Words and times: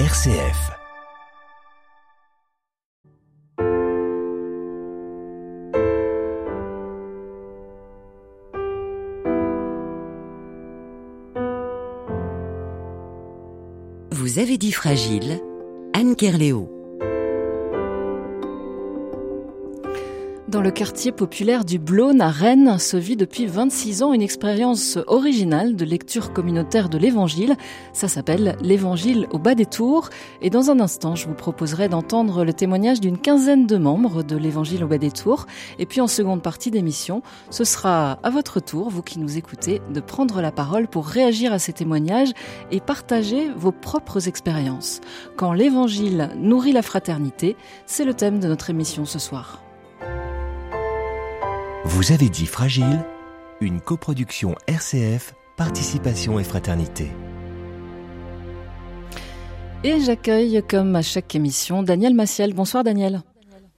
RCF. 0.00 0.72
Vous 14.10 14.40
avez 14.40 14.58
dit 14.58 14.72
fragile, 14.72 15.40
Anne 15.92 16.16
Kerléo. 16.16 16.83
Dans 20.54 20.62
le 20.62 20.70
quartier 20.70 21.10
populaire 21.10 21.64
du 21.64 21.80
Blône 21.80 22.20
à 22.20 22.30
Rennes 22.30 22.78
se 22.78 22.96
vit 22.96 23.16
depuis 23.16 23.46
26 23.46 24.04
ans 24.04 24.12
une 24.12 24.22
expérience 24.22 25.00
originale 25.08 25.74
de 25.74 25.84
lecture 25.84 26.32
communautaire 26.32 26.88
de 26.88 26.96
l'Évangile. 26.96 27.56
Ça 27.92 28.06
s'appelle 28.06 28.56
l'Évangile 28.60 29.26
au 29.32 29.40
bas 29.40 29.56
des 29.56 29.66
tours. 29.66 30.10
Et 30.42 30.50
dans 30.50 30.70
un 30.70 30.78
instant, 30.78 31.16
je 31.16 31.26
vous 31.26 31.34
proposerai 31.34 31.88
d'entendre 31.88 32.44
le 32.44 32.52
témoignage 32.52 33.00
d'une 33.00 33.18
quinzaine 33.18 33.66
de 33.66 33.76
membres 33.76 34.22
de 34.22 34.36
l'Évangile 34.36 34.84
au 34.84 34.86
bas 34.86 34.98
des 34.98 35.10
tours. 35.10 35.46
Et 35.80 35.86
puis 35.86 36.00
en 36.00 36.06
seconde 36.06 36.40
partie 36.40 36.70
d'émission, 36.70 37.22
ce 37.50 37.64
sera 37.64 38.20
à 38.22 38.30
votre 38.30 38.60
tour, 38.60 38.90
vous 38.90 39.02
qui 39.02 39.18
nous 39.18 39.36
écoutez, 39.36 39.82
de 39.92 39.98
prendre 39.98 40.40
la 40.40 40.52
parole 40.52 40.86
pour 40.86 41.08
réagir 41.08 41.52
à 41.52 41.58
ces 41.58 41.72
témoignages 41.72 42.30
et 42.70 42.78
partager 42.78 43.50
vos 43.56 43.72
propres 43.72 44.28
expériences. 44.28 45.00
Quand 45.36 45.52
l'Évangile 45.52 46.30
nourrit 46.36 46.70
la 46.70 46.82
fraternité, 46.82 47.56
c'est 47.86 48.04
le 48.04 48.14
thème 48.14 48.38
de 48.38 48.46
notre 48.46 48.70
émission 48.70 49.04
ce 49.04 49.18
soir. 49.18 49.63
Vous 51.86 52.12
avez 52.12 52.30
dit 52.30 52.46
Fragile, 52.46 53.04
une 53.60 53.78
coproduction 53.78 54.54
RCF, 54.66 55.34
Participation 55.58 56.40
et 56.40 56.44
Fraternité. 56.44 57.12
Et 59.84 60.00
j'accueille, 60.00 60.62
comme 60.66 60.96
à 60.96 61.02
chaque 61.02 61.34
émission, 61.34 61.82
Daniel 61.82 62.14
Massiel. 62.14 62.54
Bonsoir 62.54 62.84
Daniel. 62.84 63.22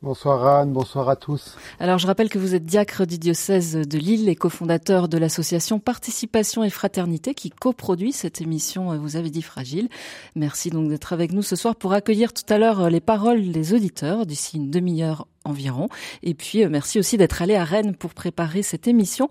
Bonsoir 0.03 0.47
Anne, 0.47 0.73
bonsoir 0.73 1.09
à 1.09 1.17
tous. 1.17 1.57
Alors 1.81 1.99
je 1.99 2.07
rappelle 2.07 2.29
que 2.29 2.39
vous 2.39 2.55
êtes 2.55 2.65
diacre 2.65 3.07
du 3.07 3.19
diocèse 3.19 3.75
de 3.75 3.99
Lille 3.99 4.29
et 4.29 4.37
cofondateur 4.37 5.09
de 5.09 5.19
l'association 5.19 5.81
Participation 5.81 6.63
et 6.63 6.71
Fraternité 6.71 7.35
qui 7.35 7.51
coproduit 7.51 8.13
cette 8.13 8.41
émission 8.41 8.93
euh, 8.93 8.99
Vous 8.99 9.17
avez 9.17 9.31
dit 9.31 9.43
fragile. 9.43 9.89
Merci 10.37 10.71
donc 10.71 10.91
d'être 10.91 11.13
avec 11.13 11.33
nous 11.33 11.43
ce 11.43 11.57
soir 11.57 11.75
pour 11.75 11.93
accueillir 11.93 12.33
tout 12.33 12.45
à 12.51 12.59
l'heure 12.59 12.83
euh, 12.83 12.89
les 12.89 13.01
paroles 13.01 13.51
des 13.51 13.75
auditeurs 13.75 14.27
d'ici 14.27 14.59
une 14.59 14.71
demi-heure 14.71 15.27
environ. 15.47 15.89
Et 16.23 16.35
puis 16.35 16.65
euh, 16.65 16.69
merci 16.69 16.99
aussi 16.99 17.17
d'être 17.17 17.43
allé 17.43 17.55
à 17.55 17.65
Rennes 17.65 17.97
pour 17.97 18.15
préparer 18.15 18.63
cette 18.63 18.89
émission. 18.89 19.31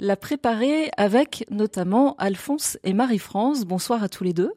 La 0.00 0.16
préparer 0.16 0.90
avec 0.96 1.44
notamment 1.50 2.14
Alphonse 2.18 2.78
et 2.84 2.92
Marie-France. 2.92 3.64
Bonsoir 3.64 4.02
à 4.02 4.08
tous 4.08 4.24
les 4.24 4.32
deux. 4.32 4.52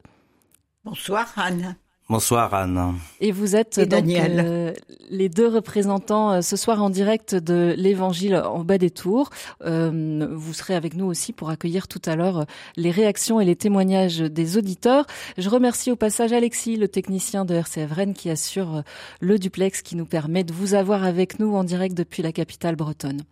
Bonsoir 0.84 1.34
Anne. 1.36 1.76
Bonsoir 2.10 2.54
Anne. 2.54 2.96
Et 3.20 3.34
vous 3.34 3.58
êtes 3.58 3.82
donc 3.82 4.06
euh, 4.08 4.72
les 5.10 5.28
deux 5.28 5.50
représentants 5.50 6.32
euh, 6.32 6.42
ce 6.42 6.56
soir 6.56 6.82
en 6.82 6.90
direct 6.90 7.36
de 7.36 7.76
l'Évangile 7.78 8.38
en 8.38 8.64
bas 8.64 8.78
des 8.78 8.92
tours. 8.92 9.30
Euh, 9.66 10.26
vous 10.32 10.54
serez 10.54 10.74
avec 10.74 10.94
nous 10.94 11.04
aussi 11.04 11.34
pour 11.34 11.50
accueillir 11.50 11.90
tout 11.90 12.02
à 12.06 12.16
l'heure 12.16 12.46
les 12.78 12.92
réactions 12.92 13.42
et 13.42 13.46
les 13.46 13.58
témoignages 13.58 14.20
des 14.20 14.58
auditeurs. 14.58 15.06
Je 15.38 15.50
remercie 15.50 15.92
au 15.92 15.98
passage 15.98 16.32
Alexis, 16.32 16.78
le 16.78 16.88
technicien 16.88 17.44
de 17.44 17.56
RCF 17.56 17.92
Rennes, 17.92 18.14
qui 18.14 18.30
assure 18.30 18.84
le 19.20 19.38
duplex 19.38 19.82
qui 19.82 19.98
nous 19.98 20.06
permet 20.06 20.46
de 20.46 20.54
vous 20.54 20.76
avoir 20.76 21.04
avec 21.04 21.40
nous 21.40 21.58
en 21.58 21.66
direct 21.66 21.94
depuis 21.94 22.24
la 22.24 22.32
capitale 22.32 22.78
bretonne. 22.78 23.24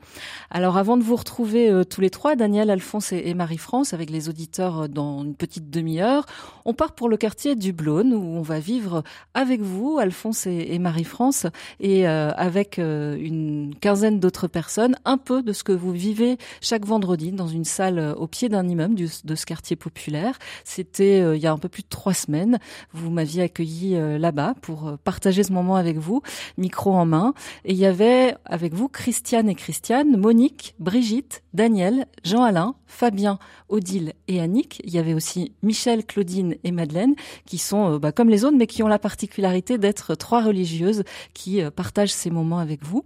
Alors 0.52 0.76
avant 0.76 0.98
de 0.98 1.04
vous 1.04 1.16
retrouver 1.16 1.72
tous 1.90 2.02
les 2.02 2.10
trois, 2.10 2.36
Daniel, 2.36 2.70
Alphonse 2.70 3.14
et 3.14 3.34
Marie-France, 3.36 3.94
avec 3.94 4.10
les 4.10 4.28
auditeurs 4.28 4.90
dans 4.90 5.24
une 5.24 5.36
petite 5.36 5.70
demi-heure, 5.70 6.26
on 6.66 6.74
part 6.74 6.92
pour 6.92 7.08
le 7.08 7.16
quartier 7.16 7.56
du 7.56 7.72
Blône 7.72 8.14
où 8.14 8.36
on 8.36 8.42
va 8.42 8.60
vivre 8.66 9.04
avec 9.34 9.62
vous, 9.62 10.00
Alphonse 10.00 10.48
et, 10.48 10.80
Marie-France, 10.80 11.46
et 11.80 12.08
euh, 12.08 12.32
avec 12.36 12.80
euh, 12.80 13.16
une 13.20 13.76
quinzaine 13.80 14.20
d'autres 14.20 14.48
personnes, 14.48 14.96
un 15.06 15.18
peu 15.18 15.44
de 15.44 15.54
ce 15.54 15.64
que 15.64 15.72
vous 15.72 15.92
vivez 15.92 16.38
chaque 16.62 16.86
vendredi 16.86 17.32
dans 17.32 17.48
une 17.48 17.64
salle 17.64 18.00
euh, 18.00 18.16
au 18.16 18.28
pied 18.28 18.50
d'un 18.50 18.68
immeuble 18.68 18.96
de 18.96 19.36
ce 19.36 19.46
quartier 19.46 19.76
populaire. 19.76 20.38
C'était 20.64 21.36
il 21.36 21.42
y 21.42 21.48
a 21.48 21.52
un 21.52 21.58
peu 21.58 21.70
plus 21.70 21.84
de 21.84 21.90
trois 21.90 22.14
semaines. 22.14 22.60
Vous 22.94 23.10
m'aviez 23.10 23.44
accueilli 23.44 23.98
là-bas 24.20 24.56
pour 24.62 24.98
partager 25.04 25.44
ce 25.44 25.52
moment 25.52 25.76
avec 25.76 25.98
vous, 25.98 26.22
micro 26.58 26.94
en 26.94 27.06
main. 27.06 27.34
Et 27.66 27.74
il 27.74 27.78
y 27.78 27.86
avait 27.86 28.36
avec 28.46 28.74
vous 28.74 28.88
Christiane 28.88 29.50
et 29.50 29.56
Christiane, 29.56 30.18
Monique, 30.18 30.76
Brigitte, 30.80 31.44
Daniel, 31.54 32.08
Jean-Alain, 32.24 32.76
Fabien, 32.88 33.40
Odile 33.70 34.14
et 34.28 34.40
Annick. 34.40 34.82
Il 34.84 34.94
y 34.94 34.98
avait 34.98 35.14
aussi 35.14 35.54
Michel, 35.62 36.06
Claudine 36.06 36.56
et 36.64 36.72
Madeleine 36.72 37.16
qui 37.46 37.58
sont 37.58 37.98
bah, 37.98 38.12
comme 38.12 38.30
les 38.30 38.46
autres 38.46 38.55
mais 38.58 38.68
qui 38.68 38.84
ont 38.84 38.88
la 38.88 39.00
particularité 39.00 39.78
d'être 39.78 40.16
trois 40.16 40.44
religieuses 40.44 41.04
qui 41.34 41.62
euh, 41.62 41.72
partagent 41.72 42.14
ces 42.14 42.30
moments 42.30 42.60
avec 42.60 42.84
vous. 42.84 43.04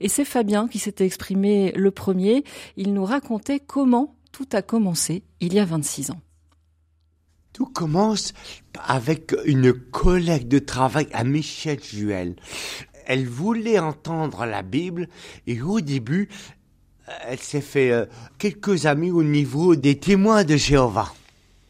Et 0.00 0.08
c'est 0.08 0.24
Fabien 0.24 0.68
qui 0.68 0.78
s'était 0.78 1.06
exprimé 1.06 1.72
le 1.72 1.90
premier. 1.90 2.44
Il 2.76 2.92
nous 2.94 3.04
racontait 3.04 3.60
comment 3.60 4.14
tout 4.32 4.48
a 4.52 4.62
commencé 4.62 5.22
il 5.40 5.54
y 5.54 5.58
a 5.58 5.64
26 5.64 6.10
ans. 6.10 6.20
Tout 7.52 7.66
commence 7.66 8.34
avec 8.86 9.34
une 9.46 9.72
collègue 9.72 10.46
de 10.46 10.58
travail 10.58 11.08
à 11.12 11.24
Michel 11.24 11.82
Juel. 11.82 12.36
Elle 13.06 13.26
voulait 13.26 13.78
entendre 13.78 14.44
la 14.44 14.62
Bible 14.62 15.08
et 15.46 15.62
au 15.62 15.80
début, 15.80 16.28
elle 17.26 17.38
s'est 17.38 17.60
fait 17.60 17.92
euh, 17.92 18.04
quelques 18.38 18.84
amis 18.84 19.10
au 19.10 19.22
niveau 19.22 19.76
des 19.76 19.98
témoins 19.98 20.44
de 20.44 20.56
Jéhovah 20.56 21.14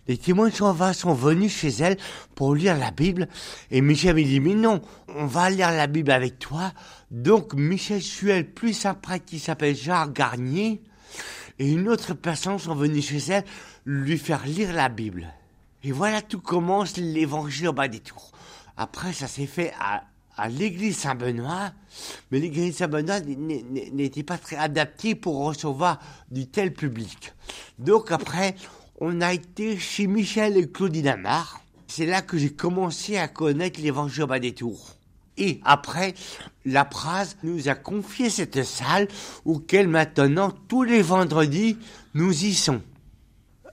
les 0.08 0.18
témoins 0.18 0.48
de 0.48 0.92
sont 0.92 1.14
venus 1.14 1.54
chez 1.54 1.68
elle 1.68 1.96
pour 2.34 2.54
lire 2.54 2.76
la 2.76 2.90
Bible. 2.90 3.28
Et 3.70 3.80
Michel 3.80 4.14
m'a 4.14 4.22
dit, 4.22 4.40
mais 4.40 4.54
non, 4.54 4.80
on 5.08 5.26
va 5.26 5.50
lire 5.50 5.70
la 5.70 5.86
Bible 5.86 6.10
avec 6.10 6.38
toi. 6.38 6.72
Donc 7.10 7.54
Michel 7.54 8.02
Suel, 8.02 8.52
plus 8.52 8.86
un 8.86 8.94
prêtre 8.94 9.24
qui 9.24 9.38
s'appelle 9.38 9.74
Jacques 9.76 10.12
Garnier, 10.12 10.82
et 11.58 11.70
une 11.70 11.88
autre 11.88 12.14
personne 12.14 12.58
sont 12.58 12.74
venus 12.74 13.08
chez 13.08 13.18
elle 13.30 13.44
lui 13.84 14.18
faire 14.18 14.44
lire 14.44 14.72
la 14.72 14.88
Bible. 14.88 15.26
Et 15.82 15.92
voilà, 15.92 16.20
tout 16.20 16.40
commence 16.40 16.96
l'évangile 16.96 17.68
au 17.68 17.72
bas 17.72 17.88
des 17.88 18.00
tours. 18.00 18.32
Après, 18.76 19.12
ça 19.12 19.26
s'est 19.26 19.46
fait 19.46 19.72
à, 19.80 20.04
à 20.36 20.48
l'église 20.48 20.98
Saint-Benoît, 20.98 21.72
mais 22.30 22.40
l'église 22.40 22.76
Saint-Benoît 22.76 23.20
n'était 23.20 24.22
pas 24.22 24.36
très 24.36 24.56
adaptée 24.56 25.14
pour 25.14 25.44
recevoir 25.44 25.98
du 26.30 26.46
tel 26.46 26.74
public. 26.74 27.32
Donc 27.78 28.10
après, 28.10 28.54
on 28.98 29.20
a 29.20 29.34
été 29.34 29.76
chez 29.78 30.06
Michel 30.06 30.56
et 30.56 30.68
Claudine 30.68 31.08
Amar. 31.08 31.60
C'est 31.86 32.06
là 32.06 32.22
que 32.22 32.38
j'ai 32.38 32.50
commencé 32.50 33.16
à 33.16 33.28
connaître 33.28 33.80
l'évangile 33.80 34.26
des 34.40 34.52
tours. 34.52 34.96
Et 35.38 35.60
après, 35.64 36.14
la 36.64 36.84
Praz 36.84 37.36
nous 37.42 37.68
a 37.68 37.74
confié 37.74 38.30
cette 38.30 38.64
salle 38.64 39.06
auquel 39.44 39.86
maintenant, 39.86 40.50
tous 40.68 40.82
les 40.82 41.02
vendredis, 41.02 41.76
nous 42.14 42.44
y 42.44 42.54
sommes. 42.54 42.80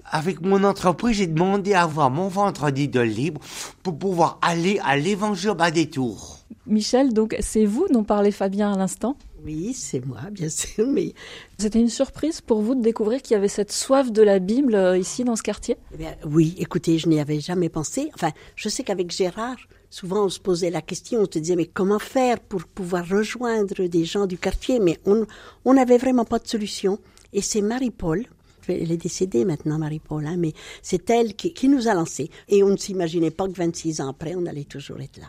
Avec 0.06 0.42
mon 0.42 0.66
entreprise, 0.66 1.18
j'ai 1.18 1.28
demandé 1.28 1.74
à 1.74 1.84
avoir 1.84 2.12
mon 2.12 2.28
vendredi 2.28 2.90
de 2.90 3.00
libre 3.00 3.40
pour 3.82 3.98
pouvoir 3.98 4.40
aller 4.42 4.80
à 4.84 4.98
l'évangile 4.98 5.54
bas 5.58 5.72
des 5.72 5.90
tours. 5.90 6.40
Michel, 6.68 7.14
donc 7.14 7.36
c'est 7.40 7.66
vous 7.66 7.88
dont 7.90 8.04
parlait 8.04 8.32
Fabien 8.32 8.74
à 8.74 8.78
l'instant? 8.78 9.18
Oui, 9.44 9.74
c'est 9.74 10.06
moi, 10.06 10.22
bien 10.32 10.50
sûr. 10.62 10.88
Mais 10.88 11.14
c'était 11.58 11.80
une 11.80 11.90
surprise 11.90 12.42
pour 12.42 12.62
vous 12.62 12.76
de 12.76 12.82
découvrir 12.82 13.22
qu'il 13.22 13.34
y 13.34 13.38
avait 13.38 13.48
cette 13.48 13.72
soif 13.72 14.12
de 14.12 14.22
la 14.22 14.40
Bible 14.40 14.76
euh, 14.76 14.98
ici 14.98 15.24
dans 15.24 15.36
ce 15.36 15.44
quartier? 15.44 15.78
Eh 16.00 16.06
Oui, 16.26 16.56
écoutez, 16.58 16.98
je 16.98 17.10
n'y 17.10 17.20
avais 17.20 17.40
jamais 17.40 17.70
pensé. 17.70 18.10
Enfin, 18.14 18.32
je 18.56 18.70
sais 18.70 18.84
qu'avec 18.84 19.12
Gérard, 19.12 19.58
souvent 19.90 20.26
on 20.26 20.30
se 20.30 20.40
posait 20.40 20.70
la 20.70 20.82
question, 20.82 21.22
on 21.22 21.26
se 21.26 21.40
disait 21.40 21.56
mais 21.56 21.66
comment 21.66 22.00
faire 22.00 22.40
pour 22.40 22.64
pouvoir 22.64 23.08
rejoindre 23.08 23.88
des 23.88 24.06
gens 24.06 24.26
du 24.26 24.38
quartier? 24.38 24.80
Mais 24.80 25.00
on 25.06 25.74
n'avait 25.74 25.98
vraiment 25.98 26.26
pas 26.26 26.40
de 26.40 26.48
solution. 26.48 27.00
Et 27.34 27.42
c'est 27.42 27.62
Marie-Paul. 27.62 28.26
Elle 28.68 28.92
est 28.92 28.98
décédée 28.98 29.44
maintenant, 29.44 29.78
Marie-Paul, 29.78 30.26
hein, 30.26 30.38
mais 30.38 30.54
c'est 30.82 31.10
elle 31.10 31.36
qui, 31.36 31.54
qui 31.54 31.68
nous 31.68 31.90
a 31.90 31.94
lancés. 31.94 32.30
Et 32.48 32.64
on 32.64 32.70
ne 32.70 32.78
s'imaginait 32.78 33.32
pas 33.32 33.46
que 33.48 33.54
26 33.54 34.00
ans 34.00 34.08
après, 34.08 34.36
on 34.36 34.46
allait 34.46 34.64
toujours 34.64 35.02
être 35.02 35.18
là. 35.18 35.28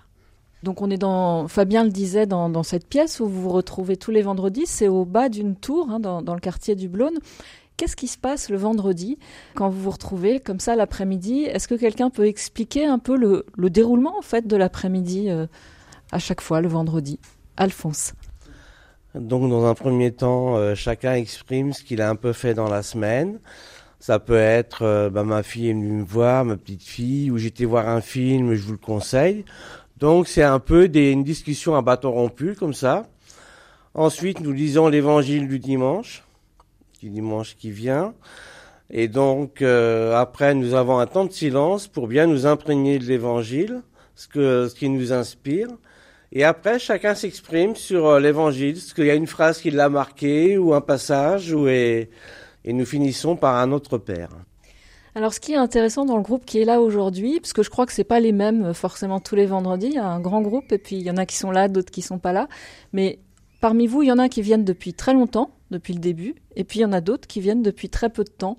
Donc 0.65 0.81
on 0.81 0.91
est 0.91 0.97
dans, 0.97 1.47
Fabien 1.47 1.85
le 1.85 1.91
disait, 1.91 2.27
dans, 2.27 2.63
cette 2.63 2.89
pièce 2.89 3.21
où 3.21 3.29
vous 3.29 3.43
vous 3.43 3.51
retrouvez 3.51 3.99
tous 3.99 4.11
les 4.11 4.23
vendredis, 4.23 4.65
c'est 4.65 4.89
au 4.89 5.05
bas 5.05 5.29
d'une 5.29 5.57
tour, 5.57 5.91
hein, 5.91 6.01
dans, 6.01 6.35
le 6.35 6.41
quartier 6.41 6.75
du 6.75 6.89
Blône. 6.89 7.19
Qu'est-ce 7.77 7.97
qui 7.97 8.09
se 8.09 8.17
passe 8.17 8.51
le 8.51 8.57
vendredi 8.57 9.19
quand 9.55 9.69
vous 9.69 9.83
vous 9.83 9.91
retrouvez 9.91 10.41
comme 10.41 10.61
ça 10.61 10.75
l'après-midi? 10.75 11.43
Est-ce 11.43 11.69
que 11.69 11.75
quelqu'un 11.75 12.09
peut 12.09 12.27
expliquer 12.27 12.87
un 12.87 12.99
peu 12.99 13.17
le, 13.17 13.45
déroulement 13.69 14.17
en 14.19 14.23
fait 14.23 14.47
de 14.47 14.57
l'après-midi 14.57 15.29
euh, 15.29 15.47
à 16.13 16.19
chaque 16.19 16.41
fois 16.41 16.61
le 16.61 16.69
vendredi? 16.69 17.19
Alphonse. 17.57 18.15
Donc 19.15 19.49
dans 19.51 19.67
un 19.67 19.75
premier 19.75 20.13
temps, 20.13 20.57
euh, 20.57 20.75
chacun 20.75 21.15
exprime 21.15 21.73
ce 21.73 21.85
qu'il 21.85 22.01
a 22.01 22.09
un 22.09 22.17
peu 22.17 22.33
fait 22.33 22.55
dans 22.55 22.69
la 22.69 22.83
semaine. 22.83 23.39
Ça 24.01 24.19
peut 24.19 24.37
être 24.37 24.83
euh, 24.83 25.11
bah, 25.11 25.25
ma 25.25 25.43
fille 25.43 25.69
est 25.69 25.73
venue 25.73 25.93
me 25.93 26.05
voir, 26.05 26.45
ma 26.45 26.57
petite 26.57 26.83
fille, 26.83 27.31
ou 27.31 27.39
j'étais 27.39 27.65
voir 27.65 27.89
un 27.89 28.01
film, 28.01 28.55
je 28.55 28.63
vous 28.63 28.73
le 28.73 28.79
conseille. 28.79 29.45
Donc 29.99 30.29
c'est 30.29 30.43
un 30.43 30.59
peu 30.59 30.91
une 30.95 31.25
discussion 31.25 31.77
à 31.77 31.83
bâton 31.83 32.11
rompu 32.11 32.55
comme 32.55 32.75
ça. 32.75 33.07
Ensuite, 33.95 34.41
nous 34.41 34.53
lisons 34.53 34.89
l'évangile 34.89 35.47
du 35.47 35.59
dimanche, 35.59 36.25
du 37.01 37.11
dimanche 37.11 37.57
qui 37.57 37.71
vient. 37.71 38.15
Et 38.91 39.09
donc 39.09 39.63
euh, 39.63 40.15
après, 40.15 40.55
nous 40.55 40.75
avons 40.75 40.99
un 40.99 41.07
temps 41.07 41.25
de 41.25 41.33
silence 41.33 41.87
pour 41.87 42.09
bien 42.09 42.27
nous 42.27 42.47
imprégner 42.47 42.99
de 42.99 43.05
l'évangile, 43.05 43.83
ce, 44.15 44.69
ce 44.69 44.75
qui 44.75 44.89
nous 44.89 45.13
inspire. 45.13 45.69
Et 46.33 46.43
après, 46.43 46.81
chacun 46.81 47.15
s'exprime 47.15 47.77
sur 47.77 48.07
euh, 48.07 48.21
l'évangile, 48.21 48.81
ce 48.81 48.93
qu'il 48.93 49.07
y 49.07 49.11
a 49.11 49.15
une 49.15 49.29
phrase 49.29 49.61
qui 49.61 49.71
l'a 49.71 49.89
marqué, 49.89 50.59
ou 50.59 50.75
un 50.75 50.81
passage, 50.81 51.53
ou 51.53 51.69
et 51.69 52.73
nous 52.73 52.87
finissons 52.87 53.37
par 53.37 53.57
un 53.57 53.73
autre 53.73 53.99
Père. 53.99 54.31
Alors, 55.17 55.33
ce 55.33 55.39
qui 55.39 55.53
est 55.53 55.57
intéressant 55.57 56.05
dans 56.05 56.17
le 56.17 56.23
groupe 56.23 56.45
qui 56.45 56.59
est 56.59 56.65
là 56.65 56.81
aujourd'hui, 56.81 57.39
parce 57.39 57.53
que 57.53 57.63
je 57.63 57.71
crois 57.71 57.87
que 57.87 57.93
c'est 57.93 58.03
pas 58.03 58.19
les 58.19 58.33
mêmes 58.33 58.65
euh, 58.65 58.75
forcément 58.75 59.21
tous 59.21 59.37
les 59.37 59.47
vendredis, 59.47 59.87
il 59.87 59.95
y 59.95 59.99
a 59.99 60.07
un 60.07 60.21
grand 60.21 60.43
groupe 60.43 60.73
et 60.73 60.79
puis 60.79 60.97
il 60.97 61.03
y 61.03 61.11
en 61.11 61.17
a 61.17 61.25
qui 61.25 61.37
sont 61.37 61.53
là, 61.53 61.69
d'autres 61.69 61.93
qui 61.93 62.03
sont 62.03 62.19
pas 62.19 62.33
là. 62.33 62.49
Mais 62.93 63.21
parmi 63.61 63.87
vous, 63.87 64.03
il 64.03 64.09
y 64.09 64.13
en 64.13 64.19
a 64.19 64.29
qui 64.29 64.43
viennent 64.43 64.65
depuis 64.65 64.93
très 64.93 65.15
longtemps, 65.15 65.53
depuis 65.71 65.93
le 65.95 66.01
début, 66.01 66.35
et 66.57 66.65
puis 66.65 66.81
il 66.81 66.83
y 66.83 66.85
en 66.85 66.93
a 66.93 67.01
d'autres 67.01 67.29
qui 67.29 67.41
viennent 67.41 67.63
depuis 67.63 67.89
très 67.89 68.11
peu 68.11 68.25
de 68.25 68.31
temps. 68.31 68.59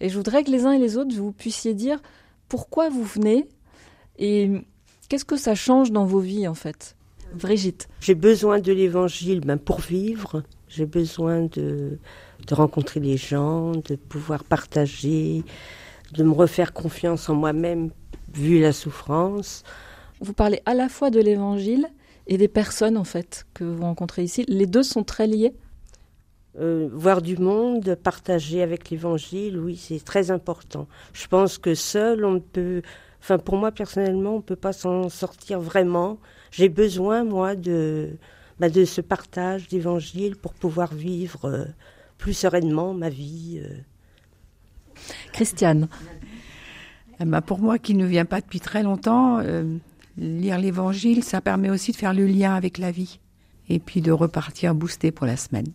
Et 0.00 0.10
je 0.10 0.16
voudrais 0.16 0.44
que 0.44 0.50
les 0.50 0.66
uns 0.66 0.72
et 0.72 0.78
les 0.78 0.98
autres, 0.98 1.14
vous 1.16 1.32
puissiez 1.32 1.72
dire 1.72 2.02
pourquoi 2.48 2.90
vous 2.90 3.04
venez 3.04 3.48
et 4.18 4.50
qu'est-ce 5.08 5.24
que 5.24 5.36
ça 5.36 5.54
change 5.54 5.90
dans 5.90 6.04
vos 6.04 6.20
vies 6.20 6.46
en 6.46 6.54
fait? 6.54 6.96
Brigitte. 7.34 7.88
J'ai 8.00 8.14
besoin 8.14 8.60
de 8.60 8.72
l'évangile 8.72 9.40
ben, 9.40 9.56
pour 9.56 9.80
vivre. 9.80 10.42
J'ai 10.68 10.86
besoin 10.86 11.42
de, 11.42 11.98
de 12.46 12.54
rencontrer 12.54 13.00
les 13.00 13.16
gens, 13.16 13.72
de 13.72 13.96
pouvoir 13.96 14.44
partager, 14.44 15.44
de 16.14 16.24
me 16.24 16.32
refaire 16.32 16.72
confiance 16.72 17.28
en 17.28 17.34
moi-même 17.34 17.90
vu 18.32 18.60
la 18.60 18.72
souffrance. 18.72 19.62
Vous 20.20 20.32
parlez 20.32 20.60
à 20.66 20.74
la 20.74 20.88
fois 20.88 21.10
de 21.10 21.20
l'évangile 21.20 21.88
et 22.26 22.38
des 22.38 22.48
personnes 22.48 22.96
en 22.96 23.04
fait 23.04 23.46
que 23.54 23.64
vous 23.64 23.82
rencontrez 23.82 24.24
ici. 24.24 24.44
Les 24.48 24.66
deux 24.66 24.82
sont 24.82 25.04
très 25.04 25.26
liés. 25.26 25.54
Euh, 26.58 26.88
voir 26.92 27.20
du 27.20 27.36
monde, 27.36 27.96
partager 27.96 28.62
avec 28.62 28.88
l'évangile, 28.90 29.58
oui, 29.58 29.76
c'est 29.76 30.02
très 30.02 30.30
important. 30.30 30.86
Je 31.12 31.26
pense 31.26 31.58
que 31.58 31.74
seul, 31.74 32.24
on 32.24 32.34
ne 32.34 32.38
peut, 32.38 32.82
enfin 33.20 33.38
pour 33.38 33.56
moi 33.56 33.72
personnellement, 33.72 34.34
on 34.34 34.36
ne 34.36 34.42
peut 34.42 34.56
pas 34.56 34.72
s'en 34.72 35.08
sortir 35.08 35.58
vraiment. 35.58 36.18
J'ai 36.52 36.68
besoin, 36.68 37.24
moi, 37.24 37.56
de, 37.56 38.10
bah, 38.60 38.68
de 38.68 38.84
ce 38.84 39.00
partage 39.00 39.66
d'évangile 39.66 40.36
pour 40.36 40.54
pouvoir 40.54 40.94
vivre 40.94 41.46
euh, 41.46 41.64
plus 42.18 42.34
sereinement 42.34 42.94
ma 42.94 43.08
vie. 43.08 43.60
Euh. 43.60 43.74
Christiane. 45.32 45.88
Eh 47.20 47.24
ben, 47.24 47.40
pour 47.40 47.60
moi 47.60 47.78
qui 47.78 47.94
ne 47.94 48.06
vient 48.06 48.24
pas 48.24 48.40
depuis 48.40 48.60
très 48.60 48.82
longtemps, 48.82 49.40
lire 50.18 50.58
l'évangile, 50.58 51.22
ça 51.22 51.40
permet 51.40 51.70
aussi 51.70 51.92
de 51.92 51.96
faire 51.96 52.14
le 52.14 52.26
lien 52.26 52.54
avec 52.54 52.78
la 52.78 52.90
vie 52.90 53.20
et 53.68 53.78
puis 53.78 54.00
de 54.00 54.12
repartir 54.12 54.74
boosté 54.74 55.10
pour 55.10 55.26
la 55.26 55.36
semaine. 55.36 55.68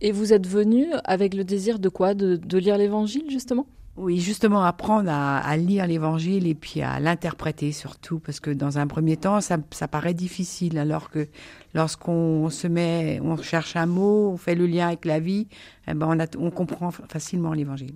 Et 0.00 0.12
vous 0.12 0.32
êtes 0.32 0.46
venu 0.46 0.86
avec 1.04 1.34
le 1.34 1.44
désir 1.44 1.78
de 1.78 1.88
quoi? 1.88 2.14
De, 2.14 2.58
lire 2.58 2.76
l'évangile, 2.76 3.30
justement? 3.30 3.66
Oui, 3.96 4.20
justement, 4.20 4.62
apprendre 4.62 5.10
à, 5.10 5.56
lire 5.56 5.86
l'évangile 5.86 6.46
et 6.46 6.54
puis 6.54 6.82
à 6.82 7.00
l'interpréter 7.00 7.72
surtout, 7.72 8.18
parce 8.18 8.40
que 8.40 8.50
dans 8.50 8.76
un 8.76 8.86
premier 8.86 9.16
temps, 9.16 9.40
ça, 9.40 9.58
paraît 9.88 10.12
difficile, 10.12 10.76
alors 10.76 11.08
que 11.08 11.26
lorsqu'on 11.74 12.50
se 12.50 12.66
met, 12.66 13.20
on 13.22 13.38
cherche 13.38 13.74
un 13.74 13.86
mot, 13.86 14.30
on 14.32 14.36
fait 14.36 14.54
le 14.54 14.66
lien 14.66 14.88
avec 14.88 15.06
la 15.06 15.18
vie, 15.18 15.48
eh 15.88 15.94
ben 15.94 16.14
on, 16.38 16.50
comprend 16.50 16.90
facilement 16.90 17.54
l'évangile. 17.54 17.94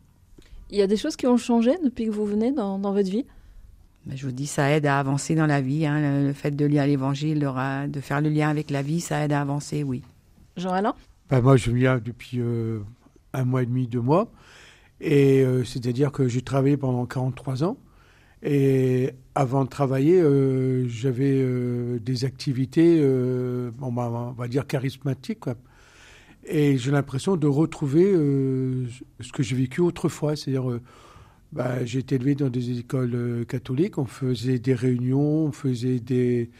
Il 0.71 0.79
y 0.79 0.83
a 0.83 0.87
des 0.87 0.97
choses 0.97 1.17
qui 1.17 1.27
ont 1.27 1.37
changé 1.37 1.73
depuis 1.85 2.07
que 2.07 2.11
vous 2.11 2.25
venez 2.25 2.51
dans, 2.51 2.79
votre 2.79 3.11
vie? 3.11 3.27
Ben, 4.07 4.17
je 4.17 4.25
vous 4.25 4.33
dis, 4.33 4.47
ça 4.47 4.71
aide 4.71 4.87
à 4.87 4.99
avancer 4.99 5.35
dans 5.35 5.47
la 5.47 5.61
vie. 5.61 5.85
Hein, 5.85 6.23
le, 6.23 6.33
fait 6.33 6.53
de 6.53 6.65
lire 6.65 6.87
l'Évangile, 6.87 7.41
de 7.41 8.01
faire 8.01 8.23
le 8.23 8.31
lien 8.31 8.49
avec 8.49 8.71
la 8.71 8.81
vie, 8.81 9.01
ça 9.01 9.23
aide 9.23 9.33
à 9.33 9.41
avancer, 9.43 9.83
oui. 9.83 10.03
Jean-Alain? 10.57 10.95
Ben, 11.29 11.43
moi, 11.43 11.59
je 11.59 11.71
viens 11.71 11.99
depuis 11.99 12.41
euh, 12.41 12.81
un 13.35 13.45
mois 13.45 13.63
et 13.63 13.67
demi, 13.67 13.87
deux 13.87 14.01
mois. 14.01 14.31
Et 15.01 15.43
euh, 15.43 15.65
c'est-à-dire 15.65 16.13
que 16.13 16.29
j'ai 16.29 16.43
travaillé 16.43 16.77
pendant 16.77 17.07
43 17.07 17.65
ans. 17.65 17.79
Et 18.43 19.11
avant 19.35 19.65
de 19.65 19.69
travailler, 19.69 20.21
euh, 20.21 20.89
j'avais 20.89 21.45
des 22.01 22.25
activités, 22.25 23.03
on 23.81 23.91
va 23.91 24.49
dire 24.49 24.67
charismatiques. 24.67 25.45
Et 26.47 26.79
j'ai 26.79 26.91
l'impression 26.91 27.37
de 27.37 27.47
retrouver 27.47 28.13
ce 29.21 29.33
que 29.33 29.43
j'ai 29.43 29.57
vécu 29.57 29.83
autrefois. 29.83 30.37
C'est-à-dire, 30.37 30.81
bah, 31.53 31.85
j'ai 31.85 31.99
été 31.99 32.15
élevé 32.15 32.35
dans 32.35 32.49
des 32.49 32.79
écoles 32.79 33.45
catholiques. 33.47 33.99
On 33.99 34.07
faisait 34.07 34.59
des 34.59 34.75
réunions, 34.75 35.47
on 35.47 35.53
faisait 35.53 36.01
des, 36.01 36.51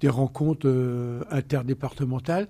des 0.00 0.08
rencontres 0.10 0.68
interdépartementales. 1.30 2.48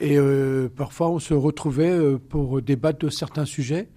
Et 0.00 0.16
euh, 0.16 0.68
parfois, 0.68 1.10
on 1.10 1.18
se 1.18 1.34
retrouvait 1.34 1.90
euh, 1.90 2.18
pour 2.18 2.62
débattre 2.62 3.00
de 3.00 3.10
certains 3.10 3.44
sujets. 3.44 3.88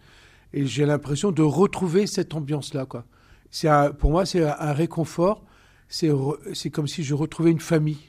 Et 0.54 0.66
j'ai 0.66 0.86
l'impression 0.86 1.32
de 1.32 1.42
retrouver 1.42 2.08
cette 2.08 2.34
ambiance-là. 2.34 2.86
Quoi. 2.86 3.06
C'est 3.50 3.70
pour 4.00 4.12
moi, 4.12 4.26
c'est 4.26 4.44
un, 4.44 4.74
réconfort. 4.74 5.44
C'est, 5.88 6.10
c'est 6.54 6.70
comme 6.70 6.88
si 6.88 7.04
je 7.04 7.14
retrouvais 7.14 7.52
une 7.52 7.60
famille. 7.60 8.00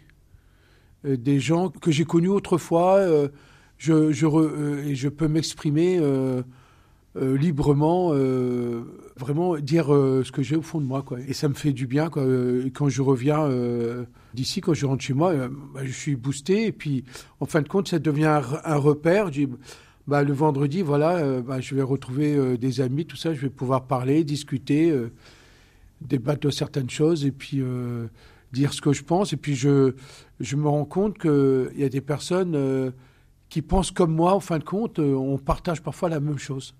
Euh, 1.05 1.17
des 1.17 1.41
gens 1.41 1.69
que 1.69 1.91
j'ai 1.91 2.05
connus 2.05 2.29
autrefois. 2.29 3.00
je, 3.79 4.12
je, 4.12 4.87
et 4.87 4.94
je 4.94 5.09
peux 5.09 5.29
m'exprimer 5.29 6.00
librement, 7.15 8.12
vraiment 9.17 9.56
dire 9.59 9.87
ce 9.87 10.31
que 10.33 10.43
j'ai 10.43 10.56
au 10.56 10.62
fond 10.62 10.81
de 10.81 10.87
moi. 10.87 11.03
Quoi. 11.03 11.21
Et 11.21 11.33
ça 11.33 11.49
me 11.49 11.55
fait 11.55 11.73
du 11.73 11.87
bien. 11.87 12.09
Quoi. 12.09 12.25
quand 12.73 12.88
je 12.88 13.03
reviens 13.03 13.49
D'ici, 14.35 14.62
quand 14.62 14.73
je 14.73 14.87
rentre 14.87 15.05
chez 15.05 15.12
moi, 15.12 15.33
euh, 15.33 15.49
bah, 15.75 15.81
je 15.85 15.93
suis 15.93 16.17
boosté. 16.17 16.67
Et 16.67 16.73
puis, 16.73 17.05
en 17.41 17.47
fin 17.47 17.61
de 17.61 17.69
compte, 17.69 17.88
ça 17.88 17.99
devient 17.99 18.41
un, 18.65 18.77
repère. 18.77 19.27
Je 19.27 19.45
dis, 19.45 19.49
bah, 20.06 20.22
le 20.22 20.32
vendredi, 20.32 20.82
voilà, 20.82 21.16
euh, 21.19 21.43
bah, 21.43 21.60
je 21.60 21.75
vais 21.75 21.82
retrouver 21.82 22.34
euh, 22.34 22.56
des 22.56 22.81
amis, 22.81 23.06
tout 23.06 23.16
ça. 23.16 23.34
Je 23.34 23.40
vais 23.40 23.50
pouvoir 23.50 23.87
parler, 23.87 24.25
discuter, 24.25 24.94
débattre 26.00 26.40
de 26.40 26.50
certaines 26.50 26.90
choses 26.90 27.25
et 27.25 27.32
puis 27.32 27.62
dire 28.52 28.72
ce 28.72 28.81
que 28.81 28.93
je 28.93 29.02
pense. 29.02 29.32
Et 29.32 29.37
puis, 29.37 29.54
je, 29.54 29.94
je 30.40 30.56
me 30.56 30.69
rends 30.69 30.84
compte 30.84 31.19
qu'il 31.19 31.72
y 31.76 31.84
a 31.84 31.88
des 31.88 32.00
personnes 32.00 32.93
qui 33.49 33.62
pensent 33.62 33.90
comme 33.90 34.14
moi. 34.14 34.34
En 34.34 34.40
fin 34.40 34.58
de 34.58 34.64
compte, 34.64 34.99
on 34.99 35.38
partage 35.38 35.82
parfois 35.82 36.08
la 36.08 36.20
même 36.20 36.38
chose. 36.38 36.75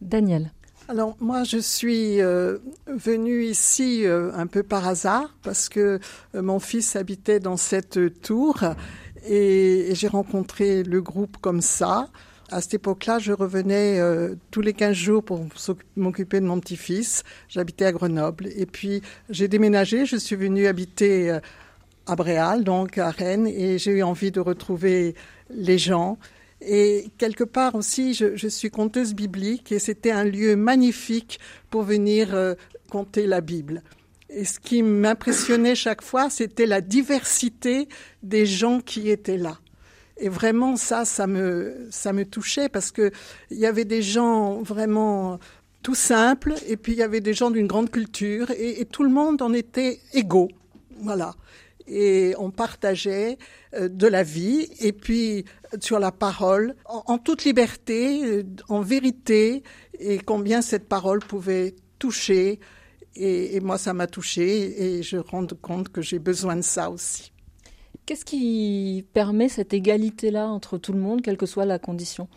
Daniel. 0.00 0.52
Alors 0.86 1.16
moi, 1.18 1.44
je 1.44 1.56
suis 1.56 2.20
euh, 2.20 2.58
venue 2.86 3.44
ici 3.44 4.04
euh, 4.04 4.30
un 4.34 4.46
peu 4.46 4.62
par 4.62 4.86
hasard 4.86 5.34
parce 5.42 5.70
que 5.70 5.98
euh, 6.34 6.42
mon 6.42 6.58
fils 6.58 6.94
habitait 6.94 7.40
dans 7.40 7.56
cette 7.56 8.20
tour 8.20 8.62
et, 9.26 9.88
j'ai 9.92 10.08
rencontré 10.08 10.82
le 10.82 11.00
groupe 11.00 11.38
comme 11.38 11.62
ça. 11.62 12.10
À 12.50 12.60
cette 12.60 12.74
époque-là, 12.74 13.18
je 13.18 13.32
revenais 13.32 13.98
tous 14.50 14.60
les 14.60 14.74
15 14.74 14.94
jours 14.94 15.24
pour 15.24 15.46
m'occuper 15.96 16.40
de 16.40 16.46
mon 16.46 16.60
petit-fils. 16.60 17.22
J'habitais 17.48 17.86
à 17.86 17.92
Grenoble. 17.92 18.48
Et 18.54 18.66
puis, 18.66 19.00
j'ai 19.30 19.48
déménagé. 19.48 20.06
Je 20.06 20.16
suis 20.16 20.36
venue 20.36 20.66
habiter 20.66 21.38
à 22.06 22.16
Bréal, 22.16 22.64
donc 22.64 22.98
à 22.98 23.10
Rennes, 23.10 23.46
et 23.46 23.78
j'ai 23.78 23.92
eu 23.92 24.02
envie 24.02 24.30
de 24.30 24.40
retrouver 24.40 25.14
les 25.50 25.78
gens 25.78 26.18
et 26.66 27.10
quelque 27.18 27.44
part 27.44 27.74
aussi, 27.74 28.14
je, 28.14 28.48
suis 28.48 28.70
conteuse 28.70 29.14
biblique 29.14 29.70
et 29.72 29.78
c'était 29.78 30.10
un 30.10 30.24
lieu 30.24 30.56
magnifique 30.56 31.38
pour 31.70 31.82
venir 31.82 32.34
euh, 32.34 32.54
conter 32.90 33.26
la 33.26 33.40
Bible. 33.40 33.82
Et 34.30 34.44
ce 34.44 34.58
qui 34.58 34.82
m'impressionnait 34.82 35.74
chaque 35.74 36.02
fois, 36.02 36.30
c'était 36.30 36.66
la 36.66 36.80
diversité 36.80 37.88
des 38.22 38.46
gens 38.46 38.80
qui 38.80 39.10
étaient 39.10 39.36
là. 39.36 39.58
Et 40.16 40.28
vraiment, 40.28 40.76
ça, 40.76 41.04
ça 41.04 41.26
me, 41.26 41.88
ça 41.90 42.12
me 42.12 42.24
touchait 42.24 42.68
parce 42.68 42.90
que 42.92 43.10
il 43.50 43.58
y 43.58 43.66
avait 43.66 43.84
des 43.84 44.02
gens 44.02 44.62
vraiment 44.62 45.38
tout 45.82 45.94
simples 45.94 46.54
et 46.66 46.76
puis 46.76 46.92
il 46.92 46.98
y 46.98 47.02
avait 47.02 47.20
des 47.20 47.34
gens 47.34 47.50
d'une 47.50 47.66
grande 47.66 47.90
culture 47.90 48.50
et, 48.52 48.80
et 48.80 48.84
tout 48.84 49.02
le 49.02 49.10
monde 49.10 49.42
en 49.42 49.52
était 49.52 50.00
égaux. 50.12 50.50
Voilà 51.00 51.34
et 51.86 52.34
on 52.38 52.50
partageait 52.50 53.38
euh, 53.74 53.88
de 53.88 54.06
la 54.06 54.22
vie 54.22 54.68
et 54.80 54.92
puis 54.92 55.44
sur 55.80 55.98
la 55.98 56.12
parole 56.12 56.74
en, 56.86 57.18
toute 57.18 57.44
liberté, 57.44 58.24
euh, 58.24 58.42
en 58.68 58.80
vérité 58.80 59.62
et 59.98 60.18
combien 60.18 60.62
cette 60.62 60.88
parole 60.88 61.20
pouvait 61.20 61.74
toucher 61.98 62.60
et, 63.16 63.60
moi 63.60 63.78
ça 63.78 63.94
m'a 63.94 64.06
touché 64.06 64.82
et 64.82 65.02
je 65.02 65.16
rends 65.16 65.46
compte 65.60 65.90
que 65.90 66.02
j'ai 66.02 66.18
besoin 66.18 66.56
de 66.56 66.62
ça 66.62 66.90
aussi. 66.90 67.32
Qu'est-ce 68.06 68.24
qui 68.26 69.06
permet 69.14 69.48
cette 69.48 69.72
égalité-là 69.72 70.46
entre 70.46 70.76
tout 70.76 70.92
le 70.92 70.98
monde, 70.98 71.22
quelle 71.22 71.38
que 71.38 71.46
soit 71.46 71.64
la 71.64 71.78
condition? 71.78 72.28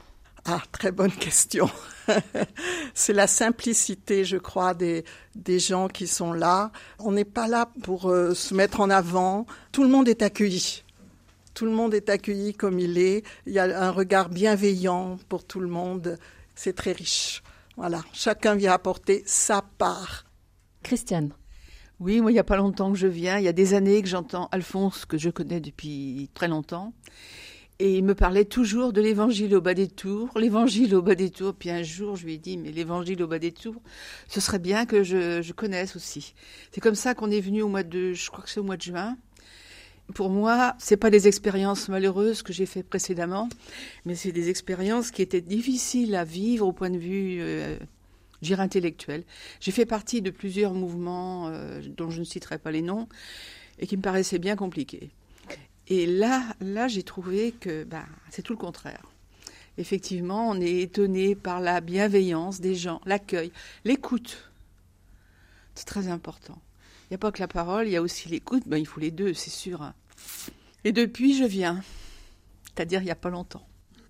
Ah, 0.46 0.62
très 0.72 0.94
bonne 0.94 1.12
question. 1.12 1.70
c'est 2.94 3.12
la 3.12 3.28
simplicité, 3.28 4.24
je 4.24 4.38
crois, 4.38 4.74
des, 4.74 5.04
des 5.36 5.60
gens 5.60 5.90
qui 5.90 6.08
sont 6.08 6.32
là. 6.32 6.72
On 7.00 7.12
n'est 7.12 7.26
pas 7.26 7.50
là 7.50 7.70
pour 7.84 8.10
euh, 8.10 8.34
se 8.34 8.54
mettre 8.54 8.80
en 8.80 8.90
avant. 8.90 9.46
Tout 9.74 9.84
le 9.84 9.90
monde 9.90 10.08
est 10.08 10.22
accueilli. 10.22 10.84
Tout 11.54 11.66
le 11.66 11.72
monde 11.72 11.94
est 11.94 12.08
accueilli 12.08 12.54
comme 12.54 12.80
il 12.80 12.98
est. 12.98 13.26
Il 13.46 13.52
y 13.52 13.60
a 13.60 13.64
un 13.64 13.92
regard 13.92 14.30
bienveillant 14.30 15.18
pour 15.28 15.44
tout 15.44 15.60
le 15.60 15.68
monde. 15.68 16.18
C'est 16.56 16.78
très 16.78 16.94
riche. 16.94 17.44
Voilà. 17.76 18.02
Chacun 18.14 18.56
vient 18.56 18.72
apporter 18.72 19.24
sa 19.26 19.62
part. 19.78 20.24
Christiane. 20.82 21.34
Oui, 22.00 22.22
moi, 22.22 22.30
il 22.30 22.36
n'y 22.36 22.40
a 22.40 22.44
pas 22.44 22.58
longtemps 22.58 22.92
que 22.92 22.98
je 22.98 23.08
viens. 23.08 23.40
Il 23.40 23.44
y 23.44 23.48
a 23.48 23.54
des 23.54 23.74
années 23.74 24.02
que 24.02 24.08
j'entends 24.08 24.50
Alphonse, 24.52 25.06
que 25.06 25.18
je 25.18 25.30
connais 25.30 25.60
depuis 25.60 26.30
très 26.36 26.48
longtemps. 26.48 26.94
Et 27.80 27.98
il 27.98 28.04
me 28.04 28.16
parlait 28.16 28.46
toujours 28.46 28.94
de 28.94 29.02
l'évangile 29.02 29.56
au 29.56 29.62
bas 29.62 29.74
des 29.74 29.88
tours, 29.88 30.30
l'évangile 30.38 30.96
au 30.96 31.02
bas 31.02 31.16
des 31.16 31.30
tours. 31.30 31.56
Puis 31.56 31.70
un 31.70 31.84
jour, 31.84 32.16
je 32.16 32.26
lui 32.26 32.34
ai 32.36 32.38
dit, 32.38 32.58
mais 32.58 32.72
l'évangile 32.72 33.22
au 33.24 33.28
bas 33.28 33.40
des 33.40 33.52
tours, 33.52 33.82
ce 34.28 34.40
serait 34.40 34.60
bien 34.60 34.86
que 34.86 35.04
je, 35.04 35.42
je 35.42 35.54
connaisse 35.54 35.96
aussi. 35.96 36.34
C'est 36.72 36.82
comme 36.82 36.96
ça 36.96 37.14
qu'on 37.16 37.32
est 37.32 37.42
venu 37.42 37.62
au 37.64 37.68
mois 37.68 37.84
de, 37.84 38.14
je 38.14 38.30
crois 38.30 38.44
que 38.44 38.50
c'est 38.50 38.60
au 38.60 38.64
mois 38.64 38.78
de 38.78 38.82
juin. 38.82 39.18
Pour 40.14 40.30
moi, 40.30 40.76
c'est 40.80 40.98
pas 40.98 41.10
des 41.10 41.28
expériences 41.28 41.90
malheureuses 41.90 42.42
que 42.42 42.54
j'ai 42.54 42.66
fait 42.66 42.82
précédemment, 42.82 43.50
mais 44.06 44.16
c'est 44.16 44.32
des 44.32 44.50
expériences 44.50 45.12
qui 45.12 45.22
étaient 45.22 45.42
difficiles 45.42 46.16
à 46.16 46.24
vivre 46.24 46.66
au 46.66 46.72
point 46.72 46.90
de 46.90 46.98
vue, 46.98 47.40
euh, 47.42 47.78
intellectuel. 48.60 49.24
J'ai 49.60 49.72
fait 49.72 49.86
partie 49.86 50.22
de 50.22 50.30
plusieurs 50.30 50.74
mouvements 50.74 51.48
euh, 51.48 51.82
dont 51.82 52.10
je 52.10 52.20
ne 52.20 52.26
citerai 52.26 52.58
pas 52.58 52.72
les 52.72 52.82
noms 52.82 53.08
et 53.80 53.88
qui 53.88 53.98
me 53.98 54.02
paraissaient 54.02 54.40
bien 54.40 54.56
compliqués. 54.56 55.10
Et 55.88 56.06
là, 56.06 56.44
là, 56.60 56.88
j'ai 56.88 57.04
trouvé 57.04 57.54
que 57.54 57.84
bah, 57.84 58.06
c'est 58.30 58.42
tout 58.42 58.54
le 58.54 58.60
contraire. 58.60 59.04
Effectivement, 59.78 60.50
on 60.50 60.60
est 60.60 60.82
étonné 60.82 61.36
par 61.36 61.62
la 61.62 61.82
bienveillance 61.82 62.60
des 62.60 62.76
gens, 62.76 63.00
l'accueil, 63.06 63.52
l'écoute. 63.86 64.52
C'est 65.76 65.86
très 65.86 66.08
important. 66.08 66.60
Il 67.04 67.14
n'y 67.14 67.16
a 67.16 67.20
pas 67.20 67.32
que 67.32 67.40
la 67.40 67.48
parole, 67.48 67.88
il 67.88 67.92
y 67.92 67.96
a 67.96 68.02
aussi 68.02 68.28
l'écoute. 68.28 68.64
Ben, 68.66 68.78
il 68.78 68.88
faut 68.88 69.00
les 69.00 69.12
deux, 69.12 69.34
c'est 69.34 69.52
sûr. 69.52 69.82
Hein. 69.82 69.94
Et 70.84 70.92
depuis, 70.92 71.38
je 71.38 71.46
viens. 71.46 71.82
C'est-à-dire 72.66 73.02
il 73.02 73.06
n'y 73.06 73.12
a 73.12 73.16
pas 73.16 73.30
longtemps. 73.30 73.66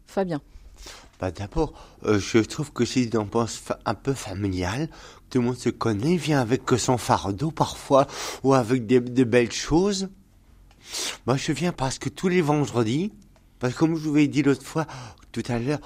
Fabien. 0.07 0.41
Bah 1.19 1.31
D'abord, 1.31 1.73
euh, 2.05 2.19
je 2.19 2.37
trouve 2.39 2.71
que 2.71 2.85
c'est 2.85 3.03
une 3.03 3.17
ambiance 3.17 3.63
un 3.85 3.95
peu 3.95 4.13
familiale. 4.13 4.87
Tout 5.29 5.39
le 5.39 5.45
monde 5.45 5.57
se 5.57 5.69
connaît, 5.69 6.15
vient 6.15 6.39
avec 6.39 6.61
son 6.77 6.97
fardeau 6.97 7.49
parfois, 7.49 8.05
ou 8.43 8.53
avec 8.53 8.85
des, 8.85 8.99
de 8.99 9.23
belles 9.23 9.51
choses. 9.51 10.09
Moi, 11.25 11.35
je 11.35 11.51
viens 11.51 11.71
parce 11.71 11.97
que 11.97 12.09
tous 12.09 12.27
les 12.27 12.41
vendredis, 12.41 13.11
parce 13.59 13.73
que 13.73 13.79
comme 13.79 13.95
je 13.95 14.07
vous 14.07 14.17
ai 14.17 14.27
dit 14.27 14.43
l'autre 14.43 14.63
fois, 14.63 14.85
tout 15.31 15.43
à 15.47 15.57
l'heure, 15.57 15.79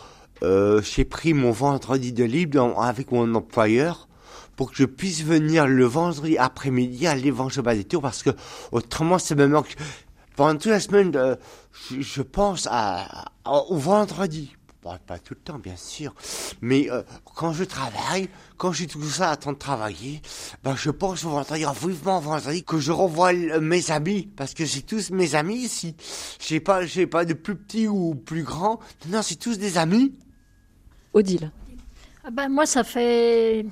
euh, 0.43 0.81
j'ai 0.81 1.05
pris 1.05 1.33
mon 1.33 1.51
vendredi 1.51 2.11
de 2.11 2.23
libre 2.23 2.79
avec 2.81 3.11
mon 3.11 3.33
employeur 3.35 4.09
pour 4.55 4.71
que 4.71 4.77
je 4.77 4.85
puisse 4.85 5.23
venir 5.23 5.65
le 5.65 5.85
vendredi 5.85 6.37
après-midi 6.37 7.07
à 7.07 7.15
l'évangile 7.15 7.63
des 7.63 7.83
tours 7.83 8.01
parce 8.01 8.21
que 8.21 8.31
autrement 8.71 9.17
ça 9.17 9.35
me 9.35 9.47
manque. 9.47 9.75
Pendant 10.35 10.57
toute 10.57 10.71
la 10.71 10.79
semaine, 10.79 11.11
euh, 11.15 11.35
je, 11.99 12.21
pense 12.21 12.67
à, 12.71 13.25
au 13.45 13.77
vendredi. 13.77 14.55
Bon, 14.83 14.97
pas 15.05 15.19
tout 15.19 15.35
le 15.35 15.41
temps, 15.41 15.59
bien 15.59 15.75
sûr. 15.75 16.11
Mais 16.59 16.89
euh, 16.89 17.03
quand 17.23 17.53
je 17.53 17.63
travaille, 17.63 18.29
quand 18.57 18.71
j'ai 18.71 18.87
tout 18.87 19.03
ça 19.03 19.29
à 19.29 19.35
temps 19.35 19.53
de 19.53 19.57
travailler, 19.57 20.21
ben, 20.63 20.75
je 20.75 20.89
pense 20.89 21.23
au 21.23 21.29
vendredi, 21.29 21.63
vivement 21.85 22.17
au 22.17 22.21
vendredi, 22.21 22.63
que 22.63 22.79
je 22.79 22.91
revois 22.91 23.31
mes 23.31 23.91
amis, 23.91 24.27
parce 24.35 24.55
que 24.55 24.65
c'est 24.65 24.81
tous 24.81 25.11
mes 25.11 25.35
amis 25.35 25.57
ici. 25.57 25.95
J'ai 26.39 26.59
pas, 26.59 26.83
j'ai 26.83 27.05
pas 27.05 27.25
de 27.25 27.35
plus 27.35 27.55
petits 27.55 27.87
ou 27.87 28.15
plus 28.15 28.41
grands. 28.41 28.79
Non, 29.09 29.21
c'est 29.21 29.35
tous 29.35 29.59
des 29.59 29.77
amis. 29.77 30.15
Odile. 31.13 31.51
Ah 32.23 32.31
ben, 32.31 32.49
moi, 32.49 32.65
ça 32.65 32.83
fait 32.83 33.65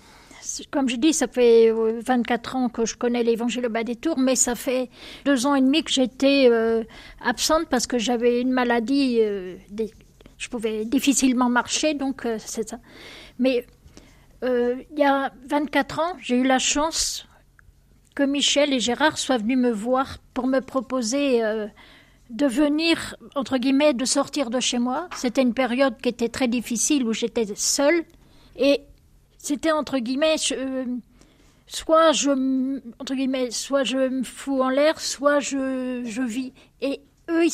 comme 0.71 0.89
je 0.89 0.95
dis, 0.95 1.13
ça 1.13 1.27
fait 1.27 1.71
24 1.71 2.55
euh, 2.55 2.57
ans 2.57 2.69
que 2.69 2.85
je 2.85 2.95
connais 2.95 3.23
l'évangile 3.23 3.65
au 3.65 3.69
bas 3.69 3.83
des 3.83 3.95
tours, 3.95 4.17
mais 4.17 4.35
ça 4.35 4.55
fait 4.55 4.89
deux 5.25 5.45
ans 5.45 5.53
et 5.53 5.61
demi 5.61 5.83
que 5.83 5.91
j'étais 5.91 6.47
euh, 6.49 6.83
absente 7.23 7.67
parce 7.69 7.87
que 7.87 7.97
j'avais 7.97 8.41
une 8.41 8.51
maladie 8.51 9.19
des, 9.69 9.91
je 10.39 10.47
pouvais 10.47 10.85
difficilement 10.85 11.49
marcher, 11.49 11.93
donc 11.93 12.25
euh, 12.25 12.37
c'est 12.39 12.69
ça. 12.69 12.79
Mais 13.37 13.67
euh, 14.43 14.81
il 14.91 14.97
y 14.97 15.03
a 15.03 15.31
24 15.47 15.99
ans, 15.99 16.13
j'ai 16.21 16.37
eu 16.37 16.45
la 16.45 16.59
chance 16.59 17.27
que 18.15 18.23
Michel 18.23 18.73
et 18.73 18.79
Gérard 18.79 19.17
soient 19.17 19.37
venus 19.37 19.57
me 19.57 19.69
voir 19.69 20.17
pour 20.33 20.47
me 20.47 20.61
proposer 20.61 21.43
euh, 21.43 21.67
de 22.29 22.45
venir, 22.45 23.17
entre 23.35 23.57
guillemets, 23.57 23.93
de 23.93 24.05
sortir 24.05 24.49
de 24.49 24.61
chez 24.61 24.79
moi. 24.79 25.09
C'était 25.15 25.41
une 25.41 25.53
période 25.53 25.97
qui 26.01 26.09
était 26.09 26.29
très 26.29 26.47
difficile 26.47 27.03
où 27.03 27.11
j'étais 27.11 27.45
seule. 27.55 28.05
Et 28.55 28.81
c'était, 29.37 29.71
entre 29.71 29.97
guillemets, 29.99 30.35
soit 31.67 32.13
je, 32.13 32.79
entre 32.99 33.15
guillemets, 33.15 33.51
soit 33.51 33.83
je 33.83 33.97
me 33.97 34.23
fous 34.23 34.61
en 34.61 34.69
l'air, 34.69 35.01
soit 35.01 35.39
je, 35.39 36.03
je 36.05 36.21
vis. 36.21 36.53
Et 36.81 37.01
eux, 37.29 37.45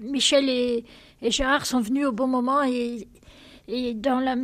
Michel 0.00 0.48
et, 0.48 0.84
et 1.22 1.30
Gérard 1.30 1.66
sont 1.66 1.80
venus 1.80 2.06
au 2.06 2.12
bon 2.12 2.26
moment 2.26 2.62
et, 2.62 3.06
et 3.68 3.94
dans 3.94 4.20
la, 4.20 4.36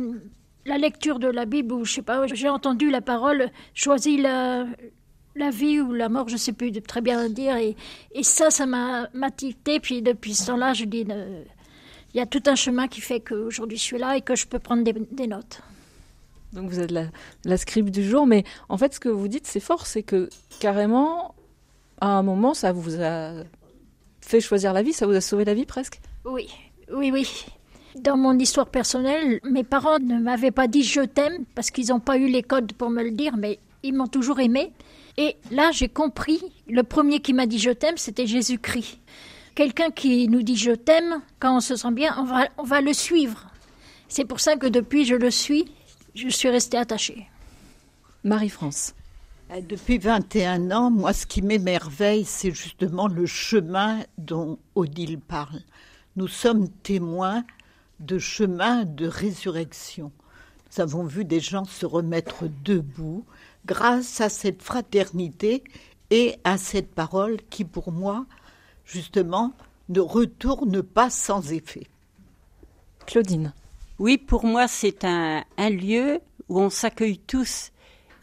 la, 0.65 0.77
lecture 0.77 1.19
de 1.19 1.27
la 1.27 1.45
Bible, 1.45 1.73
où 1.73 1.85
je 1.85 1.93
sais 1.93 2.01
pas, 2.01 2.27
j'ai 2.27 2.49
entendu 2.49 2.89
la 2.89 3.01
parole 3.01 3.51
choisis 3.73 4.19
la, 4.19 4.65
la 5.35 5.49
vie 5.49 5.79
ou 5.79 5.93
la 5.93 6.09
mort, 6.09 6.29
je 6.29 6.37
sais 6.37 6.53
plus 6.53 6.71
très 6.81 7.01
bien 7.01 7.29
dire. 7.29 7.55
Et, 7.57 7.75
et 8.13 8.23
ça, 8.23 8.49
ça 8.49 8.65
m'a 8.65 9.31
tité. 9.35 9.79
Puis 9.79 10.01
depuis 10.01 10.33
ce 10.33 10.47
temps-là, 10.47 10.73
je 10.73 10.85
dis, 10.85 11.05
euh, 11.09 11.43
il 12.13 12.17
y 12.17 12.21
a 12.21 12.25
tout 12.25 12.43
un 12.47 12.55
chemin 12.55 12.87
qui 12.87 13.01
fait 13.01 13.19
qu'aujourd'hui 13.19 13.77
je 13.77 13.83
suis 13.83 13.97
là 13.97 14.17
et 14.17 14.21
que 14.21 14.35
je 14.35 14.47
peux 14.47 14.59
prendre 14.59 14.83
des, 14.83 14.93
des 14.93 15.27
notes. 15.27 15.61
Donc 16.53 16.69
vous 16.69 16.79
êtes 16.79 16.91
la, 16.91 17.05
la 17.43 17.57
scribe 17.57 17.89
du 17.89 18.03
jour, 18.03 18.25
mais 18.25 18.43
en 18.69 18.77
fait 18.77 18.93
ce 18.93 18.99
que 18.99 19.09
vous 19.09 19.27
dites 19.27 19.45
c'est 19.45 19.59
fort, 19.59 19.85
c'est 19.85 20.03
que 20.03 20.29
carrément 20.59 21.35
à 21.99 22.07
un 22.07 22.23
moment 22.23 22.53
ça 22.53 22.71
vous 22.71 23.01
a 23.01 23.43
fait 24.21 24.39
choisir 24.39 24.73
la 24.73 24.81
vie, 24.81 24.93
ça 24.93 25.05
vous 25.05 25.13
a 25.13 25.21
sauvé 25.21 25.45
la 25.45 25.53
vie 25.53 25.65
presque? 25.65 25.99
Oui, 26.25 26.49
oui, 26.91 27.11
oui. 27.11 27.45
Dans 27.95 28.17
mon 28.17 28.37
histoire 28.37 28.67
personnelle, 28.67 29.39
mes 29.43 29.63
parents 29.63 29.99
ne 29.99 30.19
m'avaient 30.19 30.51
pas 30.51 30.67
dit 30.67 30.83
je 30.83 31.01
t'aime 31.01 31.45
parce 31.55 31.71
qu'ils 31.71 31.87
n'ont 31.87 31.99
pas 31.99 32.17
eu 32.17 32.27
les 32.27 32.43
codes 32.43 32.73
pour 32.73 32.89
me 32.89 33.03
le 33.03 33.11
dire, 33.11 33.35
mais 33.37 33.59
ils 33.83 33.93
m'ont 33.93 34.07
toujours 34.07 34.39
aimé. 34.39 34.71
Et 35.17 35.35
là, 35.51 35.71
j'ai 35.71 35.89
compris, 35.89 36.41
le 36.67 36.83
premier 36.83 37.19
qui 37.19 37.33
m'a 37.33 37.47
dit 37.47 37.59
je 37.59 37.71
t'aime, 37.71 37.97
c'était 37.97 38.27
Jésus-Christ. 38.27 38.99
Quelqu'un 39.55 39.89
qui 39.89 40.27
nous 40.27 40.43
dit 40.43 40.55
je 40.55 40.71
t'aime, 40.71 41.21
quand 41.39 41.57
on 41.57 41.59
se 41.59 41.75
sent 41.75 41.91
bien, 41.91 42.15
on 42.19 42.23
va, 42.23 42.47
on 42.57 42.63
va 42.63 42.81
le 42.81 42.93
suivre. 42.93 43.47
C'est 44.07 44.25
pour 44.25 44.39
ça 44.39 44.55
que 44.55 44.67
depuis 44.67 45.05
je 45.05 45.15
le 45.15 45.31
suis, 45.31 45.65
je 46.13 46.29
suis 46.29 46.49
restée 46.49 46.77
attachée. 46.77 47.27
Marie-France. 48.23 48.93
Euh, 49.51 49.61
depuis 49.61 49.97
21 49.97 50.71
ans, 50.71 50.91
moi, 50.91 51.13
ce 51.13 51.25
qui 51.25 51.41
m'émerveille, 51.41 52.25
c'est 52.25 52.51
justement 52.51 53.07
le 53.07 53.25
chemin 53.25 54.03
dont 54.17 54.59
Odile 54.75 55.19
parle 55.19 55.61
nous 56.17 56.27
sommes 56.27 56.67
témoins 56.67 57.45
de 57.99 58.17
chemins 58.17 58.85
de 58.85 59.07
résurrection. 59.07 60.11
Nous 60.71 60.81
avons 60.81 61.03
vu 61.03 61.23
des 61.23 61.39
gens 61.39 61.63
se 61.63 61.85
remettre 61.85 62.45
debout 62.63 63.23
grâce 63.65 64.19
à 64.19 64.27
cette 64.27 64.63
fraternité 64.63 65.63
et 66.09 66.35
à 66.43 66.57
cette 66.57 66.93
parole 66.93 67.37
qui, 67.51 67.65
pour 67.65 67.91
moi, 67.91 68.25
justement, 68.83 69.53
ne 69.89 69.99
retourne 69.99 70.81
pas 70.81 71.11
sans 71.11 71.51
effet. 71.51 71.87
Claudine. 73.05 73.53
Oui, 73.99 74.17
pour 74.17 74.43
moi, 74.43 74.67
c'est 74.67 75.05
un, 75.05 75.43
un, 75.57 75.69
lieu 75.69 76.19
où 76.49 76.59
on 76.59 76.71
s'accueille 76.71 77.19
tous 77.19 77.71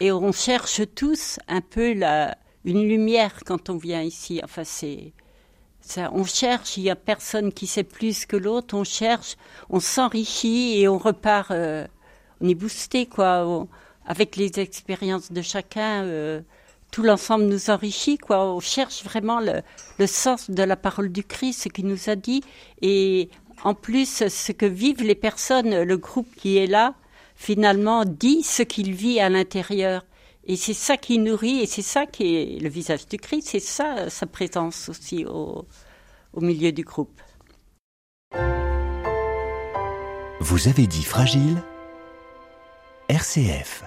et 0.01 0.11
on 0.11 0.33
cherche 0.33 0.81
tous 0.95 1.39
un 1.47 1.61
peu 1.61 1.93
la, 1.93 2.37
une 2.65 2.87
lumière 2.87 3.43
quand 3.45 3.69
on 3.69 3.77
vient 3.77 4.01
ici. 4.01 4.41
Enfin, 4.43 4.63
c'est 4.65 5.13
on 6.11 6.23
cherche, 6.23 6.77
il 6.77 6.83
n'y 6.83 6.89
a 6.89 6.95
personne 6.95 7.51
qui 7.51 7.67
sait 7.67 7.83
plus 7.83 8.25
que 8.25 8.35
l'autre, 8.35 8.75
on 8.75 8.83
cherche, 8.83 9.35
on 9.69 9.79
s'enrichit 9.79 10.79
et 10.79 10.87
on 10.87 10.97
repart, 10.97 11.51
euh, 11.51 11.85
on 12.41 12.49
est 12.49 12.55
boosté, 12.55 13.05
quoi, 13.05 13.67
avec 14.05 14.35
les 14.35 14.59
expériences 14.59 15.31
de 15.31 15.41
chacun, 15.41 16.03
euh, 16.03 16.41
tout 16.91 17.03
l'ensemble 17.03 17.45
nous 17.45 17.69
enrichit, 17.69 18.17
quoi, 18.17 18.53
on 18.53 18.59
cherche 18.59 19.03
vraiment 19.03 19.39
le, 19.39 19.61
le, 19.99 20.07
sens 20.07 20.49
de 20.49 20.63
la 20.63 20.75
parole 20.75 21.09
du 21.11 21.23
Christ, 21.23 21.63
ce 21.63 21.69
qu'il 21.69 21.87
nous 21.87 22.09
a 22.09 22.15
dit, 22.15 22.41
et 22.81 23.29
en 23.63 23.73
plus, 23.73 24.27
ce 24.27 24.51
que 24.51 24.65
vivent 24.65 25.03
les 25.03 25.15
personnes, 25.15 25.83
le 25.83 25.97
groupe 25.97 26.33
qui 26.35 26.57
est 26.57 26.67
là, 26.67 26.93
finalement, 27.35 28.05
dit 28.05 28.43
ce 28.43 28.63
qu'il 28.63 28.93
vit 28.93 29.19
à 29.19 29.29
l'intérieur. 29.29 30.05
Et 30.47 30.55
c'est 30.57 30.73
ça 30.73 30.97
qui 30.97 31.17
nourrit, 31.17 31.61
et 31.61 31.65
c'est 31.65 31.81
ça 31.81 32.05
qui 32.05 32.35
est 32.35 32.59
le 32.61 32.69
visage 32.69 33.07
du 33.07 33.17
Christ, 33.17 33.47
c'est 33.51 33.59
ça 33.59 34.09
sa 34.09 34.27
présence 34.27 34.89
aussi 34.89 35.25
au, 35.25 35.65
au 36.33 36.41
milieu 36.41 36.71
du 36.71 36.83
groupe. 36.83 37.19
Vous 40.39 40.67
avez 40.67 40.85
dit 40.85 41.03
fragile? 41.03 41.63
RCF. 43.09 43.83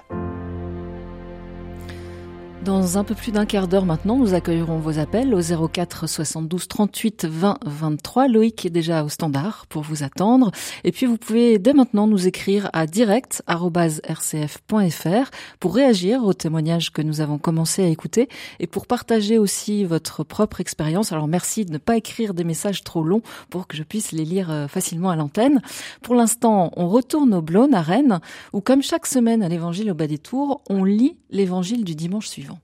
Dans 2.69 2.99
un 2.99 3.03
peu 3.03 3.15
plus 3.15 3.33
d'un 3.33 3.47
quart 3.47 3.67
d'heure 3.67 3.87
maintenant, 3.87 4.19
nous 4.19 4.35
accueillerons 4.35 4.77
vos 4.77 4.99
appels 4.99 5.35
au 5.35 5.41
04 5.41 6.07
72 6.07 6.69
38 6.69 7.25
20 7.25 7.61
23. 7.65 8.29
Loïc 8.29 8.67
est 8.67 8.71
déjà 8.71 9.05
au 9.05 9.09
standard 9.09 9.65
pour 9.71 9.81
vous 9.81 10.03
attendre. 10.03 10.51
Et 10.85 10.93
puis 10.93 11.07
vous 11.07 11.17
pouvez 11.17 11.59
dès 11.59 11.73
maintenant 11.73 12.07
nous 12.07 12.27
écrire 12.27 12.69
à 12.75 12.87
direct.rcf.fr 12.87 15.31
pour 15.61 15.75
réagir 15.75 16.27
aux 16.27 16.35
témoignages 16.35 16.93
que 16.93 17.01
nous 17.01 17.23
avons 17.23 17.39
commencé 17.39 17.83
à 17.83 17.87
écouter 17.87 18.29
et 18.61 18.67
pour 18.67 18.87
partager 18.87 19.39
aussi 19.39 19.87
votre 19.87 20.23
propre 20.23 20.61
expérience. 20.61 21.11
Alors 21.11 21.27
merci 21.27 21.65
de 21.65 21.73
ne 21.73 21.79
pas 21.79 21.97
écrire 21.97 22.35
des 22.35 22.45
messages 22.45 22.85
trop 22.85 23.03
longs 23.03 23.23
pour 23.49 23.67
que 23.67 23.79
je 23.79 23.83
puisse 23.83 24.13
les 24.13 24.27
lire 24.27 24.51
euh, 24.51 24.69
facilement 24.69 25.09
à 25.09 25.17
l'antenne. 25.17 25.63
Pour 26.03 26.15
l'instant, 26.15 26.71
on 26.77 26.91
retourne 26.91 27.33
au 27.33 27.41
Blône 27.41 27.73
à 27.73 27.81
Rennes 27.81 28.21
où 28.53 28.61
comme 28.61 28.83
chaque 28.83 29.07
semaine 29.07 29.43
à 29.43 29.49
l'évangile 29.49 29.91
au 29.91 29.95
bas 29.95 30.07
des 30.07 30.19
tours, 30.19 30.61
on 30.69 30.85
lit 30.85 31.17
l'évangile 31.31 31.83
du 31.83 31.95
dimanche 31.95 32.29
suivant. 32.29 32.58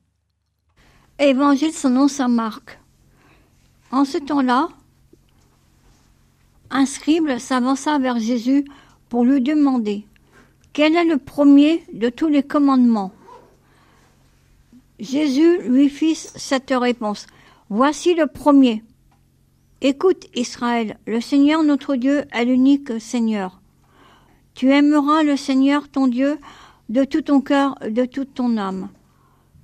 Évangile, 1.19 1.71
nom, 1.91 2.09
Saint 2.09 2.29
Marc. 2.29 2.79
En 3.93 4.05
ce 4.05 4.19
temps-là, 4.19 4.69
un 6.71 6.87
scribe 6.87 7.39
s'avança 7.39 7.99
vers 7.99 8.19
Jésus 8.19 8.65
pour 9.09 9.25
lui 9.25 9.41
demander 9.41 10.07
quel 10.75 10.97
est 10.97 11.05
le 11.05 11.19
premier 11.19 11.85
de 11.93 12.09
tous 12.09 12.27
les 12.27 12.43
commandements? 12.43 13.13
Jésus 14.99 15.59
lui 15.69 15.89
fit 15.89 16.17
cette 16.17 16.75
réponse. 16.77 17.29
Voici 17.71 18.15
le 18.15 18.27
premier. 18.27 18.83
Écoute 19.83 20.27
Israël, 20.35 20.99
le 21.07 21.21
Seigneur 21.21 21.63
notre 21.63 21.95
Dieu 21.95 22.25
est 22.33 22.45
l'unique 22.45 23.01
Seigneur. 23.01 23.61
Tu 24.55 24.73
aimeras 24.73 25.23
le 25.23 25.37
Seigneur 25.37 25.89
ton 25.89 26.09
Dieu 26.09 26.39
de 26.89 27.05
tout 27.05 27.23
ton 27.23 27.41
cœur, 27.41 27.79
de 27.89 28.05
toute 28.05 28.35
ton 28.35 28.57
âme, 28.57 28.89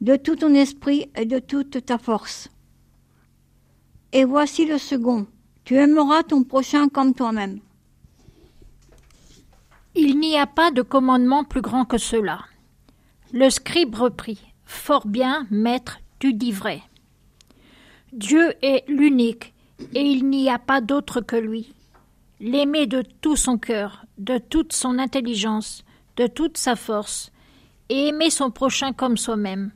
de 0.00 0.16
tout 0.16 0.36
ton 0.36 0.54
esprit 0.54 1.10
et 1.14 1.26
de 1.26 1.38
toute 1.38 1.84
ta 1.84 1.98
force. 1.98 2.48
Et 4.12 4.24
voici 4.24 4.66
le 4.66 4.78
second. 4.78 5.26
Tu 5.64 5.76
aimeras 5.76 6.22
ton 6.22 6.42
prochain 6.42 6.88
comme 6.88 7.14
toi-même. 7.14 7.60
Il 9.94 10.18
n'y 10.18 10.38
a 10.38 10.46
pas 10.46 10.70
de 10.70 10.82
commandement 10.82 11.44
plus 11.44 11.60
grand 11.60 11.84
que 11.84 11.98
cela. 11.98 12.44
Le 13.32 13.50
scribe 13.50 13.94
reprit. 13.94 14.40
Fort 14.64 15.06
bien, 15.06 15.46
maître, 15.50 15.98
tu 16.18 16.32
dis 16.32 16.52
vrai. 16.52 16.82
Dieu 18.12 18.54
est 18.62 18.84
l'unique, 18.88 19.52
et 19.94 20.02
il 20.02 20.28
n'y 20.28 20.48
a 20.48 20.58
pas 20.58 20.80
d'autre 20.80 21.20
que 21.20 21.36
lui. 21.36 21.74
L'aimer 22.40 22.86
de 22.86 23.02
tout 23.20 23.36
son 23.36 23.58
cœur, 23.58 24.04
de 24.18 24.38
toute 24.38 24.72
son 24.72 24.98
intelligence, 24.98 25.84
de 26.16 26.26
toute 26.26 26.56
sa 26.56 26.76
force, 26.76 27.30
et 27.88 28.08
aimer 28.08 28.30
son 28.30 28.50
prochain 28.50 28.92
comme 28.92 29.16
soi-même, 29.16 29.72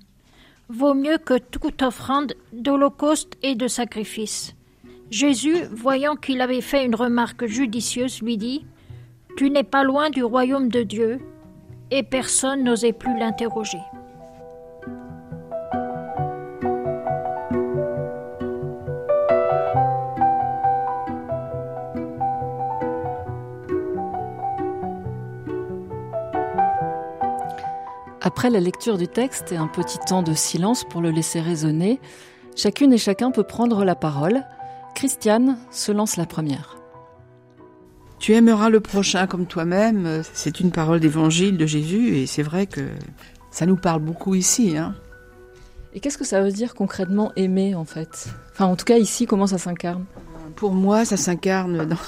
vaut 0.68 0.94
mieux 0.94 1.18
que 1.18 1.38
toute 1.38 1.82
offrande 1.82 2.34
d'holocauste 2.52 3.36
et 3.42 3.54
de 3.54 3.68
sacrifice. 3.68 4.54
Jésus, 5.10 5.64
voyant 5.70 6.16
qu'il 6.16 6.40
avait 6.40 6.60
fait 6.60 6.84
une 6.84 6.94
remarque 6.94 7.46
judicieuse, 7.46 8.22
lui 8.22 8.36
dit 8.36 8.66
Tu 9.36 9.50
n'es 9.50 9.64
pas 9.64 9.84
loin 9.84 10.10
du 10.10 10.24
royaume 10.24 10.68
de 10.68 10.82
Dieu, 10.82 11.20
et 11.90 12.02
personne 12.02 12.64
n'osait 12.64 12.92
plus 12.92 13.16
l'interroger. 13.18 13.78
Après 28.26 28.48
la 28.48 28.58
lecture 28.58 28.96
du 28.96 29.06
texte 29.06 29.52
et 29.52 29.58
un 29.58 29.66
petit 29.66 29.98
temps 29.98 30.22
de 30.22 30.32
silence 30.32 30.82
pour 30.88 31.02
le 31.02 31.10
laisser 31.10 31.42
résonner, 31.42 32.00
chacune 32.56 32.90
et 32.94 32.98
chacun 32.98 33.30
peut 33.30 33.42
prendre 33.42 33.84
la 33.84 33.94
parole. 33.94 34.44
Christiane 34.94 35.58
se 35.70 35.92
lance 35.92 36.16
la 36.16 36.24
première. 36.24 36.78
Tu 38.18 38.32
aimeras 38.32 38.70
le 38.70 38.80
prochain 38.80 39.26
comme 39.26 39.44
toi-même, 39.44 40.22
c'est 40.32 40.58
une 40.60 40.70
parole 40.70 41.00
d'évangile 41.00 41.58
de 41.58 41.66
Jésus 41.66 42.16
et 42.16 42.26
c'est 42.26 42.42
vrai 42.42 42.64
que 42.64 42.88
ça 43.50 43.66
nous 43.66 43.76
parle 43.76 44.00
beaucoup 44.00 44.34
ici. 44.34 44.78
Hein. 44.78 44.94
Et 45.92 46.00
qu'est-ce 46.00 46.16
que 46.16 46.24
ça 46.24 46.40
veut 46.40 46.50
dire 46.50 46.74
concrètement 46.74 47.30
aimer 47.36 47.74
en 47.74 47.84
fait? 47.84 48.28
Enfin 48.54 48.64
en 48.64 48.76
tout 48.76 48.86
cas 48.86 48.96
ici, 48.96 49.26
comment 49.26 49.46
ça 49.46 49.58
s'incarne? 49.58 50.06
Pour 50.56 50.72
moi, 50.72 51.04
ça 51.04 51.18
s'incarne 51.18 51.84
dans 51.84 51.98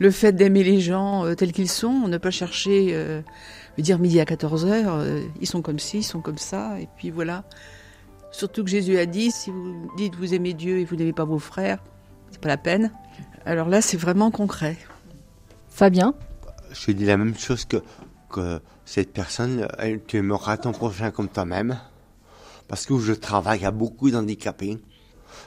le 0.00 0.10
fait 0.10 0.32
d'aimer 0.32 0.64
les 0.64 0.80
gens 0.80 1.26
euh, 1.26 1.34
tels 1.34 1.52
qu'ils 1.52 1.70
sont, 1.70 2.08
ne 2.08 2.18
pas 2.18 2.32
chercher... 2.32 3.22
Dire 3.80 3.98
midi 3.98 4.20
à 4.20 4.24
14 4.24 4.66
heures, 4.66 4.94
euh, 4.94 5.22
ils 5.40 5.46
sont 5.46 5.62
comme 5.62 5.78
ci, 5.78 5.98
ils 5.98 6.02
sont 6.02 6.20
comme 6.20 6.38
ça, 6.38 6.80
et 6.80 6.88
puis 6.96 7.10
voilà. 7.10 7.44
Surtout 8.30 8.62
que 8.62 8.70
Jésus 8.70 8.98
a 8.98 9.06
dit, 9.06 9.30
si 9.30 9.50
vous 9.50 9.90
dites 9.96 10.14
vous 10.16 10.34
aimez 10.34 10.52
Dieu 10.52 10.78
et 10.78 10.84
vous 10.84 10.96
n'aimez 10.96 11.12
pas 11.12 11.24
vos 11.24 11.38
frères, 11.38 11.82
c'est 12.30 12.40
pas 12.40 12.48
la 12.48 12.56
peine. 12.56 12.92
Alors 13.44 13.68
là, 13.68 13.80
c'est 13.80 13.96
vraiment 13.96 14.30
concret. 14.30 14.76
Fabien 15.68 16.14
Je 16.72 16.92
dis 16.92 17.04
la 17.04 17.16
même 17.16 17.36
chose 17.36 17.64
que, 17.64 17.78
que 18.28 18.60
cette 18.84 19.12
personne, 19.12 19.66
tu 20.06 20.18
aimeras 20.18 20.58
ton 20.58 20.72
prochain 20.72 21.10
comme 21.10 21.28
toi-même. 21.28 21.78
Parce 22.68 22.86
que 22.86 22.98
je 22.98 23.12
travaille, 23.12 23.64
a 23.64 23.72
beaucoup 23.72 24.10
d'handicapés. 24.10 24.78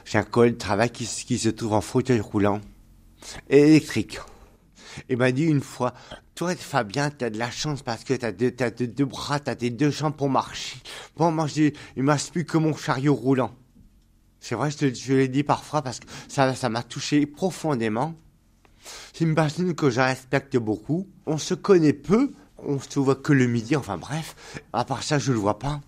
J'ai 0.04 0.18
un 0.18 0.24
collègue 0.24 0.54
de 0.54 0.58
travail 0.58 0.90
qui, 0.90 1.06
qui 1.06 1.38
se 1.38 1.48
trouve 1.48 1.72
en 1.72 1.80
fauteuil 1.80 2.20
roulant 2.20 2.60
électrique. 3.48 4.18
Il 5.08 5.16
m'a 5.16 5.32
dit 5.32 5.44
une 5.44 5.60
fois, 5.60 5.94
toi, 6.34 6.54
Fabien, 6.56 7.10
t'as 7.10 7.30
de 7.30 7.38
la 7.38 7.50
chance 7.50 7.82
parce 7.82 8.02
que 8.02 8.14
t'as 8.14 8.32
deux, 8.32 8.54
as 8.58 8.70
deux, 8.70 9.04
bras, 9.04 9.38
t'as 9.38 9.54
tes 9.54 9.70
deux 9.70 9.90
jambes 9.90 10.16
pour 10.16 10.28
marcher. 10.28 10.76
Bon, 11.16 11.30
moi, 11.30 11.46
je, 11.46 11.70
il 11.96 12.02
m'a 12.02 12.16
plus 12.16 12.44
que 12.44 12.58
mon 12.58 12.74
chariot 12.76 13.14
roulant. 13.14 13.54
C'est 14.40 14.56
vrai, 14.56 14.70
je, 14.70 14.92
je 14.92 15.14
l'ai 15.14 15.28
dit 15.28 15.44
parfois 15.44 15.82
parce 15.82 16.00
que 16.00 16.06
ça, 16.28 16.54
ça 16.54 16.68
m'a 16.68 16.82
touché 16.82 17.24
profondément. 17.26 18.14
C'est 19.12 19.24
une 19.24 19.34
personne 19.34 19.74
que 19.74 19.90
je 19.90 20.00
respecte 20.00 20.56
beaucoup. 20.56 21.06
On 21.26 21.38
se 21.38 21.54
connaît 21.54 21.92
peu. 21.92 22.32
On 22.58 22.80
se 22.80 22.98
voit 22.98 23.16
que 23.16 23.32
le 23.32 23.46
midi, 23.46 23.76
enfin 23.76 23.96
bref. 23.96 24.60
À 24.72 24.84
part 24.84 25.02
ça, 25.02 25.18
je 25.18 25.32
le 25.32 25.38
vois 25.38 25.58
pas. 25.58 25.80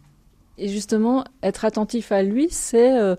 Et 0.59 0.69
justement, 0.69 1.25
être 1.43 1.65
attentif 1.65 2.13
à 2.13 2.23
lui, 2.23 2.49
c'est 2.51 2.99
euh, 2.99 3.15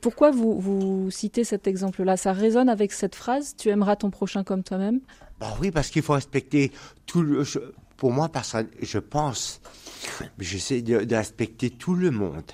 pourquoi 0.00 0.30
vous, 0.30 0.58
vous 0.58 1.10
citez 1.10 1.44
cet 1.44 1.66
exemple-là? 1.66 2.16
Ça 2.16 2.32
résonne 2.32 2.68
avec 2.68 2.92
cette 2.92 3.14
phrase 3.14 3.54
Tu 3.56 3.68
aimeras 3.68 3.96
ton 3.96 4.10
prochain 4.10 4.42
comme 4.42 4.62
toi-même? 4.62 5.00
Bah 5.40 5.54
oui, 5.60 5.70
parce 5.70 5.90
qu'il 5.90 6.02
faut 6.02 6.14
respecter 6.14 6.72
tout 7.06 7.22
le. 7.22 7.44
pour 7.96 8.12
moi, 8.12 8.30
je 8.80 8.98
pense, 8.98 9.60
j'essaie 10.38 10.82
de, 10.82 11.14
respecter 11.14 11.70
tout 11.70 11.94
le 11.94 12.10
monde. 12.10 12.50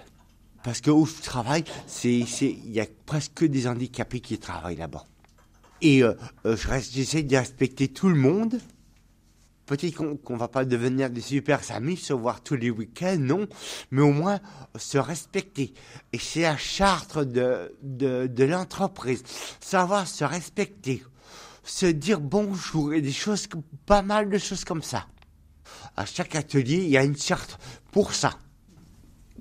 Parce 0.65 0.81
que 0.81 0.91
où 0.91 1.07
je 1.07 1.23
travaille, 1.23 1.65
c'est, 1.87 2.19
il 2.19 2.73
y 2.73 2.81
a 2.81 2.87
presque 3.07 3.45
des 3.45 3.67
handicapés 3.67 4.21
qui 4.21 4.39
travaillent 4.39 4.77
là-bas. 4.77 5.05
Et 5.81 6.03
euh, 6.03 6.15
euh 6.47 6.57
j'essaie 6.91 7.23
de 7.23 7.37
respecter 7.37 7.89
tout 7.89 8.09
le 8.09 8.15
monde. 8.15 8.59
Peut-être 9.67 9.95
qu'on 9.95 10.35
ne 10.35 10.39
va 10.39 10.49
pas 10.49 10.65
devenir 10.65 11.11
des 11.11 11.21
super 11.21 11.61
amis, 11.71 11.97
se 11.97 12.13
voir 12.13 12.43
tous 12.43 12.57
les 12.57 12.71
week-ends, 12.71 13.17
non, 13.19 13.47
mais 13.91 14.03
au 14.03 14.13
moins 14.13 14.41
se 14.77 14.99
respecter. 14.99 15.73
Et 16.13 16.19
c'est 16.19 16.43
la 16.43 16.57
charte 16.57 17.19
de, 17.19 17.75
de, 17.83 18.27
de 18.27 18.45
l'entreprise, 18.45 19.23
savoir 19.61 20.07
se 20.07 20.25
respecter 20.25 21.03
se 21.65 21.87
dire 21.87 22.21
bonjour 22.21 22.93
et 22.93 23.01
des 23.01 23.13
choses, 23.13 23.49
pas 23.87 24.03
mal 24.03 24.29
de 24.29 24.39
choses 24.39 24.65
comme 24.65 24.83
ça. 24.83 25.07
À 25.97 26.05
chaque 26.05 26.35
atelier, 26.35 26.77
il 26.77 26.91
y 26.91 26.99
a 26.99 27.05
une 27.05 27.17
charte 27.17 27.59
pour 27.91 28.13
ça. 28.13 28.39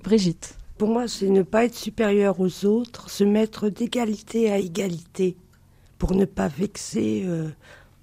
Brigitte. 0.02 0.56
Pour 0.78 0.88
moi, 0.88 1.06
c'est 1.06 1.28
ne 1.28 1.42
pas 1.42 1.64
être 1.66 1.74
supérieur 1.74 2.40
aux 2.40 2.64
autres, 2.64 3.10
se 3.10 3.22
mettre 3.24 3.68
d'égalité 3.68 4.50
à 4.50 4.58
égalité, 4.58 5.36
pour 5.98 6.14
ne 6.14 6.24
pas 6.24 6.48
vexer 6.48 7.22
euh, 7.26 7.50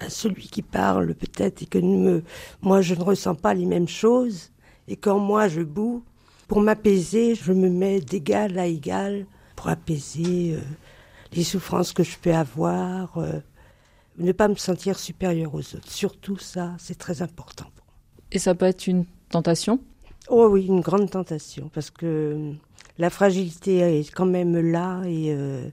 celui 0.09 0.47
qui 0.47 0.61
parle 0.61 1.13
peut-être 1.13 1.61
et 1.61 1.65
que 1.65 1.77
me, 1.77 2.23
moi 2.61 2.81
je 2.81 2.95
ne 2.95 3.01
ressens 3.01 3.35
pas 3.35 3.53
les 3.53 3.65
mêmes 3.65 3.87
choses. 3.87 4.51
Et 4.87 4.95
quand 4.95 5.19
moi 5.19 5.47
je 5.47 5.61
boue, 5.61 6.03
pour 6.47 6.61
m'apaiser, 6.61 7.35
je 7.35 7.53
me 7.53 7.69
mets 7.69 8.01
d'égal 8.01 8.57
à 8.57 8.65
égal 8.65 9.25
pour 9.55 9.69
apaiser 9.69 10.55
euh, 10.55 10.61
les 11.33 11.43
souffrances 11.43 11.93
que 11.93 12.03
je 12.03 12.17
peux 12.17 12.33
avoir. 12.33 13.17
Euh, 13.17 13.39
ne 14.17 14.31
pas 14.31 14.47
me 14.47 14.55
sentir 14.55 14.99
supérieur 14.99 15.53
aux 15.55 15.59
autres. 15.59 15.89
Surtout 15.89 16.37
ça, 16.37 16.75
c'est 16.77 16.97
très 16.97 17.21
important. 17.21 17.67
Et 18.31 18.39
ça 18.39 18.55
peut 18.55 18.65
être 18.65 18.87
une 18.87 19.05
tentation? 19.29 19.79
Oh 20.29 20.47
oui, 20.49 20.65
une 20.67 20.81
grande 20.81 21.09
tentation, 21.09 21.69
parce 21.73 21.89
que 21.89 22.05
euh, 22.05 22.53
la 22.97 23.09
fragilité 23.09 23.99
est 23.99 24.11
quand 24.11 24.25
même 24.25 24.57
là 24.71 25.01
et 25.05 25.33
euh, 25.33 25.67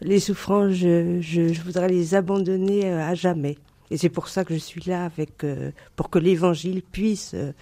les 0.00 0.20
souffrances, 0.20 0.72
je, 0.72 1.62
voudrais 1.62 1.88
les 1.88 2.14
abandonner 2.14 2.90
euh, 2.90 3.00
à 3.00 3.14
jamais. 3.14 3.58
Et 3.90 3.96
c'est 3.96 4.08
pour 4.08 4.28
ça 4.28 4.44
que 4.44 4.54
je 4.54 4.60
suis 4.60 4.82
là, 4.86 5.04
avec, 5.04 5.44
pour 5.96 6.10
que 6.10 6.20
l'évangile 6.20 6.80
puisse, 6.80 7.34
de 7.34 7.52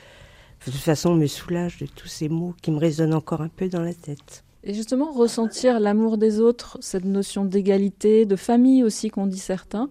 toute 0.63 0.75
façon, 0.75 1.15
me 1.15 1.27
soulage 1.27 1.79
de 1.79 1.87
tous 1.87 2.09
ces 2.09 2.29
mots 2.29 2.55
qui 2.61 2.71
me 2.71 2.77
résonnent 2.77 3.15
encore 3.15 3.41
un 3.41 3.49
peu 3.49 3.69
dans 3.71 3.81
la 3.81 3.95
tête. 3.95 4.45
Et 4.65 4.75
justement, 4.75 5.11
ressentir 5.13 5.81
l'amour 5.81 6.19
des 6.19 6.41
autres, 6.41 6.77
cette 6.83 7.07
notion 7.07 7.47
d'égalité, 7.47 8.27
de 8.27 8.37
famille 8.37 8.83
aussi 8.83 9.09
qu'on 9.09 9.27
dit 9.27 9.39
certains, 9.39 9.89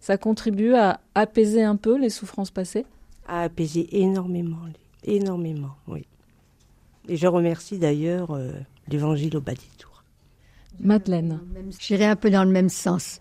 ça 0.00 0.18
contribue 0.18 0.74
à 0.74 1.00
apaiser 1.14 1.62
un 1.62 1.76
peu 1.76 1.98
les 1.98 2.10
souffrances 2.10 2.50
passées? 2.50 2.84
À 3.26 3.42
apaiser 3.42 3.88
énormément, 4.00 4.58
énormément, 5.04 5.76
oui. 5.86 6.04
Et 7.08 7.16
je 7.16 7.26
remercie 7.26 7.78
d'ailleurs 7.78 8.32
euh, 8.32 8.52
l'évangile 8.88 9.36
au 9.36 9.40
bas 9.40 9.54
des. 9.54 9.87
Madeleine. 10.80 11.40
J'irai 11.80 12.06
un 12.06 12.16
peu 12.16 12.30
dans 12.30 12.44
le 12.44 12.50
même 12.50 12.68
sens. 12.68 13.20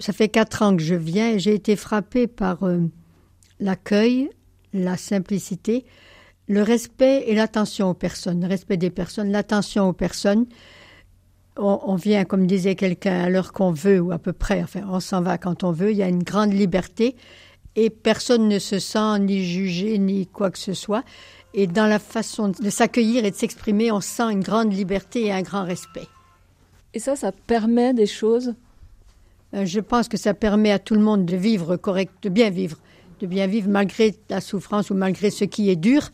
Ça 0.00 0.12
fait 0.12 0.28
quatre 0.28 0.62
ans 0.62 0.76
que 0.76 0.82
je 0.82 0.94
viens 0.94 1.32
et 1.32 1.38
j'ai 1.38 1.54
été 1.54 1.76
frappée 1.76 2.26
par 2.26 2.64
euh, 2.64 2.80
l'accueil, 3.60 4.30
la 4.72 4.96
simplicité, 4.96 5.84
le 6.48 6.62
respect 6.62 7.24
et 7.26 7.34
l'attention 7.34 7.90
aux 7.90 7.94
personnes, 7.94 8.40
le 8.40 8.48
respect 8.48 8.76
des 8.76 8.90
personnes, 8.90 9.30
l'attention 9.30 9.88
aux 9.88 9.92
personnes. 9.92 10.46
On, 11.58 11.94
vient, 11.94 12.26
comme 12.26 12.46
disait 12.46 12.74
quelqu'un, 12.74 13.18
à 13.18 13.30
l'heure 13.30 13.54
qu'on 13.54 13.70
veut, 13.70 13.98
ou 13.98 14.12
à 14.12 14.18
peu 14.18 14.34
près, 14.34 14.62
enfin, 14.62 14.82
on 14.90 15.00
s'en 15.00 15.22
va 15.22 15.38
quand 15.38 15.64
on 15.64 15.72
veut, 15.72 15.90
il 15.90 15.96
y 15.96 16.02
a 16.02 16.08
une 16.08 16.22
grande 16.22 16.52
liberté, 16.52 17.16
et 17.76 17.88
personne 17.88 18.46
ne 18.46 18.58
se 18.58 18.78
sent 18.78 19.20
ni 19.20 19.42
jugé, 19.42 19.96
ni 19.96 20.26
quoi 20.26 20.50
que 20.50 20.58
ce 20.58 20.74
soit. 20.74 21.02
Et 21.54 21.66
dans 21.66 21.86
la 21.86 21.98
façon 21.98 22.50
de 22.50 22.68
s'accueillir 22.68 23.24
et 23.24 23.30
de 23.30 23.36
s'exprimer, 23.36 23.90
on 23.90 24.02
sent 24.02 24.30
une 24.30 24.42
grande 24.42 24.70
liberté 24.70 25.24
et 25.24 25.32
un 25.32 25.40
grand 25.40 25.64
respect. 25.64 26.08
Et 26.96 26.98
ça, 26.98 27.14
ça 27.14 27.30
permet 27.30 27.92
des 27.92 28.06
choses 28.06 28.54
je 29.52 29.80
pense 29.80 30.08
que 30.08 30.16
ça 30.16 30.32
permet 30.32 30.70
à 30.70 30.78
tout 30.78 30.94
le 30.94 31.00
monde 31.00 31.26
de 31.26 31.36
vivre 31.36 31.76
correct, 31.76 32.12
de 32.22 32.30
bien 32.30 32.48
vivre, 32.48 32.78
de 33.20 33.26
bien 33.26 33.46
vivre 33.46 33.68
malgré 33.68 34.14
la 34.30 34.40
souffrance 34.40 34.88
ou 34.88 34.94
malgré 34.94 35.30
ce 35.30 35.44
qui 35.44 35.68
est 35.68 35.76
dur. 35.76 36.10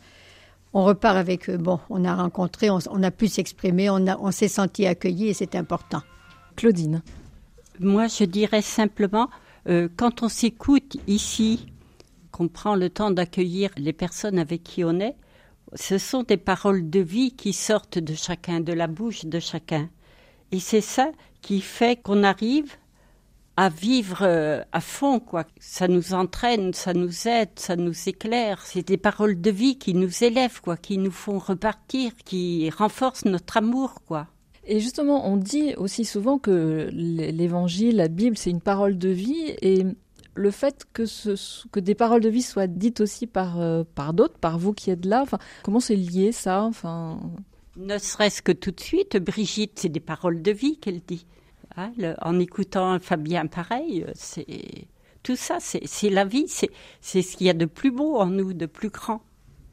On 0.73 0.83
repart 0.83 1.15
avec, 1.15 1.49
bon, 1.49 1.79
on 1.89 2.03
a 2.03 2.13
rencontré, 2.13 2.69
on, 2.69 3.03
a 3.03 3.11
pu 3.11 3.29
s'exprimer, 3.29 3.89
on, 3.89 4.05
on 4.19 4.31
s'est 4.31 4.49
senti 4.49 4.85
accueilli 4.85 5.29
et 5.29 5.33
c'est 5.33 5.55
important. 5.55 6.01
Claudine. 6.57 7.01
Moi, 7.79 8.07
je 8.07 8.25
dirais 8.25 8.61
simplement, 8.61 9.29
quand 9.65 10.21
on 10.21 10.29
s'écoute 10.29 10.97
ici, 11.07 11.67
qu'on 12.31 12.49
prend 12.49 12.75
le 12.75 12.89
temps 12.89 13.11
d'accueillir 13.11 13.69
les 13.77 13.93
personnes 13.93 14.37
avec 14.37 14.63
qui 14.63 14.83
on 14.83 14.99
est, 14.99 15.15
ce 15.75 15.97
sont 15.97 16.23
des 16.23 16.37
paroles 16.37 16.89
de 16.89 16.99
vie 16.99 17.31
qui 17.31 17.53
sortent 17.53 17.99
de 17.99 18.13
chacun, 18.13 18.59
de 18.59 18.73
la 18.73 18.87
bouche 18.87 19.25
de 19.25 19.39
chacun. 19.39 19.89
Et 20.53 20.59
c'est 20.59 20.81
ça 20.81 21.11
qui 21.41 21.61
fait 21.61 21.99
qu'on 21.99 22.23
arrive 22.23 22.75
à 23.57 23.69
vivre 23.69 24.19
euh, 24.21 24.61
à 24.71 24.81
fond, 24.81 25.19
quoi. 25.19 25.45
Ça 25.59 25.87
nous 25.87 26.13
entraîne, 26.13 26.73
ça 26.73 26.93
nous 26.93 27.27
aide, 27.27 27.49
ça 27.55 27.75
nous 27.75 28.07
éclaire. 28.07 28.61
C'est 28.63 28.87
des 28.87 28.97
paroles 28.97 29.41
de 29.41 29.49
vie 29.49 29.79
qui 29.79 29.95
nous 29.95 30.23
élèvent, 30.23 30.61
quoi, 30.61 30.77
qui 30.77 30.99
nous 30.99 31.11
font 31.11 31.39
repartir, 31.39 32.11
qui 32.23 32.69
renforcent 32.69 33.25
notre 33.25 33.57
amour, 33.57 33.95
quoi. 34.05 34.27
Et 34.65 34.79
justement, 34.79 35.27
on 35.27 35.37
dit 35.37 35.73
aussi 35.75 36.05
souvent 36.05 36.37
que 36.37 36.87
l'évangile, 36.91 37.95
la 37.95 38.07
Bible, 38.07 38.37
c'est 38.37 38.51
une 38.51 38.61
parole 38.61 38.99
de 38.99 39.09
vie. 39.09 39.55
Et 39.63 39.83
le 40.35 40.51
fait 40.51 40.85
que, 40.93 41.03
que 41.71 41.79
des 41.79 41.95
paroles 41.95 42.21
de 42.21 42.29
vie 42.29 42.43
soient 42.43 42.67
dites 42.67 43.01
aussi 43.01 43.25
par, 43.25 43.59
euh, 43.59 43.83
par 43.95 44.13
d'autres, 44.13 44.37
par 44.37 44.59
vous 44.59 44.73
qui 44.73 44.91
êtes 44.91 45.05
là, 45.05 45.25
comment 45.63 45.79
c'est 45.79 45.95
lié 45.95 46.31
ça? 46.31 46.61
Enfin... 46.61 47.19
Ne 47.75 47.97
serait-ce 47.97 48.41
que 48.41 48.51
tout 48.51 48.71
de 48.71 48.79
suite, 48.79 49.17
Brigitte, 49.17 49.79
c'est 49.79 49.89
des 49.89 49.99
paroles 49.99 50.41
de 50.41 50.51
vie 50.51 50.77
qu'elle 50.77 51.01
dit. 51.01 51.25
Hein, 51.75 51.91
en 52.21 52.39
écoutant 52.39 52.99
Fabien 52.99 53.47
pareil, 53.47 54.03
euh, 54.07 54.11
c'est 54.13 54.87
tout 55.23 55.35
ça, 55.35 55.57
c'est 55.59 56.09
la 56.09 56.25
vie, 56.25 56.45
c'est 56.47 57.21
ce 57.21 57.37
qu'il 57.37 57.47
y 57.47 57.49
a 57.49 57.53
de 57.53 57.65
plus 57.65 57.91
beau 57.91 58.17
en 58.17 58.27
nous, 58.27 58.53
de 58.53 58.65
plus 58.65 58.89
grand 58.89 59.21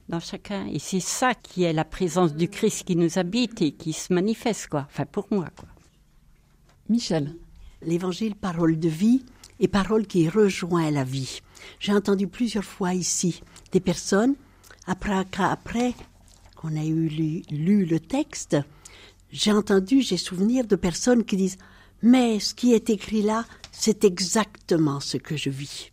dans 0.08 0.20
chacun. 0.20 0.66
Et 0.66 0.78
c'est 0.78 1.00
ça 1.00 1.34
qui 1.34 1.64
est 1.64 1.72
la 1.72 1.84
présence 1.84 2.34
du 2.34 2.48
Christ 2.48 2.84
qui 2.84 2.96
nous 2.96 3.18
habite 3.18 3.60
et 3.60 3.72
qui 3.72 3.92
se 3.92 4.14
manifeste, 4.14 4.68
quoi. 4.68 4.86
Enfin, 4.88 5.06
pour 5.06 5.26
moi, 5.30 5.48
quoi. 5.56 5.68
Michel. 6.88 7.34
L'évangile, 7.82 8.36
parole 8.36 8.78
de 8.78 8.88
vie, 8.88 9.24
et 9.58 9.68
parole 9.68 10.06
qui 10.06 10.28
rejoint 10.28 10.90
la 10.90 11.04
vie. 11.04 11.40
J'ai 11.78 11.92
entendu 11.92 12.26
plusieurs 12.28 12.64
fois 12.64 12.94
ici 12.94 13.42
des 13.72 13.80
personnes, 13.80 14.34
après, 14.86 15.24
après 15.38 15.94
qu'on 16.60 16.76
a 16.76 16.84
eu 16.84 17.08
lu, 17.50 17.84
le 17.86 17.98
texte, 17.98 18.58
j'ai 19.32 19.50
entendu, 19.50 20.02
j'ai 20.02 20.18
souvenir 20.18 20.66
de 20.66 20.76
personnes 20.76 21.24
qui 21.24 21.36
disent 21.36 21.56
Mais 22.02 22.38
ce 22.38 22.54
qui 22.54 22.74
est 22.74 22.90
écrit 22.90 23.22
là, 23.22 23.46
c'est 23.72 24.04
exactement 24.04 25.00
ce 25.00 25.16
que 25.16 25.38
je 25.38 25.48
vis. 25.48 25.90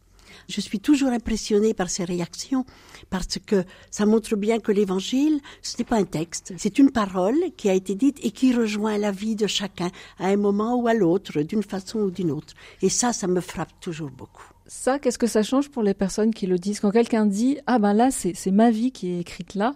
Je 0.49 0.59
suis 0.59 0.79
toujours 0.79 1.09
impressionnée 1.09 1.73
par 1.73 1.89
ces 1.89 2.03
réactions 2.03 2.65
parce 3.09 3.37
que 3.45 3.63
ça 3.91 4.05
montre 4.05 4.35
bien 4.35 4.59
que 4.59 4.73
l'évangile, 4.73 5.39
ce 5.61 5.77
n'est 5.77 5.85
pas 5.85 5.97
un 5.97 6.03
texte, 6.03 6.53
c'est 6.57 6.79
une 6.79 6.91
parole 6.91 7.37
qui 7.55 7.69
a 7.69 7.73
été 7.73 7.95
dite 7.95 8.19
et 8.21 8.31
qui 8.31 8.53
rejoint 8.53 8.97
la 8.97 9.11
vie 9.11 9.35
de 9.35 9.47
chacun 9.47 9.89
à 10.19 10.27
un 10.27 10.37
moment 10.37 10.75
ou 10.75 10.87
à 10.87 10.93
l'autre, 10.93 11.41
d'une 11.43 11.63
façon 11.63 11.99
ou 11.99 12.11
d'une 12.11 12.31
autre. 12.31 12.53
Et 12.81 12.89
ça, 12.89 13.13
ça 13.13 13.27
me 13.27 13.39
frappe 13.39 13.79
toujours 13.79 14.11
beaucoup. 14.11 14.49
Ça, 14.67 14.99
qu'est-ce 14.99 15.17
que 15.17 15.27
ça 15.27 15.43
change 15.43 15.69
pour 15.69 15.83
les 15.83 15.93
personnes 15.93 16.33
qui 16.33 16.45
le 16.45 16.59
disent? 16.59 16.81
Quand 16.81 16.91
quelqu'un 16.91 17.25
dit 17.25 17.57
Ah 17.67 17.79
ben 17.79 17.93
là, 17.93 18.11
c'est 18.11 18.51
ma 18.51 18.69
vie 18.69 18.91
qui 18.91 19.13
est 19.13 19.19
écrite 19.21 19.55
là, 19.55 19.73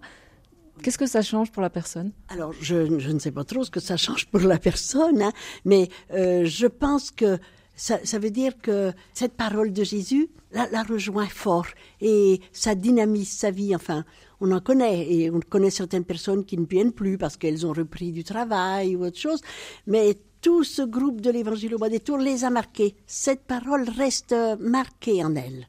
Qu'est-ce 0.82 0.98
que 0.98 1.06
ça 1.06 1.22
change 1.22 1.52
pour 1.52 1.62
la 1.62 1.70
personne? 1.70 2.12
Alors, 2.30 2.54
je, 2.60 2.76
ne 2.76 3.20
sais 3.20 3.32
pas 3.32 3.44
trop 3.44 3.64
ce 3.64 3.72
que 3.72 3.80
ça 3.80 3.98
change 3.98 4.26
pour 4.28 4.42
la 4.42 4.58
personne, 4.58 5.22
hein, 5.22 5.32
mais 5.66 5.90
euh, 6.14 6.46
je 6.46 6.68
pense 6.68 7.12
que 7.12 7.40
ça, 7.76 7.98
veut 8.20 8.30
dire 8.30 8.54
que 8.62 8.92
cette 9.14 9.34
parole 9.34 9.74
de 9.74 9.84
Jésus 9.84 10.30
la, 10.52 10.70
la, 10.70 10.84
rejoint 10.84 11.28
fort 11.28 11.68
et 12.00 12.42
ça 12.52 12.76
dynamise 12.76 13.30
sa 13.30 13.50
vie. 13.50 13.76
Enfin, 13.76 14.06
on 14.40 14.52
en 14.52 14.60
connaît 14.60 15.12
et 15.12 15.32
on 15.32 15.40
connaît 15.40 15.70
certaines 15.70 16.04
personnes 16.04 16.46
qui 16.46 16.58
ne 16.58 16.66
viennent 16.66 16.92
plus 16.92 17.18
parce 17.18 17.38
qu'elles 17.38 17.66
ont 17.66 17.74
repris 17.74 18.12
du 18.12 18.24
travail 18.24 18.96
ou 18.96 19.06
autre 19.06 19.18
chose, 19.18 19.42
mais 19.88 20.18
tout 20.42 20.64
ce 20.64 20.82
groupe 20.82 21.22
de 21.22 21.30
l'Évangile 21.30 21.76
au 21.76 21.78
bas 21.78 21.90
des 21.90 22.00
tours 22.00 22.18
les 22.18 22.44
a 22.44 22.50
marqués. 22.50 22.96
Cette 23.06 23.44
parole 23.44 23.88
reste 23.88 24.36
marquée 24.60 25.24
en 25.24 25.36
elles. 25.36 25.68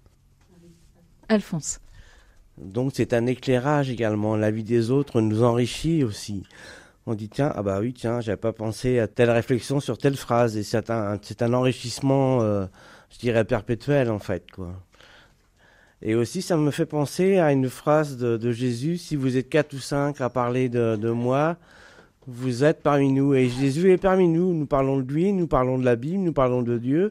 Alphonse. 1.28 1.81
Donc 2.64 2.92
c'est 2.94 3.12
un 3.12 3.26
éclairage 3.26 3.90
également. 3.90 4.36
La 4.36 4.50
vie 4.50 4.64
des 4.64 4.90
autres 4.90 5.20
nous 5.20 5.42
enrichit 5.42 6.04
aussi. 6.04 6.44
On 7.06 7.14
dit 7.14 7.28
tiens 7.28 7.52
ah 7.54 7.62
bah 7.62 7.78
oui 7.80 7.92
tiens 7.92 8.20
j'avais 8.20 8.36
pas 8.36 8.52
pensé 8.52 9.00
à 9.00 9.08
telle 9.08 9.30
réflexion 9.30 9.80
sur 9.80 9.98
telle 9.98 10.16
phrase. 10.16 10.56
Et 10.56 10.62
c'est 10.62 10.90
un 10.90 11.18
c'est 11.22 11.42
un 11.42 11.52
enrichissement 11.52 12.42
euh, 12.42 12.66
je 13.10 13.18
dirais 13.18 13.44
perpétuel 13.44 14.10
en 14.10 14.18
fait 14.18 14.50
quoi. 14.50 14.72
Et 16.02 16.14
aussi 16.14 16.42
ça 16.42 16.56
me 16.56 16.70
fait 16.70 16.86
penser 16.86 17.38
à 17.38 17.52
une 17.52 17.68
phrase 17.68 18.16
de, 18.16 18.52
Jésus. 18.52 18.98
Si 18.98 19.14
vous 19.14 19.36
êtes 19.36 19.48
quatre 19.48 19.72
ou 19.72 19.78
cinq 19.78 20.20
à 20.20 20.30
parler 20.30 20.68
de, 20.68 20.96
de, 20.96 21.10
moi 21.10 21.56
vous 22.26 22.64
êtes 22.64 22.82
parmi 22.82 23.12
nous. 23.12 23.34
Et 23.34 23.48
Jésus 23.48 23.92
est 23.92 23.98
parmi 23.98 24.28
nous. 24.28 24.54
Nous 24.54 24.66
parlons 24.66 24.98
de 24.98 25.12
lui 25.12 25.32
nous 25.32 25.46
parlons 25.48 25.78
de 25.78 25.84
la 25.84 25.96
Bible 25.96 26.22
nous 26.22 26.32
parlons 26.32 26.62
de 26.62 26.78
Dieu. 26.78 27.10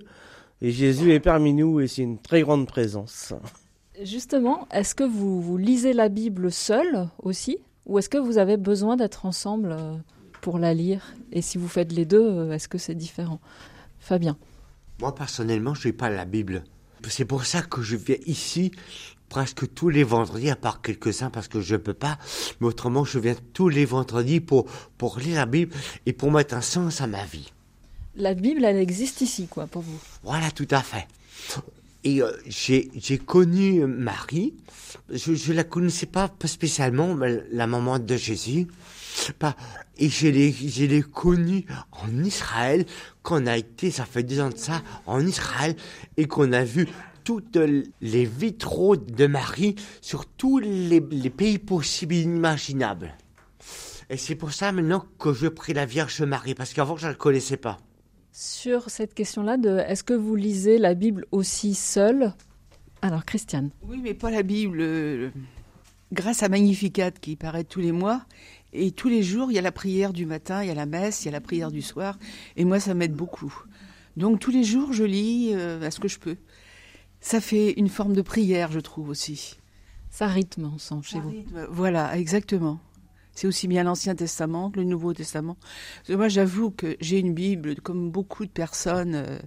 Et 0.61 0.71
Jésus 0.71 1.11
est 1.11 1.19
parmi 1.19 1.53
nous 1.53 1.79
et 1.79 1.87
c'est 1.87 2.03
une 2.03 2.19
très 2.19 2.41
grande 2.41 2.67
présence 2.67 3.33
Justement, 4.03 4.67
est-ce 4.71 4.95
que 4.95 5.03
vous, 5.03 5.41
vous 5.41 5.57
lisez 5.57 5.93
la 5.93 6.09
Bible 6.09 6.51
seul 6.51 7.07
aussi 7.21 7.57
ou 7.85 7.99
est-ce 7.99 8.09
que 8.09 8.17
vous 8.17 8.37
avez 8.37 8.57
besoin 8.57 8.95
d'être 8.95 9.25
ensemble 9.25 9.75
euh, 9.77 9.95
pour 10.41 10.57
la 10.57 10.73
lire? 10.73 11.13
Et 11.31 11.41
si 11.41 11.57
vous 11.57 11.67
faites 11.67 11.91
les 11.91 12.05
deux, 12.05 12.21
euh, 12.21 12.51
est-ce 12.53 12.67
que 12.67 12.77
c'est 12.77 12.95
différent? 12.95 13.39
Fabien 13.99 14.37
Moi, 14.99 15.13
personnellement, 15.13 15.73
je 15.73 15.87
ne 15.87 15.91
lis 15.91 15.97
pas 15.97 16.09
la 16.09 16.25
Bible. 16.25 16.63
C'est 17.07 17.25
pour 17.25 17.45
ça 17.45 17.61
que 17.61 17.81
je 17.81 17.95
viens 17.95 18.17
ici 18.25 18.71
presque 19.29 19.73
tous 19.73 19.89
les 19.89 20.03
vendredis, 20.03 20.49
à 20.49 20.55
part 20.55 20.81
quelques-uns 20.81 21.29
parce 21.29 21.47
que 21.47 21.61
je 21.61 21.75
ne 21.75 21.79
peux 21.79 21.93
pas. 21.93 22.17
Mais 22.59 22.67
autrement, 22.67 23.05
je 23.05 23.19
viens 23.19 23.35
tous 23.53 23.69
les 23.69 23.85
vendredis 23.85 24.39
pour, 24.39 24.65
pour 24.97 25.19
lire 25.19 25.37
la 25.37 25.45
Bible 25.45 25.73
et 26.05 26.13
pour 26.13 26.31
mettre 26.31 26.55
un 26.55 26.61
sens 26.61 27.01
à 27.01 27.07
ma 27.07 27.23
vie. 27.25 27.51
La 28.15 28.33
Bible, 28.33 28.65
elle 28.65 28.77
existe 28.77 29.21
ici, 29.21 29.47
quoi, 29.47 29.67
pour 29.67 29.83
vous? 29.83 29.99
Voilà, 30.23 30.51
tout 30.51 30.67
à 30.71 30.81
fait. 30.81 31.07
Et 32.03 32.21
euh, 32.21 32.31
j'ai 32.47 33.17
connu 33.17 33.85
Marie. 33.85 34.55
Je 35.09 35.31
ne 35.51 35.55
la 35.55 35.63
connaissais 35.63 36.07
pas, 36.07 36.31
spécialement, 36.45 37.15
la 37.51 37.67
maman 37.67 37.99
de 37.99 38.15
Jésus. 38.15 38.67
Pas, 39.39 39.55
et 39.97 40.09
je 40.09 40.27
l'ai 40.27 41.01
connue 41.03 41.65
en 41.91 42.23
Israël, 42.23 42.85
qu'on 43.23 43.45
a 43.45 43.57
été, 43.57 43.91
ça 43.91 44.05
fait 44.05 44.23
deux 44.23 44.39
ans 44.39 44.49
de 44.49 44.57
ça, 44.57 44.81
en 45.05 45.25
Israël, 45.25 45.75
et 46.17 46.25
qu'on 46.25 46.53
a 46.53 46.63
vu 46.63 46.87
toutes 47.23 47.59
les 48.01 48.25
vitraux 48.25 48.95
de 48.95 49.27
Marie 49.27 49.75
sur 50.01 50.25
tous 50.25 50.59
les, 50.59 51.03
les 51.11 51.29
pays 51.29 51.59
possibles 51.59 52.15
et 52.15 52.21
inimaginables. 52.21 53.13
Et 54.09 54.17
c'est 54.17 54.35
pour 54.35 54.53
ça 54.53 54.71
maintenant 54.71 55.05
que 55.19 55.33
je 55.33 55.47
prie 55.47 55.73
la 55.73 55.85
Vierge 55.85 56.21
Marie, 56.23 56.55
parce 56.55 56.73
qu'avant 56.73 56.97
je 56.97 57.05
ne 57.05 57.11
la 57.11 57.15
connaissais 57.15 57.57
pas. 57.57 57.77
Sur 58.31 58.89
cette 58.89 59.13
question-là, 59.13 59.57
de 59.57 59.79
est-ce 59.79 60.03
que 60.03 60.13
vous 60.13 60.35
lisez 60.35 60.77
la 60.77 60.93
Bible 60.93 61.25
aussi 61.31 61.75
seule 61.75 62.33
Alors, 63.01 63.25
Christiane. 63.25 63.71
Oui, 63.83 63.99
mais 64.01 64.13
pas 64.13 64.31
la 64.31 64.41
Bible. 64.41 64.79
Euh, 64.79 65.31
grâce 66.13 66.41
à 66.41 66.49
Magnificat 66.49 67.11
qui 67.11 67.35
paraît 67.35 67.65
tous 67.65 67.81
les 67.81 67.91
mois, 67.91 68.25
et 68.73 68.91
tous 68.91 69.09
les 69.09 69.21
jours, 69.21 69.51
il 69.51 69.55
y 69.55 69.59
a 69.59 69.61
la 69.61 69.73
prière 69.73 70.13
du 70.13 70.25
matin, 70.25 70.63
il 70.63 70.67
y 70.67 70.71
a 70.71 70.75
la 70.75 70.85
messe, 70.85 71.23
il 71.23 71.25
y 71.25 71.29
a 71.29 71.31
la 71.31 71.41
prière 71.41 71.71
du 71.71 71.81
soir, 71.81 72.17
et 72.55 72.63
moi, 72.63 72.79
ça 72.79 72.93
m'aide 72.93 73.13
beaucoup. 73.13 73.53
Donc, 74.15 74.39
tous 74.39 74.51
les 74.51 74.63
jours, 74.63 74.93
je 74.93 75.03
lis 75.03 75.51
euh, 75.53 75.81
à 75.81 75.91
ce 75.91 75.99
que 75.99 76.07
je 76.07 76.19
peux. 76.19 76.37
Ça 77.19 77.41
fait 77.41 77.73
une 77.73 77.89
forme 77.89 78.13
de 78.13 78.21
prière, 78.21 78.71
je 78.71 78.79
trouve 78.79 79.09
aussi. 79.09 79.57
Ça 80.09 80.27
rythme, 80.27 80.71
on 80.73 80.77
sent 80.77 80.95
chez 81.03 81.19
vous. 81.19 81.33
Voilà, 81.69 82.17
exactement. 82.17 82.79
C'est 83.33 83.47
aussi 83.47 83.67
bien 83.67 83.83
l'Ancien 83.83 84.15
Testament 84.15 84.71
que 84.71 84.79
le 84.79 84.85
Nouveau 84.85 85.13
Testament. 85.13 85.57
moi, 86.09 86.27
j'avoue 86.27 86.71
que 86.71 86.97
j'ai 86.99 87.19
une 87.19 87.33
Bible, 87.33 87.75
comme 87.81 88.11
beaucoup 88.11 88.45
de 88.45 88.51
personnes 88.51 89.15
euh, 89.15 89.39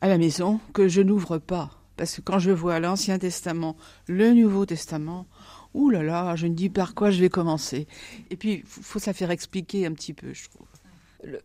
à 0.00 0.08
la 0.08 0.18
maison, 0.18 0.60
que 0.72 0.88
je 0.88 1.00
n'ouvre 1.02 1.38
pas. 1.38 1.70
Parce 1.96 2.16
que 2.16 2.20
quand 2.20 2.38
je 2.38 2.52
vois 2.52 2.78
l'Ancien 2.78 3.18
Testament, 3.18 3.76
le 4.06 4.32
Nouveau 4.32 4.64
Testament, 4.66 5.26
ouh 5.74 5.90
là 5.90 6.02
là, 6.02 6.36
je 6.36 6.46
me 6.46 6.54
dis 6.54 6.70
par 6.70 6.94
quoi 6.94 7.10
je 7.10 7.20
vais 7.20 7.28
commencer. 7.28 7.86
Et 8.30 8.36
puis, 8.36 8.54
il 8.54 8.64
faut 8.64 9.00
ça 9.00 9.12
faire 9.12 9.30
expliquer 9.30 9.86
un 9.86 9.92
petit 9.92 10.14
peu, 10.14 10.32
je 10.32 10.48
trouve. 10.48 10.66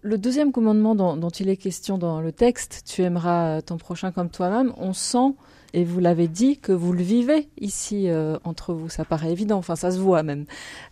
Le, 0.04 0.18
deuxième 0.20 0.52
commandement 0.52 0.94
dont, 0.94 1.30
il 1.30 1.50
est 1.50 1.58
question 1.58 1.98
dans 1.98 2.22
le 2.22 2.32
texte, 2.32 2.84
tu 2.86 3.02
aimeras 3.02 3.64
ton 3.64 3.78
prochain 3.78 4.12
comme 4.12 4.30
toi-même, 4.30 4.72
on 4.78 4.94
sent 4.94 5.34
et 5.74 5.84
vous 5.84 6.00
l'avez 6.00 6.28
dit 6.28 6.58
que 6.58 6.72
vous 6.72 6.94
le 6.94 7.04
vivez 7.04 7.50
ici 7.60 8.10
euh, 8.10 8.38
entre 8.44 8.74
vous. 8.74 8.90
Ça 8.90 9.06
paraît 9.06 9.32
évident, 9.32 9.58
enfin 9.58 9.76
ça 9.76 9.92
se 9.92 9.98
voit 9.98 10.24
même. 10.24 10.46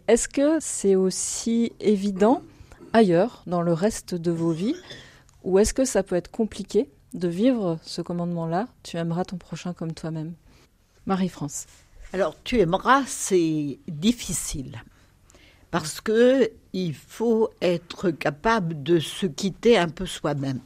Est-ce 0.08 0.28
que 0.28 0.58
c'est 0.60 0.96
aussi 0.96 1.72
évident 1.80 2.42
ailleurs, 2.94 3.44
dans 3.48 3.62
le 3.62 3.74
reste 3.74 4.16
de 4.16 4.32
vos 4.32 4.52
vies, 4.52 4.76
ou 5.44 5.60
est-ce 5.60 5.74
que 5.74 5.86
ça 5.86 6.04
peut 6.04 6.16
être 6.16 6.32
compliqué 6.32 6.90
de 7.14 7.28
vivre 7.28 7.80
ce 7.84 8.02
commandement-là? 8.02 8.68
Tu 8.84 8.98
aimeras 8.98 9.26
ton 9.26 9.38
prochain 9.38 9.74
comme 9.74 9.94
toi-même. 9.94 10.34
Marie-France. 11.06 11.66
Alors, 12.14 12.36
tu 12.44 12.60
aimeras, 12.60 13.04
c'est 13.08 13.80
difficile. 13.88 14.84
Parce 15.72 16.02
que 16.02 16.52
il 16.74 16.94
faut 16.94 17.50
être 17.62 18.12
capable 18.12 18.84
de 18.84 19.00
se 19.00 19.26
quitter 19.26 19.78
un 19.78 19.88
peu 19.88 20.06
soi-même. 20.06 20.60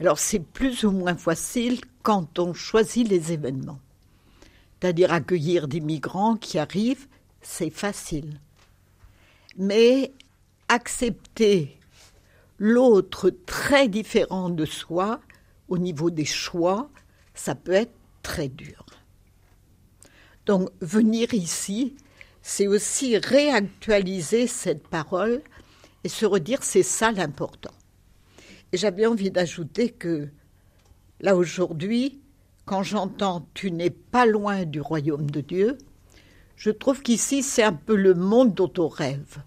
Alors 0.00 0.18
c'est 0.18 0.40
plus 0.40 0.84
ou 0.84 0.92
moins 0.92 1.16
facile 1.16 1.80
quand 2.02 2.38
on 2.38 2.54
choisit 2.54 3.06
les 3.06 3.32
événements. 3.32 3.80
C'est-à-dire 4.80 5.12
accueillir 5.12 5.68
des 5.68 5.80
migrants 5.80 6.36
qui 6.36 6.58
arrivent, 6.58 7.06
c'est 7.42 7.68
facile. 7.68 8.40
Mais 9.58 10.12
accepter 10.68 11.78
l'autre 12.58 13.28
très 13.44 13.88
différent 13.88 14.48
de 14.48 14.64
soi 14.64 15.20
au 15.68 15.76
niveau 15.76 16.10
des 16.10 16.24
choix, 16.24 16.88
ça 17.34 17.54
peut 17.54 17.72
être 17.72 17.92
très 18.22 18.48
dur. 18.48 18.86
Donc 20.46 20.70
venir 20.80 21.34
ici, 21.34 21.94
c'est 22.40 22.66
aussi 22.66 23.18
réactualiser 23.18 24.46
cette 24.46 24.88
parole 24.88 25.42
et 26.04 26.08
se 26.08 26.24
redire 26.24 26.62
c'est 26.62 26.82
ça 26.82 27.12
l'important. 27.12 27.74
J'avais 28.72 29.06
envie 29.06 29.32
d'ajouter 29.32 29.90
que 29.90 30.28
là 31.20 31.34
aujourd'hui, 31.34 32.20
quand 32.66 32.84
j'entends 32.84 33.48
tu 33.52 33.72
n'es 33.72 33.90
pas 33.90 34.26
loin 34.26 34.64
du 34.64 34.80
royaume 34.80 35.28
de 35.28 35.40
Dieu, 35.40 35.76
je 36.54 36.70
trouve 36.70 37.02
qu'ici 37.02 37.42
c'est 37.42 37.64
un 37.64 37.72
peu 37.72 37.96
le 37.96 38.14
monde 38.14 38.54
dont 38.54 38.72
on 38.78 38.86
rêve, 38.86 39.38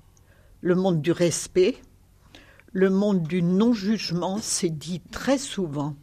le 0.59 0.75
monde 0.75 1.01
du 1.01 1.13
respect, 1.13 1.77
le 2.73 2.89
monde 2.89 3.23
du 3.23 3.41
non-jugement, 3.41 4.39
c'est 4.41 4.69
dit 4.69 4.99
très 4.99 5.37
souvent, 5.37 5.95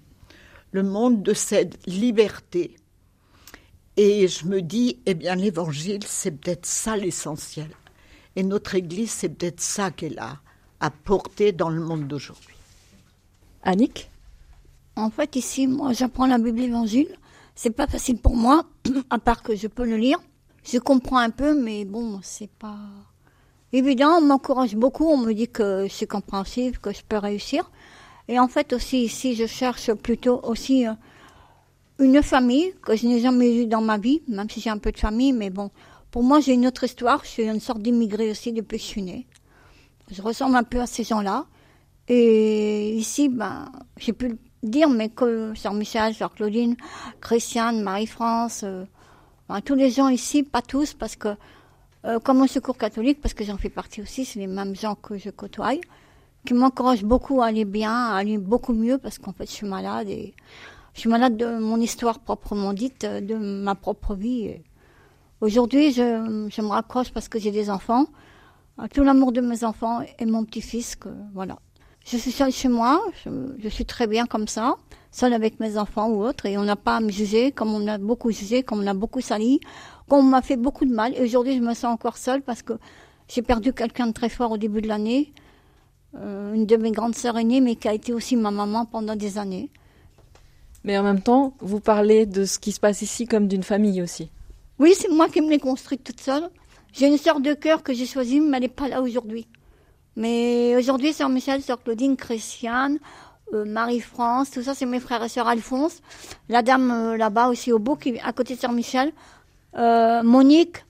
le 0.73 0.83
monde 0.83 1.23
de 1.23 1.35
cette 1.35 1.87
liberté. 1.87 2.77
Et 3.99 4.29
je 4.29 4.47
me 4.47 4.63
dis, 4.63 5.01
eh 5.05 5.13
bien 5.13 5.35
l'évangile, 5.35 6.05
c'est 6.07 6.31
peut-être 6.31 6.65
ça 6.65 6.97
l'essentiel. 6.97 7.69
Et 8.35 8.45
notre 8.45 8.77
Église, 8.77 9.11
c'est 9.11 9.29
peut-être 9.29 9.61
ça 9.61 9.91
qu'elle 9.91 10.19
a 10.21 10.41
à 10.79 10.91
porter 10.91 11.53
dans 11.53 11.69
le 11.69 11.83
monde 11.83 12.09
d'aujourd'hui. 12.09 12.60
Annick 13.63 14.11
En 14.97 15.11
fait, 15.11 15.37
ici, 15.37 15.67
moi, 15.67 15.93
j'apprends 15.93 16.27
la 16.27 16.39
Bible 16.39 16.61
Évangile. 16.61 17.09
C'est 17.55 17.71
pas 17.71 17.87
facile 17.87 18.19
pour 18.19 18.37
moi, 18.37 18.65
à 19.11 19.19
part 19.19 19.43
que 19.43 19.55
je 19.55 19.67
peux 19.67 19.85
le 19.85 19.97
lire. 19.97 20.19
Je 20.65 20.79
comprends 20.79 21.19
un 21.19 21.31
peu, 21.31 21.55
mais 21.55 21.85
bon, 21.85 22.21
c'est 22.23 22.51
pas 22.51 22.79
évident. 23.73 24.19
On 24.19 24.23
m'encourage 24.23 24.77
beaucoup. 24.77 25.07
On 25.07 25.19
me 25.19 25.33
dit 25.33 25.49
que 25.49 25.87
c'est 25.89 26.07
compréhensible, 26.07 26.79
que 26.79 26.93
je 26.93 27.03
peux 27.07 27.19
réussir. 27.19 27.71
Et 28.29 28.39
en 28.39 28.49
fait, 28.49 28.73
aussi, 28.73 29.05
ici, 29.05 29.35
je 29.35 29.47
cherche 29.47 29.93
plutôt 29.93 30.41
aussi 30.45 30.87
euh, 30.87 30.93
une 31.99 32.23
famille 32.23 32.75
que 32.83 32.97
je 32.97 33.07
n'ai 33.07 33.21
jamais 33.21 33.63
eue 33.63 33.67
dans 33.67 33.81
ma 33.83 33.99
vie, 33.99 34.23
même 34.29 34.49
si 34.49 34.61
j'ai 34.61 34.71
un 34.71 34.79
peu 34.79 34.93
de 34.93 34.99
famille, 34.99 35.33
mais 35.33 35.51
bon, 35.51 35.71
pour 36.11 36.23
moi, 36.23 36.41
j'ai 36.41 36.55
une 36.55 36.67
autre 36.67 36.85
histoire. 36.85 37.25
Je 37.25 37.29
suis 37.31 37.43
une 37.45 37.61
sorte 37.61 37.83
d'immigré 37.83 38.31
aussi 38.31 38.53
depuis 38.53 38.79
que 38.79 38.83
je 38.83 38.89
suis 38.89 39.03
née. 39.03 39.27
Je 40.11 40.23
ressemble 40.23 40.57
un 40.57 40.65
peu 40.65 40.81
à 40.81 40.87
ces 40.87 41.05
gens-là. 41.05 41.47
Et 42.13 42.97
ici, 42.97 43.29
ben, 43.29 43.71
j'ai 43.97 44.13
pu 44.13 44.31
le 44.31 44.39
dire, 44.65 44.91
mais 44.91 45.11
que 45.11 45.55
Sœur 45.55 45.75
Michel, 45.75 46.13
Sœur 46.13 46.35
Claudine, 46.35 46.75
Christiane, 47.21 47.83
Marie-France, 47.83 48.63
euh, 48.65 48.85
ben, 49.49 49.61
tous 49.61 49.77
les 49.77 49.91
gens 49.91 50.09
ici, 50.09 50.43
pas 50.43 50.61
tous, 50.61 50.93
parce 50.93 51.15
que, 51.15 51.29
euh, 52.07 52.19
comme 52.19 52.41
au 52.41 52.49
secours 52.49 52.77
catholique, 52.77 53.21
parce 53.21 53.33
que 53.33 53.45
j'en 53.45 53.57
fais 53.59 53.69
partie 53.69 54.03
aussi, 54.03 54.25
c'est 54.25 54.41
les 54.41 54.49
mêmes 54.49 54.75
gens 54.75 54.97
que 54.97 55.19
je 55.19 55.31
côtoie, 55.31 55.75
qui 56.45 56.53
m'encouragent 56.53 57.05
beaucoup 57.05 57.43
à 57.43 57.47
aller 57.47 57.65
bien, 57.65 57.95
à 57.95 58.17
aller 58.17 58.39
beaucoup 58.39 58.73
mieux, 58.73 58.99
parce 58.99 59.21
qu'en 59.21 59.33
fait, 59.33 59.47
je 59.47 59.53
suis 59.53 59.69
malade 59.69 60.09
et 60.09 60.35
je 60.95 61.01
suis 61.03 61.09
malade 61.09 61.37
de 61.37 61.61
mon 61.61 61.79
histoire 61.81 62.19
proprement 62.19 62.73
dite, 62.73 63.07
de 63.07 63.37
ma 63.37 63.77
propre 63.77 64.17
vie. 64.17 64.57
Aujourd'hui, 65.41 65.93
je, 65.93 66.49
je 66.51 66.61
me 66.61 66.69
raccroche 66.71 67.13
parce 67.13 67.29
que 67.29 67.39
j'ai 67.39 67.53
des 67.53 67.71
enfants, 67.71 68.07
tout 68.93 69.05
l'amour 69.05 69.31
de 69.31 69.41
mes 69.41 69.63
enfants 69.63 70.01
et 70.19 70.27
mon 70.27 70.45
petit-fils, 70.45 70.97
que 70.97 71.11
voilà. 71.35 71.57
Je 72.11 72.17
suis 72.17 72.33
seule 72.33 72.51
chez 72.51 72.67
moi, 72.67 73.01
je, 73.25 73.69
suis 73.69 73.85
très 73.85 74.09
bien 74.09 74.27
comme 74.27 74.49
ça, 74.49 74.75
seule 75.13 75.33
avec 75.33 75.61
mes 75.61 75.79
enfants 75.79 76.09
ou 76.09 76.25
autres, 76.25 76.45
et 76.45 76.59
on 76.59 76.65
n'a 76.65 76.75
pas 76.75 76.97
à 76.97 77.01
me 77.01 77.09
juger 77.09 77.53
comme 77.53 77.73
on 77.73 77.87
a 77.87 77.99
beaucoup 77.99 78.33
jugé, 78.33 78.65
comme 78.65 78.81
on 78.81 78.87
a 78.89 78.95
beaucoup 78.95 79.21
sali, 79.21 79.61
comme 80.09 80.19
on 80.19 80.23
m'a 80.25 80.43
fait 80.43 80.57
beaucoup 80.57 80.85
de 80.85 80.93
mal. 80.93 81.15
Et 81.15 81.23
aujourd'hui, 81.23 81.55
je 81.55 81.61
me 81.61 81.73
sens 81.73 81.85
encore 81.85 82.17
seule 82.17 82.43
parce 82.43 82.63
que 82.63 82.73
j'ai 83.29 83.43
perdu 83.43 83.73
quelqu'un 83.73 84.09
de 84.09 84.13
très 84.13 84.29
fort 84.29 84.51
au 84.51 84.59
début 84.59 84.83
de 84.83 84.89
l'année, 84.89 85.33
euh, 86.17 86.53
une 86.53 86.67
de 86.67 86.77
mes 86.77 86.91
grandes 86.91 87.15
sœurs 87.15 87.39
aînées, 87.39 87.61
mais 87.61 87.77
qui 87.77 87.87
a 87.87 87.95
été 87.95 88.13
aussi 88.13 88.35
ma 88.35 88.51
maman 88.51 88.87
pendant 88.87 89.15
des 89.15 89.39
années. 89.39 89.71
Mais 90.83 90.99
en 90.99 91.05
même 91.05 91.21
temps, 91.21 91.55
vous 91.61 91.79
parlez 91.79 92.27
de 92.27 92.45
ce 92.45 92.59
qui 92.59 92.73
se 92.73 92.81
passe 92.81 93.03
ici 93.03 93.29
comme 93.29 93.47
d'une 93.47 93.63
famille 93.63 94.03
aussi. 94.03 94.33
Oui, 94.81 94.95
c'est 94.99 95.11
moi 95.11 95.29
qui 95.29 95.41
me 95.43 95.49
l'ai 95.49 95.61
construite 95.61 96.03
toute 96.03 96.21
seule. 96.21 96.51
J'ai 96.93 97.07
une 97.07 97.19
sœur 97.19 97.39
de 97.39 97.55
cœur 97.55 97.85
que 97.85 97.95
j'ai 97.95 98.07
choisie, 98.07 98.41
mais 98.41 98.57
elle 98.57 98.65
n'est 98.65 98.69
pas 98.69 98.89
là 98.89 99.01
aujourd'hui. 99.01 99.47
Mais 100.17 100.75
aujourd'hui, 100.77 101.13
sœur 101.13 101.29
Michel, 101.29 101.63
sœur 101.63 101.83
Claudine, 101.83 102.17
Christiane, 102.17 102.99
euh, 103.53 103.65
Marie-France, 103.65 104.51
tout 104.51 104.63
ça, 104.63 104.75
c'est 104.75 104.87
mes 104.87 105.01
frères 105.01 105.23
et 105.25 105.29
sœurs 105.29 105.49
Alphonse. 105.49 106.03
La 106.49 106.63
dame 106.63 106.91
euh, 106.91 107.17
là-bas 107.17 107.49
aussi 107.49 107.73
au 107.73 107.79
bout, 107.79 107.97
qui 107.97 108.19
à 108.21 108.33
côté 108.33 108.55
de 108.55 108.61
sœur 108.61 108.73
Michel. 108.73 109.13
Euh, 109.77 110.23
Monique, 110.23 110.85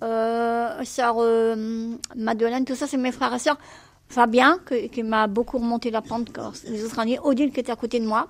sœur 0.00 1.16
Madeleine, 2.16 2.64
tout 2.64 2.74
ça, 2.74 2.86
c'est 2.86 2.96
mes 2.96 3.12
frères 3.12 3.34
et 3.34 3.38
sœurs. 3.38 3.58
Fabien, 4.08 4.58
qui 4.92 5.02
m'a 5.02 5.26
beaucoup 5.26 5.58
remonté 5.58 5.90
la 5.90 6.02
pente 6.02 6.28
les 6.68 6.84
autres 6.84 6.98
années. 6.98 7.18
Odile, 7.22 7.52
qui 7.52 7.60
était 7.60 7.72
à 7.72 7.76
côté 7.76 8.00
de 8.00 8.06
moi, 8.06 8.28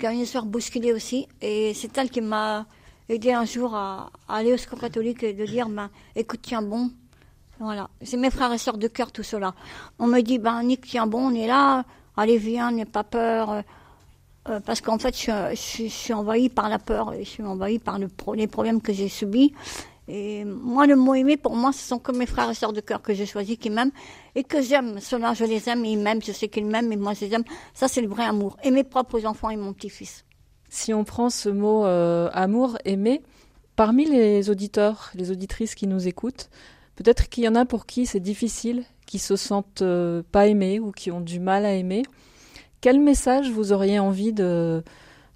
qui 0.00 0.06
a 0.06 0.12
une 0.12 0.24
sœur 0.24 0.46
bousculée 0.46 0.92
aussi. 0.92 1.28
Et 1.42 1.74
c'est 1.74 1.96
elle 1.98 2.08
qui 2.08 2.22
m'a 2.22 2.66
aidé 3.08 3.32
un 3.32 3.44
jour 3.44 3.74
à, 3.74 4.10
aller 4.28 4.52
au 4.52 4.56
secours 4.56 4.80
catholique 4.80 5.22
et 5.22 5.32
de 5.32 5.44
dire, 5.44 5.68
ben, 5.68 5.90
écoute, 6.14 6.40
tiens 6.42 6.62
bon, 6.62 6.90
voilà, 7.58 7.88
c'est 8.02 8.16
mes 8.16 8.30
frères 8.30 8.52
et 8.52 8.58
sœurs 8.58 8.76
de 8.76 8.88
cœur, 8.88 9.12
tout 9.12 9.22
cela. 9.22 9.54
On 9.98 10.06
me 10.06 10.20
dit, 10.20 10.38
ben 10.38 10.62
Nick, 10.62 10.86
tiens 10.86 11.06
bon, 11.06 11.30
on 11.30 11.34
est 11.34 11.46
là, 11.46 11.84
allez 12.16 12.38
viens, 12.38 12.70
n'aie 12.70 12.84
pas 12.84 13.04
peur. 13.04 13.50
Euh, 13.50 13.62
euh, 14.48 14.60
parce 14.60 14.80
qu'en 14.80 14.98
fait, 14.98 15.16
je, 15.16 15.54
suis 15.88 16.12
envahie 16.12 16.48
par 16.48 16.68
la 16.68 16.78
peur, 16.78 17.14
et 17.14 17.24
je 17.24 17.28
suis 17.28 17.42
envahie 17.42 17.78
par 17.78 17.98
le, 17.98 18.08
les 18.34 18.46
problèmes 18.46 18.80
que 18.80 18.92
j'ai 18.92 19.08
subis. 19.08 19.54
Et 20.08 20.44
moi, 20.44 20.86
le 20.86 20.94
mot 20.94 21.14
aimer, 21.14 21.36
pour 21.36 21.56
moi, 21.56 21.72
ce 21.72 21.80
sont 21.80 21.98
que 21.98 22.12
mes 22.12 22.26
frères 22.26 22.48
et 22.48 22.54
sœurs 22.54 22.72
de 22.72 22.80
cœur 22.80 23.02
que 23.02 23.12
j'ai 23.12 23.26
choisis, 23.26 23.56
qui 23.56 23.70
m'aiment 23.70 23.90
et 24.36 24.44
que 24.44 24.62
j'aime. 24.62 25.00
Ceux-là, 25.00 25.34
je 25.34 25.44
les 25.44 25.68
aime, 25.68 25.84
ils 25.84 25.98
m'aiment, 25.98 26.22
je 26.22 26.30
sais 26.30 26.48
qu'ils 26.48 26.66
m'aiment, 26.66 26.92
et 26.92 26.96
moi, 26.96 27.14
je 27.14 27.24
les 27.24 27.34
aime. 27.34 27.44
Ça, 27.74 27.88
c'est 27.88 28.02
le 28.02 28.08
vrai 28.08 28.24
amour. 28.24 28.56
Et 28.62 28.70
mes 28.70 28.84
propres 28.84 29.26
enfants 29.26 29.50
et 29.50 29.56
mon 29.56 29.72
petit-fils. 29.72 30.24
Si 30.68 30.94
on 30.94 31.02
prend 31.02 31.28
ce 31.28 31.48
mot 31.48 31.84
euh, 31.86 32.30
amour, 32.32 32.78
aimer, 32.84 33.22
parmi 33.74 34.04
les 34.04 34.48
auditeurs, 34.48 35.10
les 35.14 35.32
auditrices 35.32 35.74
qui 35.74 35.88
nous 35.88 36.06
écoutent, 36.06 36.50
Peut-être 36.96 37.28
qu'il 37.28 37.44
y 37.44 37.48
en 37.48 37.54
a 37.54 37.64
pour 37.64 37.86
qui 37.86 38.06
c'est 38.06 38.20
difficile, 38.20 38.84
qui 39.06 39.18
se 39.18 39.36
sentent 39.36 39.82
euh, 39.82 40.22
pas 40.32 40.46
aimés 40.46 40.80
ou 40.80 40.90
qui 40.90 41.10
ont 41.10 41.20
du 41.20 41.38
mal 41.38 41.64
à 41.64 41.74
aimer. 41.74 42.02
Quel 42.80 43.00
message 43.00 43.50
vous 43.50 43.72
auriez 43.72 43.98
envie 43.98 44.32
de, 44.32 44.82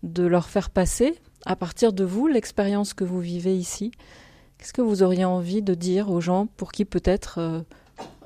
de 0.03 0.25
leur 0.25 0.49
faire 0.49 0.71
passer 0.71 1.15
à 1.47 1.57
partir 1.57 1.93
de 1.93 2.05
vous, 2.05 2.27
l'expérience 2.27 2.95
que 2.95 3.05
vous 3.05 3.21
vivez 3.21 3.57
ici? 3.57 3.93
Qu'est-ce 4.59 4.73
que 4.73 4.83
vous 4.83 5.03
auriez 5.03 5.25
envie 5.25 5.63
de 5.63 5.75
dire 5.75 6.11
aux 6.11 6.21
gens 6.21 6.47
pour 6.47 6.73
qui 6.73 6.85
peut-être 6.85 7.39
euh, 7.39 7.61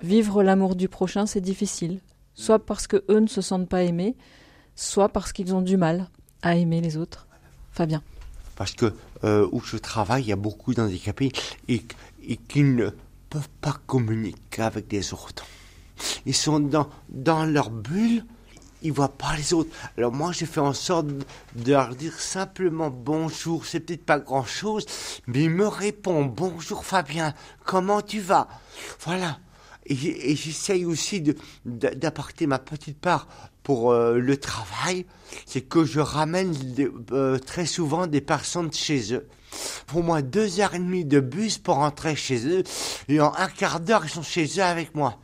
vivre 0.02 0.42
l'amour 0.42 0.74
du 0.74 0.88
prochain 0.88 1.26
c'est 1.26 1.40
difficile, 1.40 2.00
soit 2.34 2.64
parce 2.64 2.86
que 2.86 3.04
eux 3.08 3.20
ne 3.20 3.28
se 3.28 3.40
sentent 3.40 3.68
pas 3.68 3.82
aimés, 3.82 4.16
soit 4.74 5.08
parce 5.08 5.32
qu'ils 5.32 5.54
ont 5.54 5.62
du 5.62 5.76
mal 5.76 6.08
à 6.42 6.56
aimer 6.56 6.80
les 6.80 6.96
autres. 6.96 7.26
Fabien. 7.70 8.02
Parce 8.56 8.72
que 8.72 8.92
euh, 9.24 9.48
où 9.52 9.60
je 9.60 9.76
travaille, 9.76 10.22
il 10.22 10.28
y 10.28 10.32
a 10.32 10.36
beaucoup 10.36 10.74
d'handicapés 10.74 11.30
et, 11.68 11.82
et 12.26 12.36
qui 12.36 12.62
ne 12.62 12.90
peuvent 13.34 13.48
pas 13.60 13.76
communiquer 13.88 14.62
avec 14.62 14.92
les 14.92 15.12
autres. 15.12 15.44
Ils 16.24 16.36
sont 16.36 16.60
dans, 16.60 16.88
dans 17.08 17.44
leur 17.44 17.70
bulle, 17.70 18.24
ils 18.82 18.92
voient 18.92 19.16
pas 19.18 19.34
les 19.36 19.52
autres. 19.52 19.70
Alors 19.98 20.12
moi, 20.12 20.30
j'ai 20.30 20.46
fait 20.46 20.60
en 20.60 20.72
sorte 20.72 21.08
de 21.08 21.72
leur 21.72 21.96
dire 21.96 22.20
simplement 22.20 22.90
bonjour. 22.90 23.66
C'est 23.66 23.80
peut-être 23.80 24.04
pas 24.04 24.20
grand-chose, 24.20 24.86
mais 25.26 25.42
ils 25.42 25.50
me 25.50 25.66
répondent 25.66 26.32
bonjour 26.32 26.84
Fabien, 26.84 27.34
comment 27.64 28.02
tu 28.02 28.20
vas? 28.20 28.46
Voilà. 29.00 29.40
Et, 29.86 30.36
j'essaye 30.36 30.84
aussi 30.84 31.20
d'apporter 31.64 32.46
ma 32.46 32.60
petite 32.60 33.00
part 33.00 33.26
pour 33.64 33.90
euh, 33.90 34.18
le 34.18 34.36
travail, 34.36 35.06
c'est 35.44 35.62
que 35.62 35.84
je 35.84 35.98
ramène 35.98 36.54
euh, 37.10 37.38
très 37.38 37.66
souvent 37.66 38.06
des 38.06 38.20
personnes 38.20 38.72
chez 38.72 39.12
eux 39.12 39.26
pour 39.86 40.02
moi 40.02 40.22
deux 40.22 40.60
heures 40.60 40.74
et 40.74 40.78
demie 40.78 41.04
de 41.04 41.20
bus 41.20 41.58
pour 41.58 41.76
rentrer 41.76 42.16
chez 42.16 42.46
eux. 42.46 42.62
Et 43.08 43.20
en 43.20 43.32
un 43.34 43.48
quart 43.48 43.80
d'heure, 43.80 44.04
ils 44.04 44.10
sont 44.10 44.22
chez 44.22 44.46
eux 44.58 44.62
avec 44.62 44.94
moi. 44.94 45.18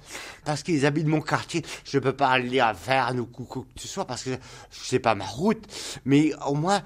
Parce 0.45 0.63
qu'ils 0.63 0.87
habitent 0.87 1.07
mon 1.07 1.21
quartier. 1.21 1.63
Je 1.85 1.99
peux 1.99 2.15
pas 2.15 2.29
aller 2.29 2.61
à 2.61 2.73
faire 2.75 3.13
ou 3.19 3.27
quoi 3.27 3.63
que 3.75 3.81
ce 3.81 3.89
soit 3.89 4.07
parce 4.07 4.25
que 4.25 4.31
c'est 4.71 4.99
pas 4.99 5.15
ma 5.15 5.25
route. 5.25 5.63
Mais 6.05 6.33
au 6.47 6.55
moins, 6.55 6.83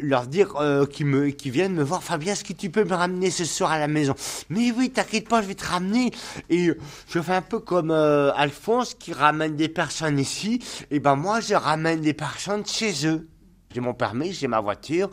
leur 0.00 0.26
dire 0.26 0.56
euh, 0.56 0.86
qu'ils 0.86 1.52
viennent 1.52 1.74
me 1.74 1.82
voir. 1.82 2.02
Fabien, 2.02 2.34
est-ce 2.34 2.44
que 2.44 2.52
tu 2.52 2.70
peux 2.70 2.84
me 2.84 2.94
ramener 2.94 3.30
ce 3.30 3.44
soir 3.44 3.72
à 3.72 3.78
la 3.78 3.88
maison? 3.88 4.14
Mais 4.50 4.72
oui, 4.72 4.90
t'inquiète 4.90 5.28
pas, 5.28 5.42
je 5.42 5.48
vais 5.48 5.54
te 5.54 5.66
ramener. 5.66 6.10
Et 6.50 6.70
je 7.08 7.20
fais 7.20 7.34
un 7.34 7.42
peu 7.42 7.60
comme 7.60 7.90
euh, 7.90 8.32
Alphonse 8.34 8.94
qui 8.94 9.12
ramène 9.12 9.56
des 9.56 9.68
personnes 9.68 10.18
ici. 10.18 10.60
Et 10.90 11.00
ben 11.00 11.16
moi, 11.16 11.40
je 11.40 11.54
ramène 11.54 12.00
des 12.00 12.14
personnes 12.14 12.66
chez 12.66 13.06
eux 13.06 13.26
j'ai 13.74 13.80
mon 13.80 13.94
permis, 13.94 14.32
j'ai 14.32 14.46
ma 14.46 14.60
voiture, 14.60 15.10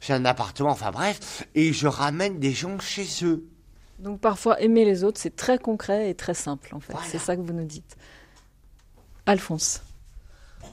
j'ai 0.00 0.12
un 0.12 0.24
appartement, 0.24 0.70
enfin 0.70 0.92
bref, 0.92 1.44
et 1.54 1.72
je 1.72 1.88
ramène 1.88 2.38
des 2.38 2.52
gens 2.52 2.78
chez 2.78 3.06
eux. 3.24 3.44
Donc 3.98 4.20
parfois 4.20 4.60
aimer 4.60 4.84
les 4.84 5.02
autres, 5.04 5.20
c'est 5.20 5.34
très 5.34 5.58
concret 5.58 6.10
et 6.10 6.14
très 6.14 6.34
simple 6.34 6.74
en 6.74 6.80
fait. 6.80 6.94
C'est 7.06 7.18
ça 7.18 7.36
que 7.36 7.40
vous 7.40 7.52
nous 7.52 7.64
dites. 7.64 7.96
Alphonse. 9.26 9.82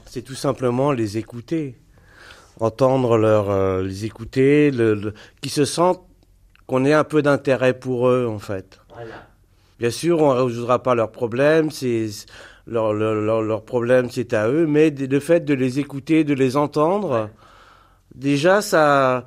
C'est 0.06 0.22
tout 0.22 0.34
simplement 0.34 0.92
les 0.92 1.18
écouter, 1.18 1.76
entendre 2.60 3.16
leur, 3.16 3.50
euh, 3.50 3.82
les 3.82 4.04
écouter, 4.04 4.70
le, 4.70 5.14
qui 5.40 5.48
se 5.48 5.64
sentent 5.64 6.02
qu'on 6.66 6.84
ait 6.84 6.92
un 6.92 7.04
peu 7.04 7.22
d'intérêt 7.22 7.74
pour 7.74 8.08
eux 8.08 8.26
en 8.26 8.38
fait. 8.38 8.78
Bien 9.78 9.90
sûr, 9.90 10.20
on 10.20 10.34
ne 10.34 10.40
résoudra 10.42 10.82
pas 10.82 10.94
leurs 10.94 11.10
problèmes, 11.10 11.70
c'est 11.70 12.08
leur, 12.66 12.92
leur, 12.92 13.42
leur, 13.42 13.64
problème 13.64 14.08
c'est 14.10 14.32
à 14.32 14.48
eux, 14.48 14.66
mais 14.66 14.90
le 14.90 15.20
fait 15.20 15.44
de 15.44 15.54
les 15.54 15.78
écouter, 15.78 16.24
de 16.24 16.34
les 16.34 16.56
entendre, 16.56 17.30
déjà 18.14 18.62
ça, 18.62 19.24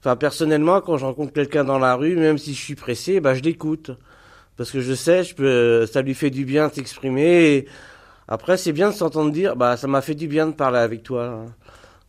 enfin 0.00 0.16
personnellement 0.16 0.80
quand 0.80 0.96
je 0.98 1.04
rencontre 1.04 1.32
quelqu'un 1.32 1.64
dans 1.64 1.78
la 1.78 1.94
rue, 1.94 2.16
même 2.16 2.38
si 2.38 2.54
je 2.54 2.60
suis 2.60 2.74
pressé, 2.74 3.20
bah 3.20 3.34
je 3.34 3.42
l'écoute 3.42 3.92
parce 4.56 4.70
que 4.70 4.80
je 4.80 4.94
sais, 4.94 5.24
je 5.24 5.34
peux, 5.34 5.86
ça 5.86 6.02
lui 6.02 6.14
fait 6.14 6.30
du 6.30 6.44
bien 6.44 6.68
de 6.68 6.74
s'exprimer. 6.74 7.66
Après, 8.28 8.56
c'est 8.56 8.72
bien 8.72 8.90
de 8.90 8.94
s'entendre 8.94 9.32
dire, 9.32 9.56
bah, 9.56 9.76
ça 9.76 9.86
m'a 9.88 10.02
fait 10.02 10.14
du 10.14 10.28
bien 10.28 10.46
de 10.46 10.52
parler 10.52 10.78
avec 10.78 11.02
toi. 11.02 11.46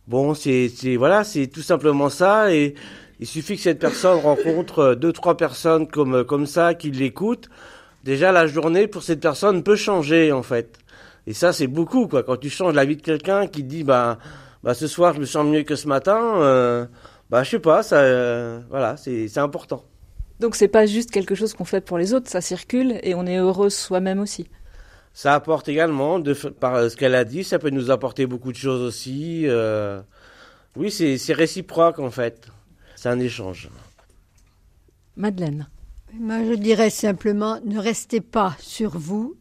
Bon, 0.06 0.34
c'est, 0.34 0.68
c'est, 0.68 0.96
voilà, 0.96 1.24
c'est 1.24 1.46
tout 1.46 1.62
simplement 1.62 2.10
ça. 2.10 2.54
Et 2.54 2.74
il 3.20 3.26
suffit 3.26 3.56
que 3.56 3.62
cette 3.62 3.78
personne 3.78 4.18
rencontre 4.20 4.94
deux, 4.94 5.12
trois 5.12 5.36
personnes 5.36 5.88
comme, 5.88 6.24
comme 6.24 6.46
ça, 6.46 6.74
qui 6.74 6.90
l'écoutent. 6.90 7.48
Déjà, 8.04 8.32
la 8.32 8.46
journée 8.46 8.86
pour 8.86 9.02
cette 9.02 9.20
personne 9.20 9.62
peut 9.62 9.76
changer, 9.76 10.30
en 10.30 10.42
fait. 10.42 10.78
Et 11.26 11.32
ça, 11.32 11.54
c'est 11.54 11.66
beaucoup, 11.66 12.06
quoi. 12.06 12.22
Quand 12.22 12.36
tu 12.36 12.50
changes 12.50 12.74
la 12.74 12.84
vie 12.84 12.96
de 12.96 13.02
quelqu'un 13.02 13.46
qui 13.46 13.64
dit, 13.64 13.82
bah, 13.82 14.18
bah, 14.62 14.74
ce 14.74 14.86
soir, 14.86 15.14
je 15.14 15.20
me 15.20 15.24
sens 15.24 15.46
mieux 15.46 15.62
que 15.62 15.74
ce 15.74 15.88
matin, 15.88 16.42
euh, 16.42 16.84
bah, 17.30 17.42
je 17.42 17.50
sais 17.50 17.58
pas, 17.58 17.82
ça, 17.82 18.00
euh, 18.00 18.60
voilà, 18.68 18.98
c'est, 18.98 19.26
c'est 19.28 19.40
important. 19.40 19.84
Donc 20.38 20.54
c'est 20.56 20.68
pas 20.68 20.84
juste 20.84 21.10
quelque 21.10 21.34
chose 21.34 21.54
qu'on 21.54 21.64
fait 21.64 21.80
pour 21.80 21.96
les 21.96 22.12
autres, 22.12 22.28
ça 22.28 22.40
circule 22.42 22.98
et 23.02 23.14
on 23.14 23.24
est 23.24 23.38
heureux 23.38 23.70
soi-même 23.70 24.20
aussi. 24.20 24.48
Ça 25.14 25.32
apporte 25.34 25.68
également, 25.68 26.18
de, 26.18 26.34
par 26.34 26.90
ce 26.90 26.96
qu'elle 26.96 27.14
a 27.14 27.24
dit, 27.24 27.42
ça 27.42 27.58
peut 27.58 27.70
nous 27.70 27.90
apporter 27.90 28.26
beaucoup 28.26 28.52
de 28.52 28.56
choses 28.56 28.82
aussi. 28.82 29.44
Euh, 29.46 30.02
oui, 30.76 30.90
c'est 30.90 31.32
réciproque 31.32 32.00
en 32.00 32.10
fait. 32.10 32.48
C'est 32.96 33.08
un 33.08 33.20
échange. 33.20 33.70
Madeleine. 35.16 35.68
Moi, 36.18 36.44
je 36.44 36.54
dirais 36.54 36.90
simplement, 36.90 37.60
ne 37.64 37.78
restez 37.78 38.20
pas 38.20 38.56
sur 38.60 38.96
vous, 38.96 39.36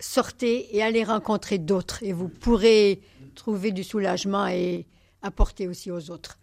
sortez 0.00 0.76
et 0.76 0.82
allez 0.82 1.04
rencontrer 1.04 1.58
d'autres 1.58 2.02
et 2.02 2.12
vous 2.12 2.28
pourrez 2.28 3.00
trouver 3.34 3.70
du 3.70 3.84
soulagement 3.84 4.46
et 4.46 4.86
apporter 5.22 5.68
aussi 5.68 5.90
aux 5.90 6.10
autres. 6.10 6.38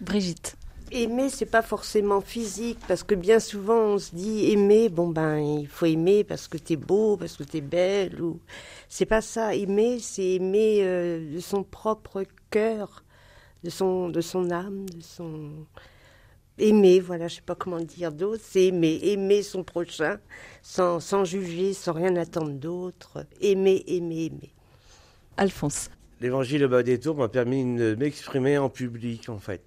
Brigitte 0.00 0.56
aimer, 0.94 1.28
c'est 1.28 1.46
pas 1.46 1.62
forcément 1.62 2.20
physique, 2.20 2.78
parce 2.86 3.02
que 3.02 3.14
bien 3.14 3.40
souvent 3.40 3.78
on 3.78 3.98
se 3.98 4.14
dit 4.14 4.50
aimer, 4.52 4.88
bon 4.88 5.08
ben 5.08 5.38
il 5.38 5.66
faut 5.66 5.86
aimer 5.86 6.24
parce 6.24 6.48
que 6.48 6.58
t'es 6.58 6.76
beau, 6.76 7.16
parce 7.16 7.36
que 7.36 7.42
t'es 7.42 7.60
belle, 7.60 8.20
ou 8.20 8.40
c'est 8.88 9.06
pas 9.06 9.20
ça. 9.20 9.54
Aimer, 9.54 9.98
c'est 10.00 10.34
aimer 10.34 10.80
euh, 10.82 11.34
de 11.34 11.40
son 11.40 11.64
propre 11.64 12.24
cœur, 12.50 13.04
de 13.64 13.70
son 13.70 14.08
de 14.08 14.20
son 14.20 14.50
âme, 14.50 14.88
de 14.90 15.02
son 15.02 15.50
aimer. 16.58 17.00
Voilà, 17.00 17.28
je 17.28 17.36
sais 17.36 17.42
pas 17.42 17.54
comment 17.54 17.80
dire 17.80 18.12
d'autre. 18.12 18.42
C'est 18.44 18.66
aimer, 18.66 18.98
aimer 19.02 19.42
son 19.42 19.64
prochain, 19.64 20.18
sans 20.62 21.00
sans 21.00 21.24
juger, 21.24 21.72
sans 21.72 21.92
rien 21.92 22.16
attendre 22.16 22.52
d'autre. 22.52 23.26
Aimer, 23.40 23.84
aimer, 23.86 24.26
aimer. 24.26 24.54
Alphonse. 25.36 25.90
L'évangile 26.20 26.64
au 26.64 26.68
bas 26.68 26.82
des 26.82 26.98
tours 26.98 27.16
m'a 27.16 27.28
permis 27.28 27.64
de 27.76 27.96
m'exprimer 27.96 28.56
en 28.56 28.68
public, 28.68 29.28
en 29.28 29.38
fait. 29.38 29.62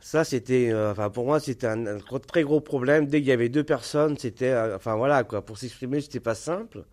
Ça, 0.00 0.24
c'était, 0.24 0.70
euh, 0.72 0.92
enfin, 0.92 1.10
pour 1.10 1.26
moi, 1.26 1.40
c'était 1.40 1.66
un, 1.66 1.98
très 2.26 2.42
gros 2.42 2.60
problème. 2.60 3.06
Dès 3.06 3.18
qu'il 3.18 3.28
y 3.28 3.32
avait 3.32 3.48
deux 3.50 3.64
personnes, 3.64 4.16
c'était, 4.16 4.50
euh, 4.50 4.76
enfin, 4.76 4.96
voilà, 4.96 5.24
quoi. 5.24 5.44
Pour 5.44 5.58
s'exprimer, 5.58 6.00
c'était 6.00 6.20
pas 6.20 6.34
simple. 6.34 6.84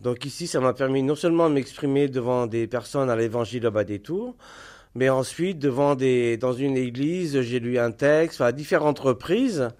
Donc 0.00 0.24
ici, 0.24 0.46
ça 0.46 0.60
m'a 0.60 0.72
permis 0.74 1.02
non 1.02 1.16
seulement 1.16 1.48
de 1.48 1.54
m'exprimer 1.54 2.08
devant 2.08 2.46
des 2.46 2.66
personnes 2.66 3.10
à 3.10 3.16
l'évangile 3.16 3.66
au 3.66 3.70
bas 3.70 3.84
des 3.84 3.98
tours, 3.98 4.36
mais 4.98 5.08
ensuite 5.08 5.58
devant 5.58 5.94
des, 5.94 6.36
dans 6.36 6.52
une 6.52 6.76
église, 6.76 7.40
j'ai 7.40 7.60
lu 7.60 7.78
un 7.78 7.90
texte, 7.92 8.40
à 8.40 8.52
différentes 8.52 8.98
reprises. 8.98 9.70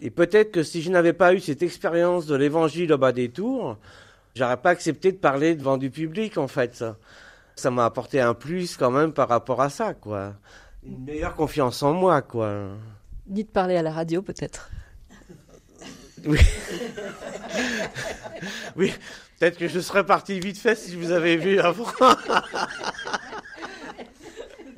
Et 0.00 0.10
peut-être 0.10 0.52
que 0.52 0.62
si 0.62 0.82
je 0.82 0.90
n'avais 0.90 1.14
pas 1.14 1.34
eu 1.34 1.40
cette 1.40 1.62
expérience 1.62 2.26
de 2.26 2.36
l'évangile 2.36 2.92
au 2.92 2.98
bas 2.98 3.12
des 3.12 3.30
tours, 3.30 3.78
j'aurais 4.34 4.58
pas 4.58 4.70
accepté 4.70 5.10
de 5.10 5.16
parler 5.16 5.54
devant 5.54 5.78
du 5.78 5.90
public, 5.90 6.38
en 6.38 6.48
fait. 6.48 6.84
Ça 7.54 7.70
m'a 7.70 7.86
apporté 7.86 8.20
un 8.20 8.34
plus 8.34 8.76
quand 8.76 8.90
même 8.90 9.12
par 9.12 9.28
rapport 9.28 9.62
à 9.62 9.70
ça, 9.70 9.94
quoi 9.94 10.34
une 10.86 11.04
meilleure 11.04 11.34
confiance 11.34 11.82
en 11.82 11.92
moi, 11.92 12.22
quoi. 12.22 12.68
Ni 13.28 13.44
de 13.44 13.48
parler 13.48 13.76
à 13.76 13.82
la 13.82 13.92
radio, 13.92 14.22
peut-être. 14.22 14.70
Oui. 16.24 16.40
oui, 18.74 18.92
peut-être 19.38 19.58
que 19.58 19.68
je 19.68 19.78
serais 19.78 20.04
parti 20.04 20.40
vite 20.40 20.58
fait 20.58 20.74
si 20.74 20.90
je 20.90 20.98
vous 20.98 21.12
avais 21.12 21.36
vu 21.36 21.60
avant. 21.60 21.86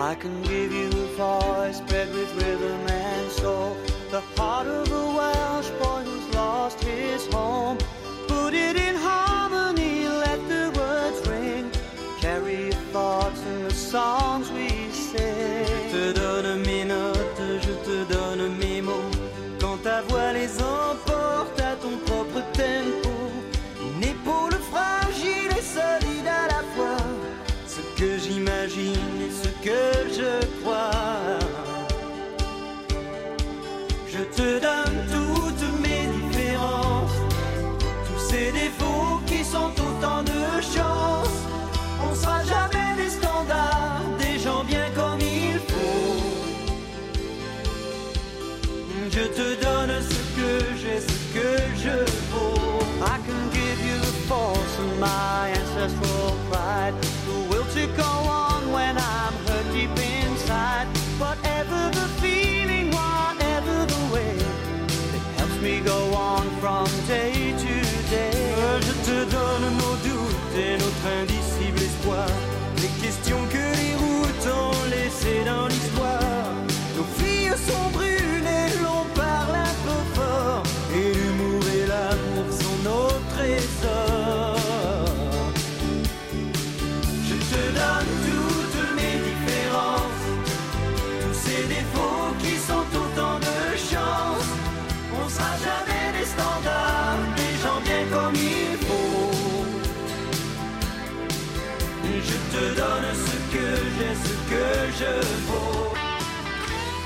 I 0.00 0.14
can 0.14 0.42
give 0.42 0.72
you 0.72 0.88
a 0.88 1.06
voice 1.16 1.80
bred 1.80 2.12
with 2.12 2.34
rhythm 2.36 2.80
and 2.88 3.30
soul. 3.30 3.76
The 4.10 4.20
heart 4.36 4.66
of 4.66 4.90
a 4.90 5.06
Welsh 5.16 5.70
boy 5.82 6.02
who's 6.04 6.34
lost 6.34 6.82
his 6.82 7.26
home. 7.26 7.78
Put 8.26 8.54
it 8.54 8.81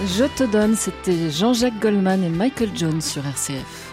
je 0.07 0.25
te 0.25 0.45
donne, 0.45 0.77
c'était 0.77 1.31
Jean-Jacques 1.31 1.81
Goldman 1.81 2.23
et 2.23 2.29
Michael 2.29 2.71
Jones 2.75 3.01
sur 3.01 3.27
RCF. 3.27 3.93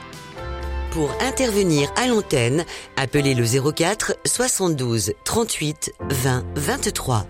Pour 0.91 1.12
intervenir 1.22 1.91
à 1.95 2.08
l'antenne, 2.08 2.66
appelez 2.97 3.34
le 3.34 3.45
04 3.45 4.16
72 4.26 5.14
38 5.24 5.93
20 6.10 6.43
23. 6.56 7.26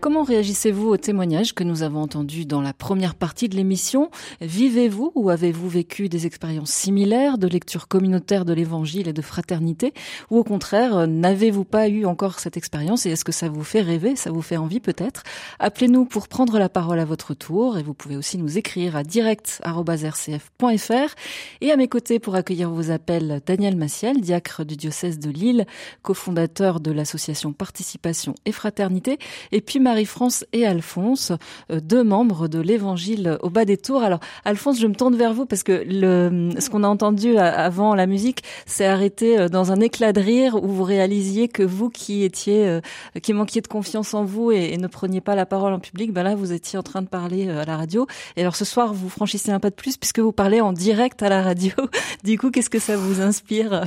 Comment 0.00 0.22
réagissez-vous 0.22 0.88
aux 0.88 0.96
témoignages 0.96 1.54
que 1.54 1.62
nous 1.62 1.82
avons 1.82 2.00
entendus 2.00 2.46
dans 2.46 2.62
la 2.62 2.72
première 2.72 3.14
partie 3.14 3.50
de 3.50 3.56
l'émission? 3.56 4.10
Vivez-vous 4.40 5.12
ou 5.14 5.28
avez-vous 5.28 5.68
vécu 5.68 6.08
des 6.08 6.24
expériences 6.24 6.70
similaires 6.70 7.36
de 7.36 7.46
lecture 7.46 7.86
communautaire 7.86 8.46
de 8.46 8.54
l'évangile 8.54 9.08
et 9.08 9.12
de 9.12 9.20
fraternité? 9.20 9.92
Ou 10.30 10.38
au 10.38 10.44
contraire, 10.44 11.06
n'avez-vous 11.06 11.66
pas 11.66 11.88
eu 11.88 12.06
encore 12.06 12.38
cette 12.38 12.56
expérience 12.56 13.04
et 13.04 13.10
est-ce 13.10 13.26
que 13.26 13.32
ça 13.32 13.50
vous 13.50 13.62
fait 13.62 13.82
rêver, 13.82 14.16
ça 14.16 14.30
vous 14.30 14.40
fait 14.40 14.56
envie 14.56 14.80
peut-être? 14.80 15.22
Appelez-nous 15.58 16.06
pour 16.06 16.28
prendre 16.28 16.58
la 16.58 16.70
parole 16.70 16.98
à 16.98 17.04
votre 17.04 17.34
tour 17.34 17.76
et 17.76 17.82
vous 17.82 17.92
pouvez 17.92 18.16
aussi 18.16 18.38
nous 18.38 18.56
écrire 18.56 18.96
à 18.96 19.02
direct.rcf.fr 19.02 21.14
et 21.60 21.72
à 21.72 21.76
mes 21.76 21.88
côtés 21.88 22.20
pour 22.20 22.36
accueillir 22.36 22.70
vos 22.70 22.90
appels 22.90 23.42
Daniel 23.44 23.76
Massiel, 23.76 24.22
diacre 24.22 24.64
du 24.64 24.76
diocèse 24.76 25.18
de 25.18 25.28
Lille, 25.28 25.66
cofondateur 26.00 26.80
de 26.80 26.90
l'association 26.90 27.52
Participation 27.52 28.34
et 28.46 28.52
Fraternité 28.52 29.18
et 29.52 29.60
puis 29.60 29.78
Marie-France 29.90 30.44
et 30.52 30.64
Alphonse, 30.64 31.32
euh, 31.72 31.80
deux 31.80 32.04
membres 32.04 32.46
de 32.46 32.60
l'Évangile 32.60 33.38
au 33.42 33.50
bas 33.50 33.64
des 33.64 33.76
tours. 33.76 34.04
Alors, 34.04 34.20
Alphonse, 34.44 34.78
je 34.78 34.86
me 34.86 34.94
tourne 34.94 35.16
vers 35.16 35.34
vous 35.34 35.46
parce 35.46 35.64
que 35.64 35.84
le, 35.84 36.50
ce 36.60 36.70
qu'on 36.70 36.84
a 36.84 36.88
entendu 36.88 37.36
avant 37.38 37.96
la 37.96 38.06
musique 38.06 38.44
s'est 38.66 38.86
arrêté 38.86 39.36
euh, 39.36 39.48
dans 39.48 39.72
un 39.72 39.80
éclat 39.80 40.12
de 40.12 40.20
rire 40.20 40.62
où 40.62 40.68
vous 40.68 40.84
réalisiez 40.84 41.48
que 41.48 41.64
vous 41.64 41.90
qui 41.90 42.22
étiez, 42.22 42.68
euh, 42.68 42.80
qui 43.20 43.32
manquiez 43.32 43.62
de 43.62 43.66
confiance 43.66 44.14
en 44.14 44.22
vous 44.22 44.52
et, 44.52 44.76
ne 44.76 44.86
preniez 44.86 45.20
pas 45.20 45.34
la 45.34 45.44
parole 45.44 45.72
en 45.72 45.80
public, 45.80 46.12
ben 46.12 46.22
là, 46.22 46.36
vous 46.36 46.52
étiez 46.52 46.78
en 46.78 46.84
train 46.84 47.02
de 47.02 47.08
parler 47.08 47.50
à 47.50 47.64
la 47.64 47.76
radio. 47.76 48.06
Et 48.36 48.42
alors, 48.42 48.54
ce 48.54 48.64
soir, 48.64 48.94
vous 48.94 49.08
franchissez 49.08 49.50
un 49.50 49.58
pas 49.58 49.70
de 49.70 49.74
plus 49.74 49.96
puisque 49.96 50.20
vous 50.20 50.32
parlez 50.32 50.60
en 50.60 50.72
direct 50.72 51.20
à 51.22 51.28
la 51.28 51.42
radio. 51.42 51.72
Du 52.22 52.38
coup, 52.38 52.50
qu'est-ce 52.50 52.70
que 52.70 52.78
ça 52.78 52.96
vous 52.96 53.20
inspire? 53.20 53.82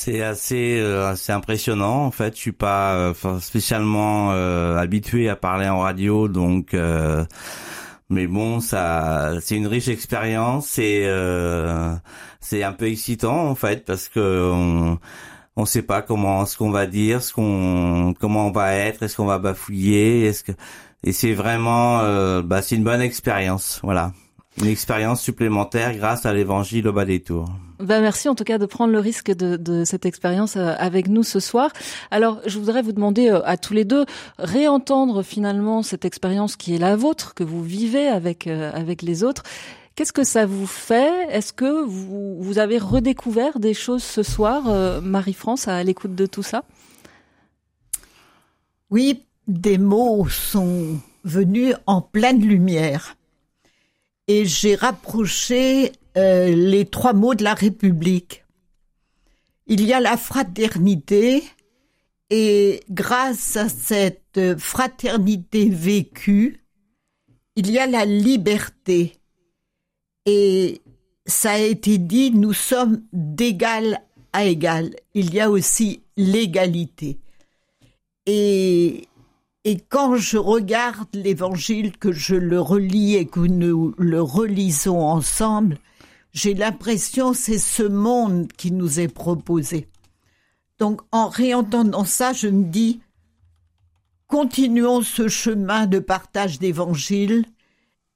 C'est 0.00 0.22
assez 0.22 0.78
euh, 0.78 1.08
assez 1.08 1.32
impressionnant 1.32 2.04
en 2.04 2.12
fait. 2.12 2.36
Je 2.36 2.40
suis 2.40 2.52
pas 2.52 2.94
euh, 2.94 3.40
spécialement 3.40 4.30
euh, 4.30 4.76
habitué 4.76 5.28
à 5.28 5.34
parler 5.34 5.68
en 5.68 5.80
radio, 5.80 6.28
donc 6.28 6.72
mais 8.08 8.28
bon, 8.28 8.60
ça 8.60 9.32
c'est 9.40 9.56
une 9.56 9.66
riche 9.66 9.88
expérience 9.88 10.78
et 10.78 11.02
c'est 12.40 12.62
un 12.62 12.72
peu 12.72 12.86
excitant 12.86 13.48
en 13.48 13.56
fait 13.56 13.84
parce 13.84 14.08
que 14.08 14.50
on 14.52 14.98
on 15.56 15.64
sait 15.66 15.82
pas 15.82 16.02
comment 16.02 16.46
ce 16.46 16.56
qu'on 16.56 16.70
va 16.70 16.86
dire, 16.86 17.20
ce 17.20 17.32
qu'on 17.32 18.14
comment 18.20 18.46
on 18.46 18.52
va 18.52 18.74
être, 18.74 19.02
est-ce 19.02 19.16
qu'on 19.16 19.26
va 19.26 19.38
bafouiller, 19.38 20.26
est-ce 20.26 20.44
que 20.44 20.52
et 21.02 21.12
c'est 21.12 21.34
vraiment 21.34 21.98
bah 22.42 22.62
c'est 22.62 22.76
une 22.76 22.84
bonne 22.84 23.02
expérience, 23.02 23.80
voilà 23.82 24.12
une 24.60 24.68
expérience 24.68 25.22
supplémentaire 25.22 25.96
grâce 25.96 26.26
à 26.26 26.32
l'évangile 26.32 26.88
au 26.88 26.92
bas 26.92 27.04
des 27.04 27.20
tours. 27.20 27.48
Ben 27.78 28.00
merci 28.00 28.28
en 28.28 28.34
tout 28.34 28.44
cas 28.44 28.58
de 28.58 28.66
prendre 28.66 28.92
le 28.92 28.98
risque 28.98 29.30
de, 29.30 29.56
de 29.56 29.84
cette 29.84 30.04
expérience 30.04 30.56
euh, 30.56 30.74
avec 30.78 31.08
nous 31.08 31.22
ce 31.22 31.38
soir. 31.38 31.70
Alors 32.10 32.40
je 32.44 32.58
voudrais 32.58 32.82
vous 32.82 32.92
demander 32.92 33.28
euh, 33.28 33.40
à 33.44 33.56
tous 33.56 33.72
les 33.72 33.84
deux 33.84 34.04
réentendre 34.38 35.22
finalement 35.22 35.82
cette 35.82 36.04
expérience 36.04 36.56
qui 36.56 36.74
est 36.74 36.78
la 36.78 36.96
vôtre, 36.96 37.34
que 37.34 37.44
vous 37.44 37.62
vivez 37.62 38.08
avec 38.08 38.46
euh, 38.46 38.72
avec 38.74 39.02
les 39.02 39.22
autres. 39.22 39.44
Qu'est-ce 39.94 40.12
que 40.12 40.24
ça 40.24 40.44
vous 40.46 40.66
fait? 40.66 41.28
Est-ce 41.30 41.52
que 41.52 41.84
vous, 41.84 42.40
vous 42.40 42.58
avez 42.58 42.78
redécouvert 42.78 43.58
des 43.58 43.74
choses 43.74 44.04
ce 44.04 44.22
soir, 44.22 44.62
Marie-France, 45.02 45.66
à 45.66 45.82
l'écoute 45.82 46.14
de 46.14 46.24
tout 46.24 46.44
ça? 46.44 46.62
Oui, 48.90 49.24
des 49.48 49.76
mots 49.76 50.28
sont 50.28 51.00
venus 51.24 51.74
en 51.86 52.00
pleine 52.00 52.40
lumière 52.40 53.16
et 54.28 54.44
j'ai 54.44 54.74
rapproché 54.74 55.92
euh, 56.16 56.54
les 56.54 56.84
trois 56.84 57.14
mots 57.14 57.34
de 57.34 57.42
la 57.42 57.54
République. 57.54 58.44
Il 59.66 59.84
y 59.84 59.92
a 59.92 60.00
la 60.00 60.16
fraternité 60.16 61.42
et 62.30 62.80
grâce 62.90 63.56
à 63.56 63.68
cette 63.68 64.58
fraternité 64.58 65.70
vécue, 65.70 66.62
il 67.56 67.70
y 67.70 67.78
a 67.78 67.86
la 67.86 68.04
liberté. 68.04 69.14
Et 70.26 70.82
ça 71.26 71.52
a 71.52 71.58
été 71.58 71.96
dit, 71.96 72.30
nous 72.30 72.52
sommes 72.52 73.02
d'égal 73.12 74.02
à 74.34 74.44
égal. 74.44 74.94
Il 75.14 75.32
y 75.34 75.40
a 75.40 75.50
aussi 75.50 76.02
l'égalité. 76.16 77.18
Et 78.26 79.07
et 79.68 79.76
quand 79.76 80.16
je 80.16 80.38
regarde 80.38 81.10
l'évangile, 81.12 81.94
que 81.94 82.10
je 82.10 82.34
le 82.34 82.58
relis 82.58 83.16
et 83.16 83.26
que 83.26 83.40
nous 83.40 83.94
le 83.98 84.22
relisons 84.22 85.02
ensemble, 85.02 85.76
j'ai 86.32 86.54
l'impression 86.54 87.34
c'est 87.34 87.58
ce 87.58 87.82
monde 87.82 88.50
qui 88.50 88.72
nous 88.72 88.98
est 88.98 89.12
proposé. 89.12 89.86
Donc 90.78 91.02
en 91.12 91.28
réentendant 91.28 92.06
ça, 92.06 92.32
je 92.32 92.48
me 92.48 92.64
dis, 92.64 93.02
continuons 94.26 95.02
ce 95.02 95.28
chemin 95.28 95.86
de 95.86 95.98
partage 95.98 96.58
d'évangile 96.58 97.44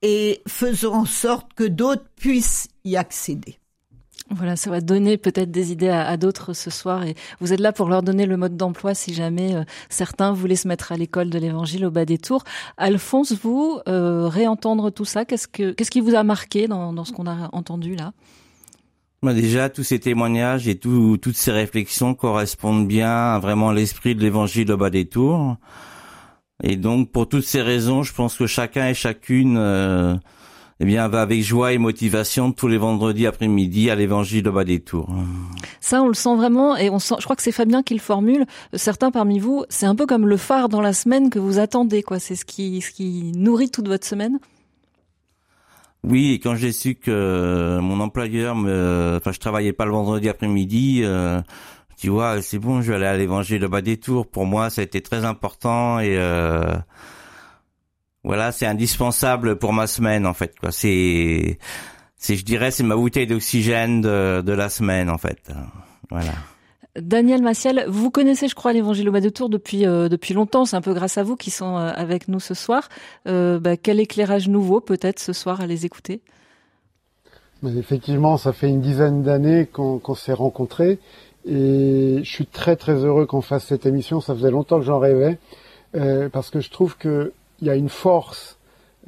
et 0.01 0.41
faisons 0.49 0.95
en 0.95 1.05
sorte 1.05 1.53
que 1.53 1.65
d'autres 1.65 2.09
puissent 2.17 2.69
y 2.85 2.97
accéder. 2.97 3.59
Voilà, 4.31 4.57
ça 4.57 4.71
va 4.71 4.81
donner 4.81 5.19
peut-être 5.19 5.51
des 5.51 5.73
idées 5.73 5.89
à, 5.89 6.17
d'autres 6.17 6.53
ce 6.53 6.71
soir. 6.71 7.05
Et 7.05 7.15
vous 7.41 7.53
êtes 7.53 7.61
là 7.61 7.73
pour 7.73 7.89
leur 7.89 8.03
donner 8.03 8.25
le 8.25 8.37
mode 8.37 8.57
d'emploi 8.57 8.95
si 8.95 9.13
jamais 9.13 9.55
euh, 9.55 9.65
certains 9.91 10.33
voulaient 10.33 10.57
se 10.57 10.69
mettre 10.69 10.93
à 10.93 10.97
l'école 10.97 11.29
de 11.29 11.39
l'Évangile 11.39 11.85
au 11.85 11.91
bas 11.91 12.05
des 12.05 12.19
tours. 12.19 12.45
Alphonse, 12.77 13.33
vous 13.33 13.81
euh, 13.89 14.29
réentendre 14.29 14.91
tout 14.91 15.05
ça, 15.05 15.25
qu'est-ce 15.25 15.49
que 15.49 15.73
qu'est-ce 15.73 15.91
qui 15.91 16.01
vous 16.01 16.15
a 16.15 16.23
marqué 16.23 16.69
dans, 16.69 16.93
dans 16.93 17.05
ce 17.05 17.13
qu'on 17.13 17.27
a 17.27 17.51
entendu 17.53 17.95
là? 17.95 18.13
Bah 19.23 19.35
déjà, 19.35 19.69
tous 19.69 19.85
ces 19.85 20.01
témoignages 20.01 20.67
et 20.67 20.77
tout, 20.77 21.17
toutes 21.17 21.37
ces 21.37 21.53
réflexions 21.53 22.15
correspondent 22.15 22.89
bien 22.89 23.35
à 23.35 23.39
vraiment 23.39 23.71
l'esprit 23.71 24.17
de 24.17 24.21
l'Évangile 24.21 24.73
au 24.73 24.77
bas 24.77 24.91
des 24.91 25.07
tours. 25.07 25.59
Et 26.65 26.77
donc, 26.77 27.11
pour 27.11 27.29
toutes 27.29 27.45
ces 27.45 27.63
raisons, 27.63 28.03
je 28.03 28.13
pense 28.13 28.37
que 28.37 28.47
chacun 28.47 28.89
et 28.89 28.95
chacune 28.95 29.57
euh, 29.59 30.17
eh 30.83 30.85
bien, 30.85 31.07
va 31.07 31.23
avec 31.23 31.41
joie 31.43 31.73
et 31.73 31.79
motivation 31.79 32.51
tous 32.51 32.67
les 32.67 32.77
vendredis 32.77 33.29
après-midi 33.29 33.89
à 33.89 33.95
l'évangile 33.95 34.43
de 34.43 34.51
bas 34.51 34.65
des 34.65 34.81
tours. 34.81 35.09
Ça, 35.81 36.03
on 36.03 36.09
le 36.09 36.15
sent 36.15 36.35
vraiment 36.35 36.77
et 36.77 36.91
on 36.91 36.99
sent, 36.99 37.15
je 37.21 37.25
crois 37.25 37.37
que 37.37 37.43
c'est 37.43 37.53
Fabien 37.53 37.85
qui 37.85 37.95
le 37.95 38.01
formule. 38.01 38.47
Certains 38.73 39.13
parmi 39.13 39.39
vous, 39.39 39.65
c'est 39.69 39.87
un 39.87 39.95
peu 39.95 40.07
comme 40.07 40.27
le 40.27 40.37
phare 40.37 40.69
dans 40.69 40.81
la 40.81 40.93
semaine 40.93 41.31
que 41.31 41.39
vous 41.39 41.61
attendez, 41.61 42.03
quoi. 42.03 42.19
C'est 42.19 42.35
ce 42.35 42.45
qui, 42.45 42.81
ce 42.81 42.91
qui 42.91 43.31
nourrit 43.37 43.71
toute 43.71 43.87
votre 43.87 44.05
semaine. 44.05 44.41
Oui, 46.03 46.33
et 46.33 46.41
quand 46.41 46.57
j'ai 46.57 46.73
su 46.73 46.97
que 46.97 47.79
mon 47.81 48.01
employeur 48.01 48.57
me, 48.57 49.19
enfin, 49.19 49.31
je 49.31 49.39
travaillais 49.39 49.73
pas 49.73 49.85
le 49.85 49.93
vendredi 49.93 50.29
après-midi, 50.29 51.03
euh, 51.05 51.41
tu 51.97 52.09
vois, 52.09 52.43
c'est 52.43 52.59
bon, 52.59 52.83
je 52.83 52.91
vais 52.91 52.97
aller 52.97 53.07
à 53.07 53.17
l'évangile 53.17 53.61
de 53.61 53.69
bas 53.69 53.83
des 53.83 53.99
tours. 53.99 54.27
Pour 54.27 54.47
moi, 54.47 54.69
ça 54.69 54.81
a 54.81 54.85
été 54.85 55.01
très 55.01 55.25
important 55.25 56.01
et, 56.01 56.17
euh, 56.17 56.75
voilà, 58.25 58.53
c'est 58.53 58.67
indispensable 58.67 59.57
pour 59.57 59.73
ma 59.73 59.87
semaine 59.87 60.27
en 60.27 60.35
fait. 60.35 60.59
Quoi. 60.59 60.73
C'est, 60.73 61.59
c'est, 62.17 62.37
je 62.37 62.45
dirais, 62.45 62.71
c'est 62.71 62.85
ma 62.85 62.97
bouteille 62.97 63.27
d'oxygène 63.27 64.01
de, 64.01 64.43
de 64.43 64.53
la 64.53 64.69
semaine 64.69 65.11
en 65.11 65.19
fait. 65.19 65.51
Voilà. 66.11 66.33
Daniel 67.01 67.41
Massiel, 67.41 67.87
vous 67.89 68.11
connaissez, 68.11 68.49
je 68.49 68.55
crois, 68.55 68.75
l'Évangile 68.75 69.09
au 69.09 69.13
bas 69.13 69.23
de 69.23 69.31
Tours 69.31 69.49
depuis 69.49 69.87
euh, 69.87 70.11
depuis 70.11 70.35
longtemps. 70.35 70.67
C'est 70.67 70.77
un 70.77 70.83
peu 70.83 70.93
grâce 70.93 71.17
à 71.17 71.23
vous 71.23 71.37
qui 71.37 71.51
sont 71.51 71.79
euh, 71.79 71.91
avec 71.95 72.29
nous 72.29 72.41
ce 72.41 72.53
soir. 72.53 72.89
Euh, 73.27 73.59
bah, 73.59 73.79
quel 73.79 73.99
éclairage 73.99 74.49
nouveau, 74.49 74.81
peut-être, 74.81 75.19
ce 75.19 75.33
soir, 75.33 75.63
à 75.63 75.67
les 75.67 75.87
écouter? 75.87 76.21
Effectivement, 77.65 78.37
ça 78.37 78.53
fait 78.53 78.69
une 78.69 78.81
dizaine 78.81 79.23
d'années 79.23 79.67
qu'on 79.67 80.15
s'est 80.15 80.33
rencontrés 80.33 80.99
et 81.47 82.21
je 82.23 82.31
suis 82.31 82.47
très 82.47 82.77
très 82.77 83.05
heureux 83.05 83.25
qu'on 83.25 83.41
fasse 83.41 83.67
cette 83.67 83.87
émission. 83.87 84.21
Ça 84.21 84.35
faisait 84.35 84.51
longtemps 84.51 84.81
que 84.81 84.85
j'en 84.85 84.99
rêvais 84.99 85.39
parce 86.33 86.51
que 86.51 86.59
je 86.59 86.71
trouve 86.71 86.97
que 86.97 87.33
il 87.63 87.69
y 87.69 87.71
a 87.71 87.77
une 87.77 87.89
force 87.89 88.59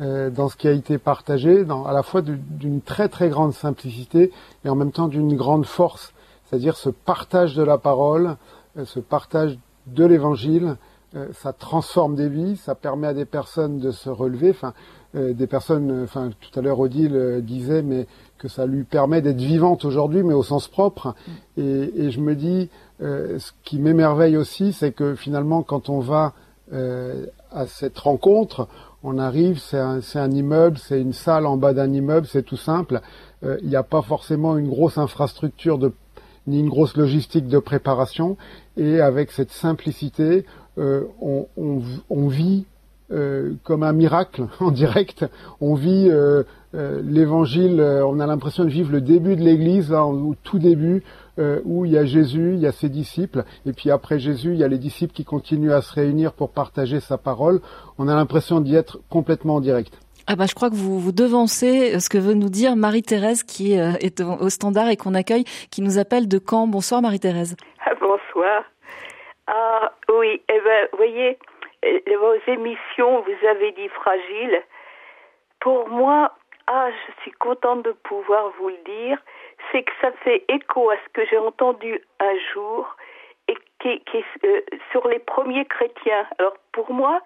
euh, 0.00 0.30
dans 0.30 0.48
ce 0.48 0.56
qui 0.56 0.68
a 0.68 0.72
été 0.72 0.96
partagé, 0.96 1.64
dans, 1.64 1.84
à 1.84 1.92
la 1.92 2.02
fois 2.02 2.22
d'une 2.22 2.80
très 2.80 3.08
très 3.08 3.28
grande 3.28 3.52
simplicité 3.52 4.32
et 4.64 4.68
en 4.68 4.76
même 4.76 4.92
temps 4.92 5.08
d'une 5.08 5.36
grande 5.36 5.66
force, 5.66 6.14
c'est-à-dire 6.44 6.76
ce 6.76 6.88
partage 6.88 7.54
de 7.54 7.62
la 7.62 7.78
parole, 7.78 8.36
euh, 8.78 8.84
ce 8.84 9.00
partage 9.00 9.58
de 9.88 10.04
l'évangile, 10.04 10.76
euh, 11.16 11.28
ça 11.32 11.52
transforme 11.52 12.14
des 12.14 12.28
vies, 12.28 12.56
ça 12.56 12.76
permet 12.76 13.08
à 13.08 13.14
des 13.14 13.24
personnes 13.24 13.80
de 13.80 13.90
se 13.90 14.08
relever. 14.08 14.50
Enfin, 14.50 14.72
des 15.16 15.46
personnes, 15.46 16.02
enfin 16.02 16.30
tout 16.40 16.58
à 16.58 16.60
l'heure 16.60 16.80
Odile 16.80 17.40
disait, 17.40 17.82
mais 17.82 18.08
que 18.36 18.48
ça 18.48 18.66
lui 18.66 18.82
permet 18.82 19.22
d'être 19.22 19.40
vivante 19.40 19.84
aujourd'hui, 19.84 20.24
mais 20.24 20.34
au 20.34 20.42
sens 20.42 20.66
propre. 20.66 21.14
Et, 21.56 21.62
et 21.62 22.10
je 22.10 22.18
me 22.18 22.34
dis, 22.34 22.68
ce 22.98 23.52
qui 23.62 23.78
m'émerveille 23.78 24.36
aussi, 24.36 24.72
c'est 24.72 24.90
que 24.90 25.14
finalement, 25.14 25.62
quand 25.62 25.88
on 25.88 26.00
va 26.00 26.32
à 27.52 27.66
cette 27.66 27.98
rencontre. 27.98 28.68
On 29.02 29.18
arrive, 29.18 29.58
c'est 29.58 29.78
un, 29.78 30.30
immeuble, 30.30 30.78
c'est 30.78 31.00
une 31.00 31.12
salle 31.12 31.44
en 31.44 31.58
bas 31.58 31.74
d'un 31.74 31.92
immeuble, 31.92 32.26
c'est 32.26 32.42
tout 32.42 32.56
simple. 32.56 33.02
Euh, 33.44 33.58
il 33.62 33.68
n'y 33.68 33.76
a 33.76 33.82
pas 33.82 34.00
forcément 34.00 34.56
une 34.56 34.68
grosse 34.68 34.96
infrastructure 34.96 35.78
ni 36.46 36.60
une 36.60 36.70
grosse 36.70 36.96
logistique 36.96 37.46
de 37.46 37.58
préparation. 37.58 38.38
Et 38.78 39.00
avec 39.00 39.30
cette 39.30 39.50
simplicité, 39.50 40.46
euh, 40.78 41.04
on, 41.20 41.46
on, 41.56 42.28
vit 42.28 42.64
comme 43.62 43.82
un 43.82 43.92
miracle 43.92 44.46
en 44.60 44.70
direct. 44.70 45.26
On 45.60 45.74
vit 45.74 46.10
l'évangile, 46.72 47.80
on 47.80 48.18
a 48.20 48.26
l'impression 48.26 48.64
de 48.64 48.70
vivre 48.70 48.90
le 48.90 49.02
début 49.02 49.36
de 49.36 49.42
l'Église, 49.42 49.92
au 49.92 50.34
tout 50.42 50.58
début, 50.58 51.04
où 51.38 51.84
il 51.84 51.92
y 51.92 51.98
a 51.98 52.04
Jésus, 52.04 52.54
il 52.54 52.60
y 52.60 52.66
a 52.66 52.72
ses 52.72 52.88
disciples, 52.88 53.44
et 53.66 53.72
puis 53.72 53.90
après 53.90 54.18
Jésus, 54.18 54.50
il 54.50 54.56
y 54.56 54.64
a 54.64 54.68
les 54.68 54.78
disciples 54.78 55.12
qui 55.12 55.24
continuent 55.24 55.72
à 55.72 55.82
se 55.82 55.92
réunir 55.94 56.32
pour 56.32 56.52
partager 56.52 57.00
sa 57.00 57.18
parole. 57.18 57.60
On 57.98 58.08
a 58.08 58.14
l'impression 58.14 58.60
d'y 58.60 58.76
être 58.76 58.98
complètement 59.10 59.56
en 59.56 59.60
direct. 59.60 59.98
Ah 60.26 60.36
bah 60.36 60.44
je 60.48 60.54
crois 60.54 60.70
que 60.70 60.74
vous 60.74 60.98
vous 60.98 61.12
devancez 61.12 62.00
ce 62.00 62.08
que 62.08 62.16
veut 62.16 62.32
nous 62.32 62.48
dire 62.48 62.76
Marie-Thérèse 62.76 63.42
qui 63.42 63.74
est 63.74 64.22
au 64.22 64.48
standard 64.48 64.88
et 64.88 64.96
qu'on 64.96 65.14
accueille, 65.14 65.44
qui 65.70 65.82
nous 65.82 65.98
appelle 65.98 66.28
de 66.28 66.38
Caen. 66.38 66.66
Bonsoir 66.66 67.02
Marie-Thérèse. 67.02 67.56
Ah, 67.84 67.94
bonsoir. 68.00 68.64
Ah 69.46 69.92
oui, 70.18 70.40
eh 70.48 70.60
ben, 70.64 70.88
vous 70.92 70.96
voyez, 70.96 71.38
euh, 71.84 71.98
vos 72.18 72.52
émissions, 72.52 73.20
vous 73.20 73.46
avez 73.46 73.72
dit 73.72 73.88
fragile. 73.88 74.62
Pour 75.60 75.88
moi, 75.88 76.32
ah, 76.66 76.88
je 76.90 77.22
suis 77.22 77.32
contente 77.32 77.84
de 77.84 77.92
pouvoir 77.92 78.52
vous 78.58 78.68
le 78.68 78.82
dire, 78.84 79.18
c'est 79.70 79.82
que 79.82 79.92
ça 80.00 80.12
fait 80.22 80.44
écho 80.48 80.90
à 80.90 80.96
ce 80.96 81.12
que 81.12 81.26
j'ai 81.26 81.38
entendu 81.38 82.00
un 82.20 82.38
jour 82.52 82.96
et 83.48 83.54
qui, 83.80 84.00
qui 84.00 84.24
euh, 84.44 84.60
sur 84.90 85.06
les 85.08 85.18
premiers 85.18 85.66
chrétiens. 85.66 86.26
Alors 86.38 86.56
pour 86.72 86.92
moi, 86.92 87.20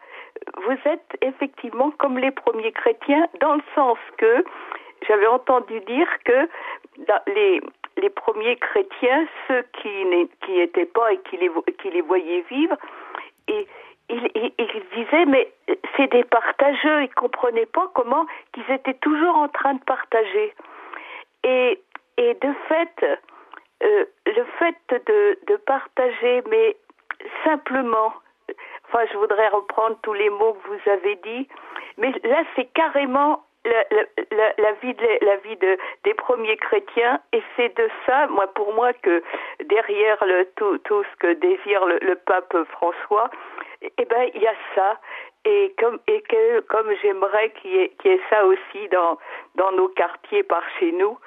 vous 0.56 0.78
êtes 0.90 1.16
effectivement 1.22 1.90
comme 1.92 2.18
les 2.18 2.30
premiers 2.30 2.72
chrétiens 2.72 3.26
dans 3.40 3.54
le 3.54 3.62
sens 3.74 3.98
que 4.16 4.44
j'avais 5.06 5.26
entendu 5.26 5.80
dire 5.80 6.08
que 6.24 6.48
les 7.28 7.60
les 7.98 8.10
premiers 8.10 8.56
chrétiens, 8.56 9.26
ceux 9.46 9.64
qui 9.80 10.04
n'étaient 10.54 10.86
pas 10.86 11.12
et 11.12 11.18
qui 11.28 11.36
les, 11.36 11.50
qui 11.80 11.90
les 11.90 12.00
voyaient 12.00 12.44
vivre, 12.48 12.76
et 13.48 13.66
ils, 14.08 14.84
disaient 14.94 15.26
mais 15.26 15.52
c'est 15.96 16.10
des 16.10 16.24
partageux, 16.24 17.02
ils 17.02 17.14
comprenaient 17.14 17.66
pas 17.66 17.90
comment 17.94 18.26
qu'ils 18.52 18.70
étaient 18.70 18.94
toujours 18.94 19.36
en 19.36 19.48
train 19.48 19.74
de 19.74 19.84
partager. 19.84 20.54
Et, 21.44 21.80
et 22.18 22.34
de 22.34 22.52
fait, 22.68 23.18
euh, 23.82 24.04
le 24.26 24.44
fait 24.58 24.76
de, 25.06 25.38
de 25.46 25.56
partager, 25.56 26.42
mais 26.50 26.76
simplement, 27.44 28.12
enfin 28.88 29.06
je 29.10 29.16
voudrais 29.16 29.48
reprendre 29.48 29.96
tous 30.02 30.14
les 30.14 30.28
mots 30.28 30.54
que 30.54 30.68
vous 30.68 30.90
avez 30.90 31.14
dit, 31.16 31.48
mais 31.96 32.12
là 32.24 32.42
c'est 32.56 32.66
carrément 32.74 33.44
la, 33.64 34.52
la, 34.58 34.72
vie, 34.82 34.94
de, 34.94 35.24
la 35.24 35.36
vie 35.36 35.56
de, 35.56 35.78
des 36.04 36.14
premiers 36.14 36.56
chrétiens, 36.56 37.20
et 37.32 37.42
c'est 37.56 37.76
de 37.76 37.88
ça, 38.06 38.26
moi, 38.28 38.46
pour 38.54 38.72
moi, 38.72 38.92
que 38.94 39.22
derrière 39.64 40.24
le, 40.24 40.46
tout, 40.56 40.78
tout 40.78 41.04
ce 41.04 41.16
que 41.18 41.34
désire 41.34 41.84
le, 41.86 42.14
pape 42.14 42.56
François, 42.72 43.30
eh 43.82 44.04
ben, 44.04 44.30
il 44.34 44.42
y 44.42 44.46
a 44.46 44.54
ça. 44.74 44.98
Et 45.44 45.74
comme, 45.78 45.98
et 46.08 46.20
que, 46.22 46.60
comme 46.60 46.92
j'aimerais 47.02 47.50
qu'il 47.50 47.70
y, 47.70 47.90
y 48.04 48.08
ait 48.08 48.20
ça 48.30 48.44
aussi 48.44 48.88
dans, 48.90 49.18
dans 49.54 49.72
nos 49.72 49.88
quartiers 49.88 50.42
par 50.42 50.62
chez 50.78 50.92
nous. 50.92 51.18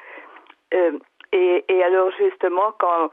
Euh, 0.73 0.97
et, 1.33 1.63
et 1.69 1.83
alors, 1.83 2.11
justement, 2.17 2.73
quand, 2.79 3.09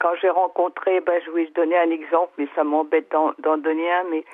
quand 0.00 0.14
j'ai 0.20 0.30
rencontré, 0.30 1.00
ben, 1.00 1.20
je 1.24 1.30
vais 1.32 1.46
donner 1.54 1.76
un 1.78 1.90
exemple, 1.90 2.32
mais 2.38 2.48
ça 2.54 2.64
m'embête 2.64 3.10
d'en, 3.10 3.56
donner 3.58 3.90
un, 3.92 4.04
mais 4.04 4.24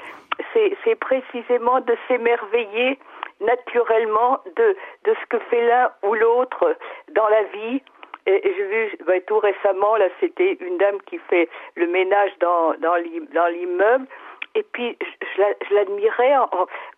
c'est, 0.52 0.94
précisément 0.96 1.80
de 1.80 1.96
s'émerveiller 2.08 2.98
naturellement 3.40 4.40
de, 4.56 4.76
de 5.04 5.14
ce 5.20 5.26
que 5.28 5.38
fait 5.50 5.66
l'un 5.66 5.90
ou 6.02 6.14
l'autre 6.14 6.76
dans 7.12 7.28
la 7.28 7.42
vie. 7.44 7.82
Et, 8.26 8.40
j'ai 8.44 8.64
vu 8.64 8.96
ben, 9.06 9.20
tout 9.22 9.38
récemment, 9.38 9.96
là, 9.96 10.06
c'était 10.20 10.56
une 10.60 10.78
dame 10.78 11.00
qui 11.06 11.18
fait 11.30 11.48
le 11.76 11.86
ménage 11.86 12.32
dans, 12.40 12.74
dans 12.80 12.96
l'immeuble. 12.96 14.06
Et 14.54 14.62
puis, 14.62 14.96
je, 15.36 15.74
l'admirais 15.74 16.34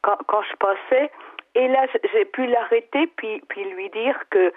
quand, 0.03 0.19
quand 0.27 0.43
je 0.43 0.57
passais. 0.57 1.11
Et 1.57 1.69
là, 1.69 1.87
j'ai 2.13 2.27
pu 2.27 2.47
l'arrêter, 2.47 3.07
puis, 3.17 3.41
puis 3.49 3.65
lui 3.65 3.89
dire 3.89 4.15
que, 4.31 4.53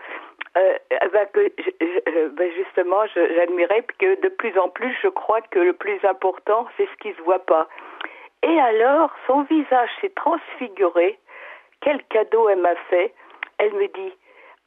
euh, 0.57 0.77
ben, 1.13 1.25
que 1.31 2.27
ben, 2.27 2.51
justement, 2.57 3.05
j'admirais, 3.15 3.83
puis 3.83 3.95
que 3.97 4.21
de 4.21 4.27
plus 4.27 4.57
en 4.59 4.67
plus, 4.67 4.93
je 5.01 5.07
crois 5.07 5.39
que 5.39 5.59
le 5.59 5.71
plus 5.71 6.03
important, 6.03 6.67
c'est 6.75 6.87
ce 6.87 6.97
qui 6.97 7.13
se 7.13 7.21
voit 7.21 7.39
pas. 7.45 7.69
Et 8.43 8.59
alors, 8.59 9.11
son 9.27 9.43
visage 9.43 9.89
s'est 10.01 10.13
transfiguré 10.13 11.17
quel 11.79 12.03
cadeau 12.07 12.49
elle 12.49 12.59
m'a 12.59 12.75
fait. 12.89 13.13
Elle 13.59 13.73
me 13.75 13.87
dit, 13.87 14.13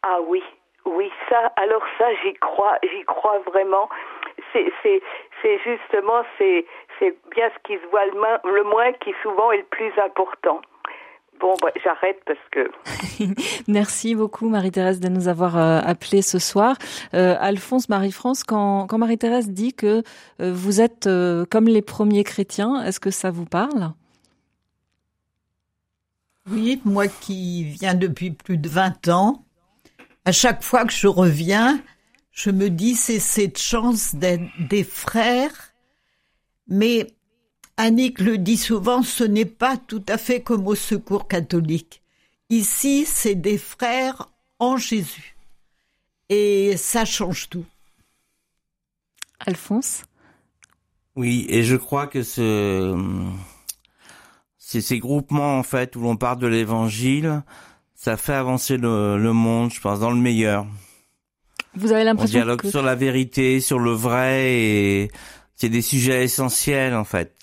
ah 0.02 0.20
oui, 0.22 0.42
oui, 0.86 1.12
ça, 1.28 1.52
alors 1.56 1.84
ça, 1.98 2.06
j'y 2.22 2.32
crois, 2.34 2.78
j'y 2.82 3.04
crois 3.04 3.40
vraiment. 3.40 3.90
C'est, 4.54 4.72
justement, 5.64 6.24
c'est, 6.38 6.64
bien 7.30 7.50
ce 7.50 7.58
qui 7.64 7.78
se 7.78 7.86
voit 7.90 8.06
le, 8.06 8.12
moins, 8.12 8.38
le 8.44 8.62
moins 8.64 8.92
qui 8.94 9.14
souvent 9.22 9.52
est 9.52 9.58
le 9.58 9.64
plus 9.64 9.92
important. 9.98 10.62
Bon, 11.40 11.54
bah, 11.60 11.70
j'arrête 11.82 12.20
parce 12.26 12.38
que. 12.50 12.70
Merci 13.68 14.14
beaucoup 14.14 14.48
Marie-Thérèse 14.48 15.00
de 15.00 15.08
nous 15.08 15.28
avoir 15.28 15.56
euh, 15.56 15.80
appelé 15.82 16.22
ce 16.22 16.38
soir. 16.38 16.76
Euh, 17.14 17.36
Alphonse 17.40 17.88
Marie-France, 17.88 18.44
quand, 18.44 18.86
quand 18.86 18.98
Marie-Thérèse 18.98 19.50
dit 19.50 19.72
que 19.72 20.02
euh, 20.40 20.52
vous 20.52 20.80
êtes 20.80 21.06
euh, 21.06 21.44
comme 21.50 21.66
les 21.66 21.82
premiers 21.82 22.24
chrétiens, 22.24 22.84
est-ce 22.84 23.00
que 23.00 23.10
ça 23.10 23.30
vous 23.30 23.46
parle? 23.46 23.92
Oui, 26.50 26.80
moi 26.84 27.06
qui 27.08 27.64
viens 27.64 27.94
depuis 27.94 28.30
plus 28.30 28.58
de 28.58 28.68
20 28.68 29.08
ans, 29.08 29.44
à 30.24 30.32
chaque 30.32 30.62
fois 30.62 30.84
que 30.84 30.92
je 30.92 31.06
reviens, 31.06 31.80
je 32.30 32.50
me 32.50 32.68
dis 32.68 32.94
c'est 32.94 33.20
cette 33.20 33.58
chance 33.58 34.14
d'être 34.14 34.44
des 34.58 34.84
frères, 34.84 35.72
mais 36.68 37.06
Annick 37.76 38.20
le 38.20 38.38
dit 38.38 38.56
souvent, 38.56 39.02
ce 39.02 39.24
n'est 39.24 39.44
pas 39.44 39.76
tout 39.76 40.04
à 40.08 40.18
fait 40.18 40.40
comme 40.40 40.66
au 40.66 40.74
secours 40.74 41.28
catholique. 41.28 42.02
Ici, 42.50 43.04
c'est 43.06 43.34
des 43.34 43.58
frères 43.58 44.28
en 44.58 44.76
Jésus. 44.76 45.36
Et 46.28 46.76
ça 46.76 47.04
change 47.04 47.48
tout. 47.48 47.64
Alphonse? 49.40 50.02
Oui, 51.16 51.46
et 51.48 51.62
je 51.62 51.76
crois 51.76 52.06
que 52.06 52.22
ce 52.22 52.96
c'est 54.56 54.80
ces 54.80 54.98
groupements 54.98 55.58
en 55.58 55.62
fait 55.62 55.96
où 55.96 56.00
l'on 56.00 56.16
parle 56.16 56.38
de 56.38 56.46
l'évangile, 56.46 57.42
ça 57.94 58.16
fait 58.16 58.32
avancer 58.32 58.78
le, 58.78 59.32
monde, 59.32 59.70
je 59.70 59.80
pense, 59.80 60.00
dans 60.00 60.10
le 60.10 60.16
meilleur. 60.16 60.66
Vous 61.74 61.92
avez 61.92 62.04
l'impression 62.04 62.38
On 62.38 62.42
dialogue 62.42 62.66
sur 62.66 62.82
la 62.82 62.94
vérité, 62.94 63.60
sur 63.60 63.78
le 63.78 63.92
vrai, 63.92 64.54
et 64.54 65.10
c'est 65.56 65.68
des 65.68 65.82
sujets 65.82 66.24
essentiels 66.24 66.94
en 66.94 67.04
fait. 67.04 67.41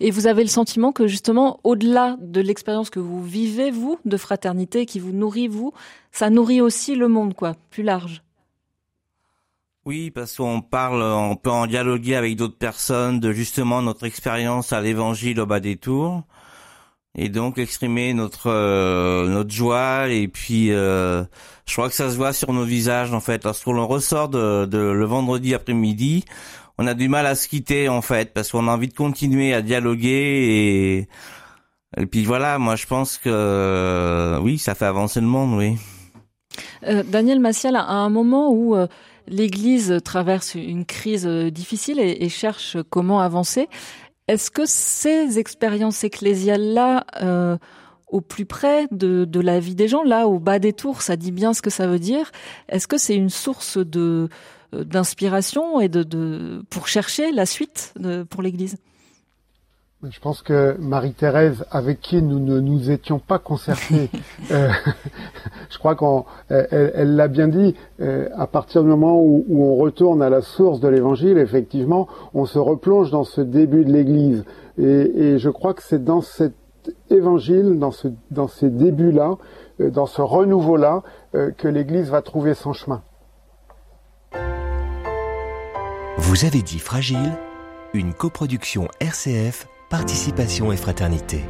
Et 0.00 0.10
vous 0.10 0.26
avez 0.26 0.42
le 0.42 0.48
sentiment 0.48 0.92
que 0.92 1.06
justement, 1.06 1.60
au-delà 1.64 2.16
de 2.20 2.40
l'expérience 2.40 2.90
que 2.90 3.00
vous 3.00 3.22
vivez, 3.22 3.70
vous, 3.70 3.98
de 4.04 4.16
fraternité, 4.16 4.86
qui 4.86 4.98
vous 4.98 5.12
nourrit, 5.12 5.48
vous, 5.48 5.72
ça 6.12 6.30
nourrit 6.30 6.60
aussi 6.60 6.94
le 6.94 7.08
monde, 7.08 7.34
quoi, 7.34 7.54
plus 7.70 7.82
large. 7.82 8.22
Oui, 9.84 10.10
parce 10.10 10.36
qu'on 10.36 10.62
parle, 10.62 11.02
on 11.02 11.36
peut 11.36 11.50
en 11.50 11.66
dialoguer 11.66 12.16
avec 12.16 12.36
d'autres 12.36 12.56
personnes 12.56 13.20
de 13.20 13.32
justement 13.32 13.82
notre 13.82 14.04
expérience 14.04 14.72
à 14.72 14.80
l'évangile 14.80 15.40
au 15.40 15.46
bas 15.46 15.60
des 15.60 15.76
tours 15.76 16.22
et 17.16 17.28
donc 17.28 17.58
exprimer 17.58 18.12
notre 18.12 18.50
euh, 18.50 19.28
notre 19.28 19.50
joie 19.50 20.08
et 20.08 20.26
puis 20.26 20.72
euh, 20.72 21.22
je 21.66 21.72
crois 21.74 21.88
que 21.88 21.94
ça 21.94 22.10
se 22.10 22.16
voit 22.16 22.32
sur 22.32 22.52
nos 22.52 22.64
visages 22.64 23.12
en 23.12 23.20
fait 23.20 23.44
lorsqu'on 23.44 23.86
ressort 23.86 24.28
de, 24.28 24.66
le 24.66 25.04
vendredi 25.04 25.54
après-midi 25.54 26.24
on 26.78 26.86
a 26.86 26.94
du 26.94 27.08
mal 27.08 27.26
à 27.26 27.34
se 27.34 27.48
quitter 27.48 27.88
en 27.88 28.02
fait 28.02 28.32
parce 28.32 28.50
qu'on 28.52 28.68
a 28.68 28.72
envie 28.72 28.88
de 28.88 28.94
continuer 28.94 29.54
à 29.54 29.62
dialoguer 29.62 30.08
et 30.08 31.08
et 31.96 32.06
puis 32.06 32.24
voilà 32.24 32.58
moi 32.58 32.76
je 32.76 32.86
pense 32.86 33.18
que 33.18 34.38
oui 34.42 34.58
ça 34.58 34.74
fait 34.74 34.86
avancer 34.86 35.20
le 35.20 35.26
monde 35.26 35.56
oui 35.56 35.76
euh, 36.88 37.02
Daniel 37.04 37.40
Massial 37.40 37.76
à 37.76 37.92
un 37.92 38.10
moment 38.10 38.50
où 38.52 38.76
l'Église 39.26 40.00
traverse 40.04 40.54
une 40.54 40.84
crise 40.84 41.26
difficile 41.26 42.00
et, 42.00 42.24
et 42.24 42.28
cherche 42.28 42.76
comment 42.90 43.20
avancer 43.20 43.68
est-ce 44.26 44.50
que 44.50 44.64
ces 44.64 45.38
expériences 45.38 46.02
ecclésiales-là, 46.02 47.04
euh, 47.20 47.58
au 48.08 48.20
plus 48.22 48.46
près 48.46 48.86
de, 48.90 49.24
de, 49.26 49.40
la 49.40 49.60
vie 49.60 49.74
des 49.74 49.86
gens, 49.88 50.02
là, 50.02 50.26
au 50.26 50.38
bas 50.38 50.58
des 50.58 50.72
tours, 50.72 51.02
ça 51.02 51.16
dit 51.16 51.32
bien 51.32 51.52
ce 51.52 51.60
que 51.60 51.70
ça 51.70 51.86
veut 51.86 51.98
dire. 51.98 52.30
Est-ce 52.68 52.86
que 52.86 52.96
c'est 52.96 53.16
une 53.16 53.28
source 53.28 53.76
de 53.76 54.00
euh, 54.00 54.28
d'inspiration 54.82 55.80
et 55.80 55.88
de, 55.88 56.02
de, 56.02 56.64
pour 56.70 56.88
chercher 56.88 57.30
la 57.30 57.46
suite 57.46 57.94
de, 57.96 58.24
pour 58.24 58.42
l'Église 58.42 58.76
je 60.10 60.20
pense 60.20 60.42
que 60.42 60.76
Marie-Thérèse, 60.78 61.64
avec 61.70 62.00
qui 62.00 62.22
nous 62.22 62.38
ne 62.38 62.60
nous 62.60 62.90
étions 62.90 63.18
pas 63.18 63.38
concertés, 63.38 64.10
euh, 64.50 64.68
je 65.70 65.78
crois 65.78 65.96
qu'elle 65.96 67.16
l'a 67.16 67.28
bien 67.28 67.48
dit, 67.48 67.74
euh, 68.00 68.28
à 68.36 68.46
partir 68.46 68.82
du 68.82 68.88
moment 68.88 69.20
où, 69.20 69.44
on 69.50 69.76
retourne 69.76 70.22
à 70.22 70.30
la 70.30 70.40
source 70.40 70.80
de 70.80 70.88
l'Évangile, 70.88 71.38
effectivement, 71.38 72.08
on 72.34 72.44
se 72.44 72.58
replonge 72.58 73.10
dans 73.10 73.24
ce 73.24 73.40
début 73.40 73.84
de 73.84 73.92
l'Église. 73.92 74.44
Et, 74.78 75.38
je 75.38 75.50
crois 75.50 75.74
que 75.74 75.82
c'est 75.82 76.02
dans 76.02 76.20
cet 76.20 76.54
Évangile, 77.08 77.78
dans, 77.78 77.92
ce, 77.92 78.08
dans 78.30 78.46
ces 78.46 78.68
débuts-là, 78.68 79.38
euh, 79.80 79.90
dans 79.90 80.04
ce 80.04 80.20
renouveau-là, 80.20 81.02
que 81.56 81.66
l'Église 81.66 82.10
va 82.10 82.20
trouver 82.20 82.52
son 82.52 82.74
chemin. 82.74 83.02
Vous 86.34 86.44
avez 86.44 86.62
dit 86.62 86.80
fragile, 86.80 87.38
une 87.92 88.12
coproduction 88.12 88.88
RCF 88.98 89.68
Participation 89.88 90.72
et 90.72 90.76
fraternité. 90.76 91.44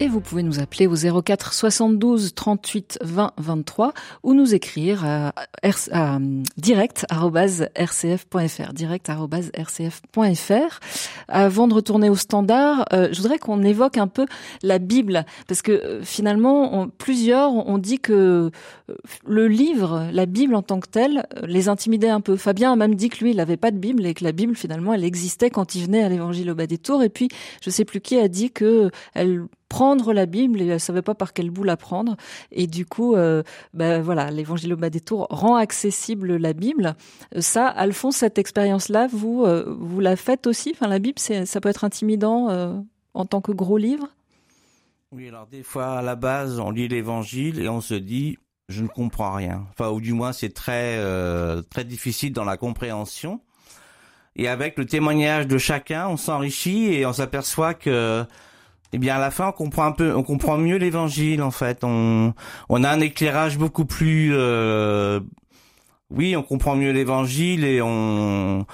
Et 0.00 0.08
vous 0.08 0.20
pouvez 0.20 0.42
nous 0.42 0.58
appeler 0.60 0.86
au 0.86 0.94
04 1.22 1.52
72 1.52 2.34
38 2.34 3.00
20 3.02 3.32
23 3.36 3.92
ou 4.22 4.32
nous 4.34 4.54
écrire 4.54 5.04
à, 5.04 5.34
direct@rcf.fr 6.56 8.72
direct@rcf.fr. 8.72 10.80
Avant 11.28 11.68
de 11.68 11.74
retourner 11.74 12.08
au 12.10 12.16
standard, 12.16 12.84
euh, 12.92 13.08
je 13.12 13.22
voudrais 13.22 13.38
qu'on 13.38 13.62
évoque 13.62 13.98
un 13.98 14.08
peu 14.08 14.26
la 14.62 14.78
Bible 14.78 15.24
parce 15.46 15.62
que 15.62 15.72
euh, 15.72 16.02
finalement 16.02 16.88
plusieurs 16.98 17.52
ont 17.52 17.78
dit 17.78 18.00
que 18.00 18.12
euh, 18.12 18.50
le 19.26 19.48
livre, 19.48 20.08
la 20.12 20.26
Bible 20.26 20.54
en 20.54 20.62
tant 20.62 20.80
que 20.80 20.88
telle, 20.88 21.26
les 21.42 21.68
intimidait 21.68 22.10
un 22.10 22.20
peu. 22.20 22.36
Fabien 22.36 22.72
a 22.72 22.76
même 22.76 22.94
dit 22.94 23.08
que 23.08 23.22
lui, 23.22 23.30
il 23.30 23.36
n'avait 23.36 23.56
pas 23.56 23.70
de 23.70 23.78
Bible 23.78 24.04
et 24.04 24.14
que 24.14 24.24
la 24.24 24.32
Bible 24.32 24.56
finalement, 24.56 24.92
elle 24.94 25.04
existait 25.04 25.50
quand 25.50 25.74
il 25.74 25.84
venait 25.84 26.02
à 26.02 26.08
l'évangile 26.08 26.50
au 26.50 26.54
bas 26.54 26.66
des 26.66 26.78
tours 26.78 27.02
et 27.02 27.08
puis 27.08 27.28
je 27.62 27.70
sais 27.70 27.84
plus 27.84 28.00
qui 28.00 28.18
a 28.18 28.28
dit 28.28 28.50
que 28.50 28.90
elle 29.14 29.46
prendre 29.72 30.12
la 30.12 30.26
Bible 30.26 30.60
et 30.60 30.66
elle 30.66 30.80
savait 30.80 31.00
pas 31.00 31.14
par 31.14 31.32
quel 31.32 31.48
bout 31.48 31.64
la 31.64 31.78
prendre. 31.78 32.18
Et 32.50 32.66
du 32.66 32.84
coup, 32.84 33.16
euh, 33.16 33.42
ben 33.72 34.02
voilà, 34.02 34.30
l'évangile 34.30 34.74
au 34.74 34.76
bas 34.76 34.90
des 34.90 35.00
tours 35.00 35.26
rend 35.30 35.56
accessible 35.56 36.36
la 36.36 36.52
Bible. 36.52 36.94
Ça, 37.38 37.68
Alphonse, 37.68 38.16
cette 38.16 38.36
expérience-là, 38.36 39.08
vous, 39.10 39.44
euh, 39.46 39.74
vous 39.78 40.00
la 40.00 40.16
faites 40.16 40.46
aussi? 40.46 40.72
Enfin, 40.74 40.88
la 40.88 40.98
Bible, 40.98 41.18
ça 41.18 41.60
peut 41.62 41.70
être 41.70 41.84
intimidant 41.84 42.50
euh, 42.50 42.74
en 43.14 43.24
tant 43.24 43.40
que 43.40 43.50
gros 43.50 43.78
livre? 43.78 44.08
Oui, 45.10 45.28
alors 45.28 45.46
des 45.46 45.62
fois, 45.62 45.98
à 45.98 46.02
la 46.02 46.16
base, 46.16 46.58
on 46.58 46.70
lit 46.70 46.88
l'évangile 46.88 47.58
et 47.58 47.68
on 47.70 47.80
se 47.80 47.94
dit, 47.94 48.36
je 48.68 48.82
ne 48.82 48.88
comprends 48.88 49.32
rien. 49.32 49.66
Enfin, 49.70 49.88
ou 49.90 50.02
du 50.02 50.12
moins, 50.12 50.32
c'est 50.32 50.52
très, 50.52 50.98
très 51.70 51.84
difficile 51.84 52.34
dans 52.34 52.44
la 52.44 52.58
compréhension. 52.58 53.40
Et 54.36 54.48
avec 54.48 54.76
le 54.76 54.84
témoignage 54.84 55.46
de 55.46 55.56
chacun, 55.56 56.08
on 56.08 56.18
s'enrichit 56.18 56.92
et 56.92 57.06
on 57.06 57.12
s'aperçoit 57.12 57.72
que 57.72 58.24
eh 58.92 58.98
bien 58.98 59.16
à 59.16 59.18
la 59.18 59.30
fin 59.30 59.48
on 59.48 59.52
comprend 59.52 59.84
un 59.84 59.92
peu, 59.92 60.14
on 60.14 60.22
comprend 60.22 60.58
mieux 60.58 60.76
l'évangile 60.76 61.42
en 61.42 61.50
fait. 61.50 61.84
On, 61.84 62.34
on 62.68 62.84
a 62.84 62.90
un 62.90 63.00
éclairage 63.00 63.58
beaucoup 63.58 63.84
plus, 63.84 64.32
euh, 64.34 65.20
oui, 66.10 66.36
on 66.36 66.42
comprend 66.42 66.76
mieux 66.76 66.92
l'évangile 66.92 67.64
et 67.64 67.80
on, 67.82 68.66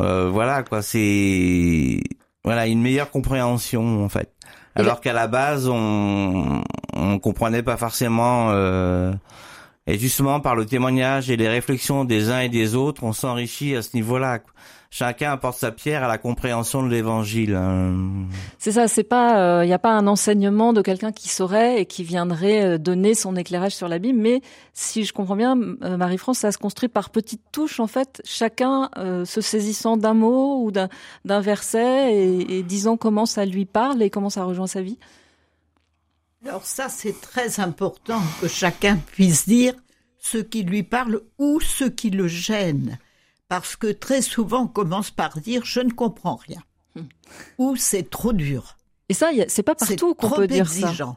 euh, 0.00 0.28
voilà 0.30 0.62
quoi, 0.62 0.82
c'est, 0.82 2.00
voilà, 2.44 2.66
une 2.66 2.82
meilleure 2.82 3.10
compréhension 3.10 4.04
en 4.04 4.08
fait. 4.08 4.32
Alors 4.74 5.00
qu'à 5.00 5.12
la 5.12 5.28
base 5.28 5.68
on, 5.68 6.62
on 6.94 7.18
comprenait 7.18 7.62
pas 7.62 7.76
forcément. 7.76 8.48
Euh, 8.50 9.12
et 9.86 9.98
justement 9.98 10.40
par 10.40 10.56
le 10.56 10.66
témoignage 10.66 11.30
et 11.30 11.36
les 11.36 11.48
réflexions 11.48 12.04
des 12.04 12.30
uns 12.30 12.40
et 12.40 12.48
des 12.48 12.74
autres, 12.74 13.04
on 13.04 13.12
s'enrichit 13.12 13.76
à 13.76 13.82
ce 13.82 13.90
niveau-là 13.94 14.40
chacun 14.94 15.32
apporte 15.32 15.58
sa 15.58 15.72
pierre 15.72 16.04
à 16.04 16.08
la 16.08 16.18
compréhension 16.18 16.84
de 16.84 16.88
l'évangile. 16.88 17.56
Hein. 17.56 18.28
C'est 18.58 18.70
ça, 18.70 18.86
c'est 18.86 19.02
pas, 19.02 19.32
il 19.32 19.64
euh, 19.64 19.66
n'y 19.66 19.72
a 19.72 19.78
pas 19.80 19.90
un 19.90 20.06
enseignement 20.06 20.72
de 20.72 20.82
quelqu'un 20.82 21.10
qui 21.10 21.28
saurait 21.28 21.80
et 21.80 21.86
qui 21.86 22.04
viendrait 22.04 22.64
euh, 22.64 22.78
donner 22.78 23.14
son 23.14 23.34
éclairage 23.34 23.74
sur 23.74 23.88
la 23.88 23.98
Bible, 23.98 24.20
mais 24.20 24.40
si 24.72 25.02
je 25.04 25.12
comprends 25.12 25.34
bien, 25.34 25.58
euh, 25.82 25.96
Marie-France, 25.96 26.38
ça 26.38 26.52
se 26.52 26.58
construit 26.58 26.88
par 26.88 27.10
petites 27.10 27.42
touches, 27.50 27.80
en 27.80 27.88
fait, 27.88 28.22
chacun 28.24 28.88
se 29.24 29.40
saisissant 29.40 29.96
d'un 29.96 30.14
mot 30.14 30.62
ou 30.62 30.70
d'un 30.70 31.40
verset 31.40 32.14
et, 32.14 32.58
et 32.58 32.62
disant 32.62 32.96
comment 32.96 33.26
ça 33.26 33.44
lui 33.44 33.64
parle 33.64 34.00
et 34.02 34.10
comment 34.10 34.30
ça 34.30 34.44
rejoint 34.44 34.68
sa 34.68 34.80
vie. 34.80 34.98
Alors 36.46 36.66
ça, 36.66 36.88
c'est 36.88 37.18
très 37.20 37.58
important 37.60 38.20
que 38.40 38.48
chacun 38.48 38.96
puisse 38.96 39.48
dire 39.48 39.74
ce 40.18 40.38
qui 40.38 40.62
lui 40.62 40.82
parle 40.82 41.22
ou 41.38 41.60
ce 41.60 41.84
qui 41.84 42.10
le 42.10 42.28
gêne 42.28 42.98
parce 43.48 43.76
que 43.76 43.92
très 43.92 44.22
souvent 44.22 44.62
on 44.62 44.66
commence 44.66 45.10
par 45.10 45.38
dire 45.40 45.64
je 45.64 45.80
ne 45.80 45.90
comprends 45.90 46.36
rien 46.36 46.62
hmm. 46.96 47.02
ou 47.58 47.76
c'est 47.76 48.08
trop 48.10 48.32
dur. 48.32 48.76
Et 49.08 49.14
ça, 49.14 49.30
c'est 49.48 49.62
pas 49.62 49.74
partout 49.74 50.14
qu'on 50.14 50.30
peut 50.30 50.46
dire 50.46 50.68
ça. 50.68 51.16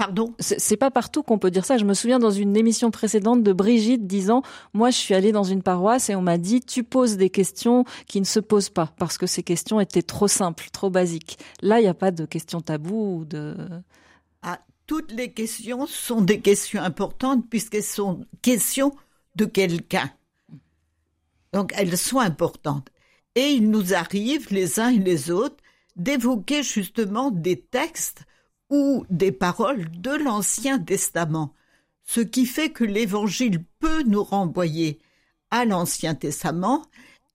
Pardon 0.00 0.34
C'est 0.38 0.78
pas 0.78 0.90
partout 0.90 1.22
qu'on 1.22 1.36
peut 1.36 1.50
dire 1.50 1.66
ça. 1.66 1.76
Je 1.76 1.84
me 1.84 1.92
souviens 1.92 2.18
dans 2.18 2.30
une 2.30 2.56
émission 2.56 2.90
précédente 2.90 3.42
de 3.42 3.52
Brigitte 3.52 4.06
disant 4.06 4.40
Moi, 4.72 4.88
je 4.88 4.96
suis 4.96 5.12
allée 5.12 5.30
dans 5.30 5.44
une 5.44 5.62
paroisse 5.62 6.08
et 6.08 6.14
on 6.14 6.22
m'a 6.22 6.38
dit 6.38 6.62
Tu 6.62 6.84
poses 6.84 7.18
des 7.18 7.28
questions 7.28 7.84
qui 8.06 8.18
ne 8.18 8.24
se 8.24 8.40
posent 8.40 8.70
pas 8.70 8.94
parce 8.96 9.18
que 9.18 9.26
ces 9.26 9.42
questions 9.42 9.78
étaient 9.78 10.00
trop 10.00 10.26
simples, 10.26 10.68
trop 10.72 10.88
basiques. 10.88 11.38
Là, 11.60 11.80
il 11.80 11.82
n'y 11.82 11.88
a 11.88 11.92
pas 11.92 12.12
de 12.12 12.24
questions 12.24 12.62
taboues 12.62 13.18
ou 13.18 13.24
de. 13.26 13.54
Ah, 14.40 14.60
toutes 14.86 15.12
les 15.12 15.32
questions 15.34 15.84
sont 15.86 16.22
des 16.22 16.40
questions 16.40 16.80
importantes 16.80 17.44
puisqu'elles 17.50 17.82
sont 17.82 18.24
questions 18.40 18.92
de 19.36 19.44
quelqu'un. 19.44 20.10
Donc 21.52 21.74
elles 21.76 21.98
sont 21.98 22.20
importantes. 22.20 22.88
Et 23.34 23.48
il 23.50 23.68
nous 23.68 23.92
arrive, 23.92 24.46
les 24.50 24.80
uns 24.80 24.88
et 24.88 24.98
les 24.98 25.30
autres, 25.30 25.62
d'évoquer 25.96 26.62
justement 26.62 27.30
des 27.30 27.60
textes 27.60 28.24
ou 28.70 29.04
des 29.10 29.32
paroles 29.32 29.90
de 30.00 30.10
l'Ancien 30.10 30.78
Testament, 30.78 31.54
ce 32.04 32.20
qui 32.20 32.46
fait 32.46 32.70
que 32.70 32.84
l'Évangile 32.84 33.64
peut 33.78 34.02
nous 34.04 34.22
renvoyer 34.24 35.00
à 35.50 35.64
l'Ancien 35.64 36.14
Testament 36.14 36.82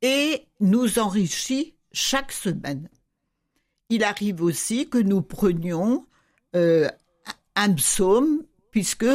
et 0.01 0.47
nous 0.59 0.99
enrichit 0.99 1.75
chaque 1.91 2.31
semaine. 2.31 2.89
Il 3.89 4.03
arrive 4.03 4.41
aussi 4.41 4.89
que 4.89 4.97
nous 4.97 5.21
prenions 5.21 6.05
euh, 6.55 6.89
un 7.55 7.73
psaume, 7.73 8.43
puisque 8.71 9.05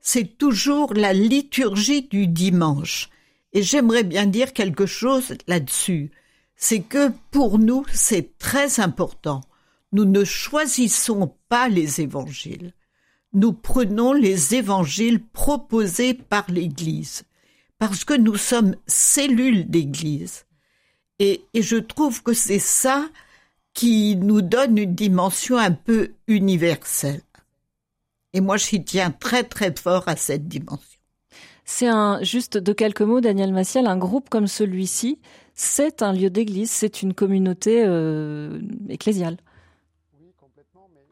c'est 0.00 0.38
toujours 0.38 0.94
la 0.94 1.12
liturgie 1.12 2.02
du 2.02 2.26
dimanche. 2.26 3.10
Et 3.52 3.62
j'aimerais 3.62 4.04
bien 4.04 4.26
dire 4.26 4.52
quelque 4.52 4.86
chose 4.86 5.34
là-dessus. 5.46 6.10
C'est 6.56 6.80
que 6.80 7.10
pour 7.30 7.58
nous, 7.58 7.84
c'est 7.92 8.36
très 8.38 8.80
important. 8.80 9.42
Nous 9.92 10.04
ne 10.04 10.24
choisissons 10.24 11.34
pas 11.48 11.68
les 11.68 12.00
évangiles. 12.00 12.72
Nous 13.32 13.52
prenons 13.52 14.12
les 14.12 14.54
évangiles 14.54 15.22
proposés 15.22 16.14
par 16.14 16.50
l'Église. 16.50 17.24
Parce 17.78 18.04
que 18.04 18.14
nous 18.14 18.36
sommes 18.36 18.74
cellules 18.86 19.68
d'Église. 19.68 20.44
Et, 21.18 21.44
je 21.54 21.76
trouve 21.76 22.22
que 22.22 22.32
c'est 22.32 22.58
ça 22.58 23.08
qui 23.74 24.16
nous 24.16 24.42
donne 24.42 24.78
une 24.78 24.94
dimension 24.94 25.56
un 25.56 25.72
peu 25.72 26.12
universelle. 26.26 27.22
Et 28.32 28.40
moi, 28.40 28.56
j'y 28.56 28.84
tiens 28.84 29.10
très 29.10 29.44
très 29.44 29.74
fort 29.74 30.04
à 30.06 30.16
cette 30.16 30.48
dimension. 30.48 30.98
C'est 31.64 31.86
un, 31.86 32.22
juste 32.22 32.56
de 32.56 32.72
quelques 32.72 33.02
mots, 33.02 33.20
Daniel 33.20 33.52
Massiel, 33.52 33.86
un 33.86 33.98
groupe 33.98 34.30
comme 34.30 34.46
celui-ci, 34.46 35.18
c'est 35.54 36.02
un 36.02 36.12
lieu 36.12 36.30
d'église, 36.30 36.70
c'est 36.70 37.02
une 37.02 37.12
communauté 37.12 37.84
euh, 37.84 38.58
ecclésiale. 38.88 39.36
Oui, 40.18 40.32
complètement, 40.40 40.88
mais 40.94 41.02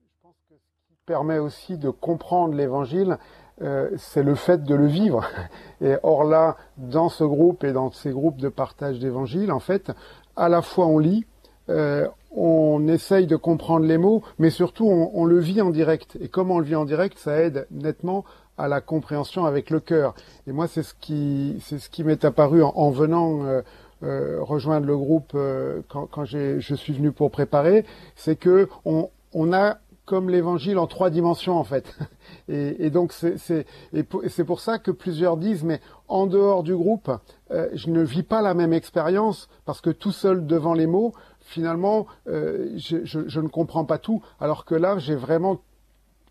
je 0.00 0.06
pense 0.22 0.36
que 0.48 0.54
ce 0.54 0.88
qui 0.88 0.95
permet 1.06 1.38
aussi 1.38 1.78
de 1.78 1.88
comprendre 1.88 2.54
l'évangile, 2.54 3.18
euh, 3.62 3.88
c'est 3.96 4.24
le 4.24 4.34
fait 4.34 4.64
de 4.64 4.74
le 4.74 4.86
vivre. 4.86 5.24
Et 5.80 5.94
or 6.02 6.24
là, 6.24 6.56
dans 6.78 7.08
ce 7.08 7.22
groupe 7.22 7.62
et 7.62 7.72
dans 7.72 7.92
ces 7.92 8.10
groupes 8.10 8.38
de 8.38 8.48
partage 8.48 8.98
d'évangile, 8.98 9.52
en 9.52 9.60
fait, 9.60 9.92
à 10.34 10.48
la 10.48 10.62
fois 10.62 10.86
on 10.86 10.98
lit, 10.98 11.24
euh, 11.68 12.08
on 12.32 12.88
essaye 12.88 13.26
de 13.26 13.36
comprendre 13.36 13.86
les 13.86 13.98
mots, 13.98 14.22
mais 14.38 14.50
surtout 14.50 14.86
on, 14.86 15.10
on, 15.14 15.24
le 15.24 15.38
vit 15.38 15.62
en 15.62 15.70
direct. 15.70 16.18
Et 16.20 16.28
comme 16.28 16.50
on 16.50 16.58
le 16.58 16.64
vit 16.64 16.74
en 16.74 16.84
direct, 16.84 17.18
ça 17.18 17.38
aide 17.38 17.68
nettement 17.70 18.24
à 18.58 18.66
la 18.66 18.80
compréhension 18.80 19.44
avec 19.44 19.70
le 19.70 19.78
cœur. 19.78 20.14
Et 20.46 20.52
moi, 20.52 20.66
c'est 20.66 20.82
ce 20.82 20.94
qui, 20.94 21.62
c'est 21.64 21.78
ce 21.78 21.88
qui 21.88 22.02
m'est 22.02 22.24
apparu 22.24 22.62
en, 22.62 22.90
venant 22.90 23.44
euh, 23.44 23.62
euh, 24.02 24.38
rejoindre 24.40 24.86
le 24.86 24.96
groupe 24.96 25.32
euh, 25.34 25.82
quand, 25.88 26.06
quand 26.06 26.24
je 26.24 26.74
suis 26.74 26.92
venu 26.92 27.12
pour 27.12 27.30
préparer, 27.30 27.84
c'est 28.16 28.36
que 28.36 28.68
on, 28.84 29.08
on 29.32 29.52
a 29.52 29.76
comme 30.06 30.30
l'évangile 30.30 30.78
en 30.78 30.86
trois 30.86 31.10
dimensions 31.10 31.58
en 31.58 31.64
fait. 31.64 31.94
Et, 32.48 32.90
donc 32.90 33.12
c'est 33.12 34.44
pour 34.44 34.60
ça 34.60 34.78
que 34.78 34.92
plusieurs 34.92 35.36
disent 35.36 35.64
mais 35.64 35.80
en 36.08 36.26
dehors 36.26 36.62
du 36.62 36.74
groupe, 36.74 37.10
euh, 37.50 37.68
je 37.74 37.90
ne 37.90 38.02
vis 38.02 38.22
pas 38.22 38.40
la 38.40 38.54
même 38.54 38.72
expérience 38.72 39.48
parce 39.64 39.80
que 39.80 39.90
tout 39.90 40.12
seul 40.12 40.46
devant 40.46 40.72
les 40.72 40.86
mots, 40.86 41.12
finalement, 41.40 42.06
euh, 42.28 42.70
je, 42.76 43.04
je, 43.04 43.40
ne 43.40 43.48
comprends 43.48 43.84
pas 43.84 43.98
tout. 43.98 44.22
Alors 44.40 44.64
que 44.64 44.76
là, 44.76 44.98
j'ai 44.98 45.16
vraiment 45.16 45.60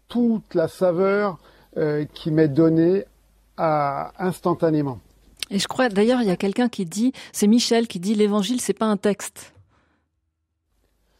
toute 0.07 0.53
la 0.53 0.67
saveur 0.67 1.38
euh, 1.78 2.05
qui 2.13 2.32
m'est 2.32 2.47
donné 2.47 3.03
à, 3.57 4.13
instantanément. 4.19 4.99
Et 5.51 5.59
je 5.59 5.67
crois 5.67 5.89
d'ailleurs 5.89 6.21
il 6.21 6.28
y 6.28 6.32
a 6.32 6.38
quelqu'un 6.38 6.69
qui 6.69 6.86
dit, 6.86 7.11
c'est 7.32 7.47
Michel 7.47 7.88
qui 7.88 7.99
dit 7.99 8.15
l'évangile 8.15 8.61
c'est 8.61 8.73
pas 8.73 8.86
un 8.86 8.97
texte. 8.97 9.55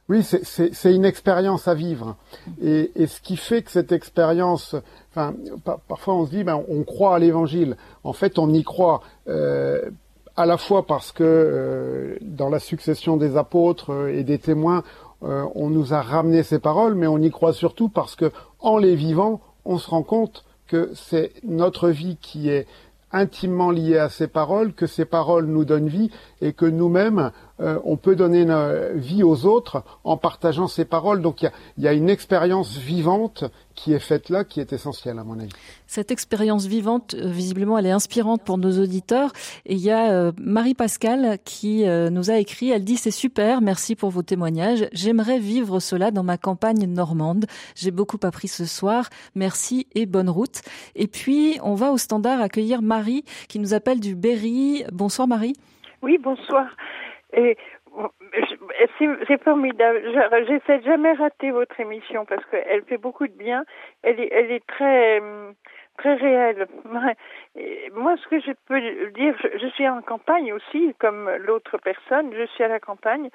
Oui, 0.08 0.24
c'est 0.24 0.94
une 0.94 1.06
expérience 1.06 1.68
à 1.68 1.74
vivre. 1.74 2.16
Et, 2.62 2.92
et, 2.96 3.08
ce 3.08 3.20
qui 3.22 3.38
fait 3.38 3.64
que 3.64 3.72
cette 3.72 3.92
expérience, 3.92 4.76
enfin, 5.10 5.34
parfois 5.88 6.14
on 6.14 6.26
se 6.26 6.30
dit, 6.30 6.44
ben, 6.44 6.64
on 6.70 6.84
croit 6.84 7.16
à 7.16 7.20
l'évangile. 7.20 7.76
En 8.04 8.14
fait, 8.14 8.38
on 8.38 8.54
y 8.54 8.64
croit 8.64 9.02
euh, 9.28 9.90
à 10.38 10.46
la 10.46 10.58
fois 10.58 10.86
parce 10.86 11.12
que 11.12 11.24
euh, 11.24 12.18
dans 12.22 12.50
la 12.50 12.60
succession 12.60 13.18
des 13.18 13.38
apôtres 13.38 13.92
euh, 13.92 14.14
et 14.14 14.24
des 14.24 14.38
témoins, 14.38 14.84
euh, 15.24 15.46
on 15.56 15.70
nous 15.70 15.94
a 15.94 16.02
ramené 16.02 16.44
ces 16.44 16.60
paroles, 16.60 16.96
mais 16.96 17.08
on 17.08 17.18
y 17.20 17.32
croit 17.32 17.54
surtout 17.54 17.90
parce 17.90 18.16
que 18.16 18.32
en 18.60 18.78
les 18.78 18.96
vivant, 18.96 19.42
on 19.64 19.78
se 19.78 19.90
rend 19.90 20.04
compte 20.04 20.46
que 20.68 20.92
c'est 20.94 21.32
notre 21.44 21.90
vie 21.90 22.18
qui 22.22 22.50
est 22.50 22.68
intimement 23.12 23.72
liée 23.72 23.98
à 23.98 24.10
ces 24.10 24.28
paroles, 24.28 24.74
que 24.74 24.88
ces 24.88 25.06
paroles 25.06 25.46
nous 25.46 25.64
donnent 25.64 25.88
vie 25.88 26.12
et 26.42 26.52
que 26.52 26.66
nous-mêmes, 26.66 27.32
euh, 27.60 27.80
on 27.84 27.96
peut 27.98 28.16
donner 28.16 28.42
une 28.42 29.00
vie 29.00 29.24
aux 29.24 29.46
autres 29.46 29.84
en 30.04 30.18
partageant 30.18 30.68
ces 30.68 30.86
paroles. 30.86 31.22
Donc 31.22 31.42
il 31.42 31.52
y 31.78 31.88
a, 31.88 31.94
une 31.94 32.10
expérience 32.10 32.78
vivante 32.78 33.46
qui 33.76 33.94
est 33.94 34.00
faite 34.00 34.30
là, 34.30 34.44
qui 34.44 34.60
est 34.60 34.74
essentielle 34.74 35.20
à 35.20 35.24
mon 35.24 35.40
avis. 35.40 35.52
Cette 35.88 36.12
expérience 36.12 36.66
vivante, 36.66 37.14
euh, 37.14 37.28
visiblement, 37.28 37.78
elle 37.78 37.86
est 37.86 37.92
inspirante 37.92 38.44
pour 38.44 38.58
nos 38.58 38.80
auditeurs. 38.80 39.32
Et 39.66 39.74
il 39.74 39.82
y 39.82 39.92
a 39.92 40.12
euh, 40.12 40.32
Marie-Pascale 40.40 41.38
qui 41.44 41.86
nous 41.86 42.32
a 42.32 42.38
écrit, 42.38 42.72
elle 42.72 42.84
dit 42.84 42.98
c'est 42.98 43.12
super, 43.12 43.62
merci 43.62 43.96
pour 43.96 44.10
vos 44.10 44.22
témoignages. 44.22 44.88
J'aimerais 44.92 45.40
vivre 45.40 45.80
cela 45.80 46.12
dans 46.12 46.24
ma 46.24 46.38
campagne 46.38 46.86
normande. 46.86 47.46
J'ai 47.76 47.92
beaucoup 47.92 48.20
appris 48.24 48.48
ce 48.48 48.66
soir. 48.66 49.10
Merci 49.36 49.88
et 49.96 50.06
bonne 50.06 50.30
route. 50.30 50.62
Et 50.96 51.08
puis, 51.08 51.60
on 51.64 51.76
va 51.76 51.92
au 51.92 51.98
standard 51.98 52.42
accueillir 52.42 52.82
Marie 52.82 53.24
qui 53.48 53.60
nous 53.60 53.74
appelle 53.74 54.00
du 54.00 54.16
Berry. 54.16 54.84
Bonsoir 54.92 55.28
Marie. 55.28 55.54
Oui, 56.02 56.18
bonsoir. 56.22 56.68
Et 57.34 57.58
c'est 59.28 59.44
formidable. 59.44 60.02
J'essaie 60.48 60.80
de 60.80 60.84
jamais 60.84 61.14
rater 61.14 61.52
votre 61.52 61.80
émission 61.80 62.26
parce 62.26 62.46
qu'elle 62.46 62.84
fait 62.84 62.98
beaucoup 62.98 63.28
de 63.28 63.34
bien. 63.34 63.64
Elle 64.04 64.20
est, 64.20 64.30
elle 64.32 64.52
est 64.52 64.66
très, 64.68 65.22
très 65.98 66.16
réelle. 66.16 66.68
Moi, 67.94 68.16
ce 68.18 68.28
que 68.28 68.40
je 68.40 68.52
peux 68.68 68.80
dire, 69.12 69.36
je, 69.42 69.68
suis 69.68 69.88
en 69.88 70.02
campagne 70.02 70.54
aussi, 70.54 70.94
comme 71.00 71.30
l'autre 71.40 71.78
personne. 71.78 72.34
Je 72.34 72.46
suis 72.48 72.64
à 72.64 72.68
la 72.68 72.80
campagne 72.80 73.30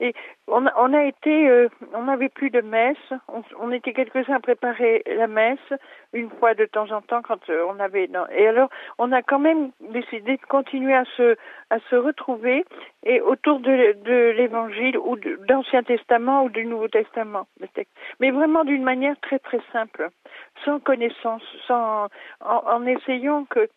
et 0.00 0.14
on 0.48 0.66
a, 0.66 0.72
on 0.76 0.92
a 0.92 1.04
été, 1.04 1.48
euh, 1.48 1.68
on 1.94 2.04
n'avait 2.04 2.28
plus 2.28 2.50
de 2.50 2.60
messe. 2.60 2.96
On, 3.28 3.42
on 3.60 3.72
était 3.72 3.92
quelques-uns 3.92 4.36
à 4.36 4.40
préparer 4.40 5.02
la 5.06 5.26
messe 5.26 5.58
une 6.12 6.30
fois 6.30 6.54
de 6.54 6.64
temps 6.64 6.90
en 6.90 7.02
temps 7.02 7.22
quand 7.22 7.48
euh, 7.50 7.66
on 7.68 7.78
avait. 7.80 8.08
Et 8.30 8.46
alors, 8.46 8.70
on 8.98 9.12
a 9.12 9.22
quand 9.22 9.38
même 9.38 9.70
décidé 9.80 10.36
de 10.36 10.46
continuer 10.48 10.94
à 10.94 11.04
se, 11.16 11.36
à 11.70 11.78
se 11.90 11.96
retrouver 11.96 12.64
et 13.04 13.20
autour 13.20 13.60
de, 13.60 13.92
de 14.04 14.30
l'Évangile 14.36 14.98
ou 14.98 15.16
de 15.16 15.38
l'Ancien 15.48 15.82
Testament 15.82 16.44
ou 16.44 16.48
du 16.48 16.64
Nouveau 16.64 16.88
Testament, 16.88 17.46
mais 18.20 18.30
vraiment 18.30 18.64
d'une 18.64 18.82
manière 18.82 19.18
très 19.20 19.38
très 19.38 19.60
simple, 19.72 20.08
sans 20.64 20.80
connaissance, 20.80 21.42
sans 21.66 22.08
en, 22.40 22.86
essayant 22.86 23.44
que 23.44 23.68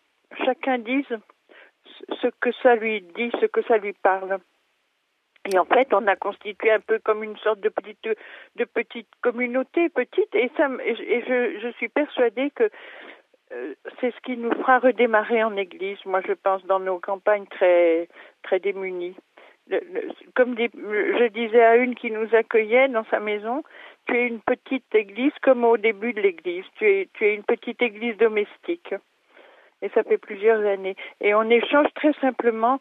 chacun 0.44 0.78
dise 0.78 1.18
ce 2.22 2.28
que 2.40 2.50
ça 2.62 2.76
lui 2.76 3.02
dit, 3.02 3.30
ce 3.40 3.46
que 3.46 3.62
ça 3.62 3.78
lui 3.78 3.92
parle. 3.92 4.38
Et 5.52 5.58
en 5.58 5.64
fait, 5.64 5.92
on 5.94 6.06
a 6.06 6.16
constitué 6.16 6.70
un 6.70 6.80
peu 6.80 6.98
comme 6.98 7.24
une 7.24 7.36
sorte 7.38 7.60
de 7.60 7.70
petite, 7.70 8.08
de 8.56 8.64
petite 8.64 9.08
communauté, 9.22 9.88
petite, 9.88 10.34
et, 10.34 10.50
ça, 10.56 10.68
et 10.84 10.94
je, 11.26 11.60
je 11.60 11.72
suis 11.78 11.88
persuadée 11.88 12.50
que 12.50 12.70
euh, 13.52 13.74
c'est 14.00 14.14
ce 14.14 14.20
qui 14.20 14.36
nous 14.36 14.52
fera 14.52 14.78
redémarrer 14.78 15.42
en 15.42 15.56
Église. 15.56 15.98
Moi, 16.04 16.20
je 16.26 16.32
pense 16.34 16.64
dans 16.66 16.78
nos 16.78 16.98
campagnes 16.98 17.46
très, 17.46 18.08
très 18.42 18.60
démunies. 18.60 19.16
comme 20.34 20.56
je 20.56 21.28
disais 21.28 21.62
à 21.62 21.76
une 21.76 21.94
qui 21.94 22.10
nous 22.10 22.32
accueillait 22.34 22.88
dans 22.88 23.04
sa 23.04 23.20
maison, 23.20 23.62
tu 24.06 24.16
es 24.16 24.26
une 24.26 24.40
petite 24.40 24.94
église 24.94 25.32
comme 25.42 25.64
au 25.64 25.76
début 25.76 26.12
de 26.12 26.20
l'église. 26.20 26.64
Tu 26.76 26.88
es, 26.88 27.08
tu 27.14 27.26
es 27.26 27.34
une 27.34 27.44
petite 27.44 27.80
église 27.82 28.16
domestique. 28.16 28.94
Et 29.82 29.88
ça 29.90 30.02
fait 30.02 30.18
plusieurs 30.18 30.64
années. 30.66 30.96
Et 31.20 31.34
on 31.34 31.48
échange 31.48 31.86
très 31.94 32.12
simplement 32.14 32.78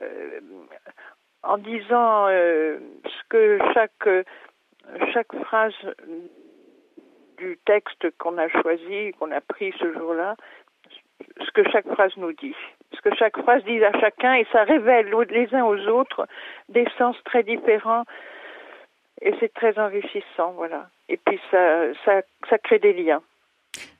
euh, 0.00 0.40
en 1.42 1.58
disant 1.58 2.26
euh, 2.28 2.78
ce 3.04 3.28
que 3.28 3.58
chaque 3.74 4.08
chaque 5.12 5.34
phrase 5.44 5.74
du 7.38 7.58
texte 7.66 8.06
qu'on 8.18 8.38
a 8.38 8.48
choisi, 8.48 9.12
qu'on 9.18 9.30
a 9.30 9.40
pris 9.40 9.72
ce 9.78 9.92
jour-là, 9.92 10.36
ce 11.40 11.50
que 11.52 11.68
chaque 11.70 11.86
phrase 11.86 12.12
nous 12.16 12.32
dit, 12.32 12.54
ce 12.94 13.00
que 13.00 13.14
chaque 13.14 13.36
phrase 13.38 13.62
dit 13.64 13.84
à 13.84 13.92
chacun, 14.00 14.34
et 14.34 14.46
ça 14.52 14.64
révèle 14.64 15.10
les 15.30 15.54
uns 15.54 15.64
aux 15.64 15.78
autres 15.88 16.26
des 16.68 16.86
sens 16.96 17.16
très 17.24 17.42
différents, 17.42 18.04
et 19.20 19.34
c'est 19.40 19.52
très 19.52 19.78
enrichissant, 19.78 20.52
voilà. 20.56 20.88
Et 21.08 21.16
puis 21.16 21.38
ça, 21.50 21.92
ça, 22.04 22.58
crée 22.58 22.78
des 22.78 22.92
liens. 22.92 23.22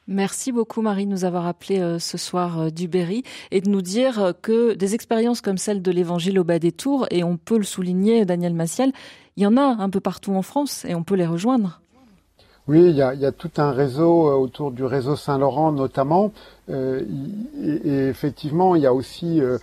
Merci 0.07 0.53
beaucoup 0.53 0.81
Marie 0.81 1.05
de 1.05 1.11
nous 1.11 1.25
avoir 1.25 1.47
appelé 1.47 1.81
euh, 1.81 1.99
ce 1.99 2.17
soir 2.17 2.61
euh, 2.61 2.71
du 2.71 2.89
Berry 2.89 3.25
et 3.51 3.61
de 3.61 3.69
nous 3.69 3.83
dire 3.83 4.23
euh, 4.23 4.33
que 4.33 4.73
des 4.73 4.95
expériences 4.95 5.43
comme 5.43 5.59
celle 5.59 5.83
de 5.83 5.91
l'évangile 5.91 6.39
au 6.39 6.45
bas 6.45 6.59
des 6.59 6.73
tours, 6.73 7.07
et 7.11 7.25
on 7.25 7.37
peut 7.37 7.59
le 7.59 7.65
souligner 7.65 8.25
Daniel 8.25 8.55
Massiel, 8.55 8.93
il 9.37 9.43
y 9.43 9.47
en 9.47 9.57
a 9.59 9.61
un 9.61 9.91
peu 9.91 10.01
partout 10.01 10.33
en 10.33 10.43
France 10.43 10.87
et 10.87 10.95
on 10.95 11.03
peut 11.03 11.15
les 11.15 11.27
rejoindre. 11.27 11.83
Oui, 12.69 12.83
il 12.91 12.97
y, 12.97 13.01
a, 13.01 13.15
il 13.15 13.21
y 13.21 13.25
a, 13.25 13.33
tout 13.33 13.51
un 13.57 13.71
réseau 13.71 14.31
autour 14.31 14.73
du 14.73 14.85
réseau 14.85 15.17
Saint-Laurent 15.17 15.73
notamment. 15.73 16.33
Euh, 16.69 17.01
et, 17.65 17.89
et, 17.89 18.09
effectivement, 18.09 18.77
il 18.77 18.83
y 18.83 18.87
a 18.87 18.93
aussi, 18.93 19.41
euh, 19.41 19.57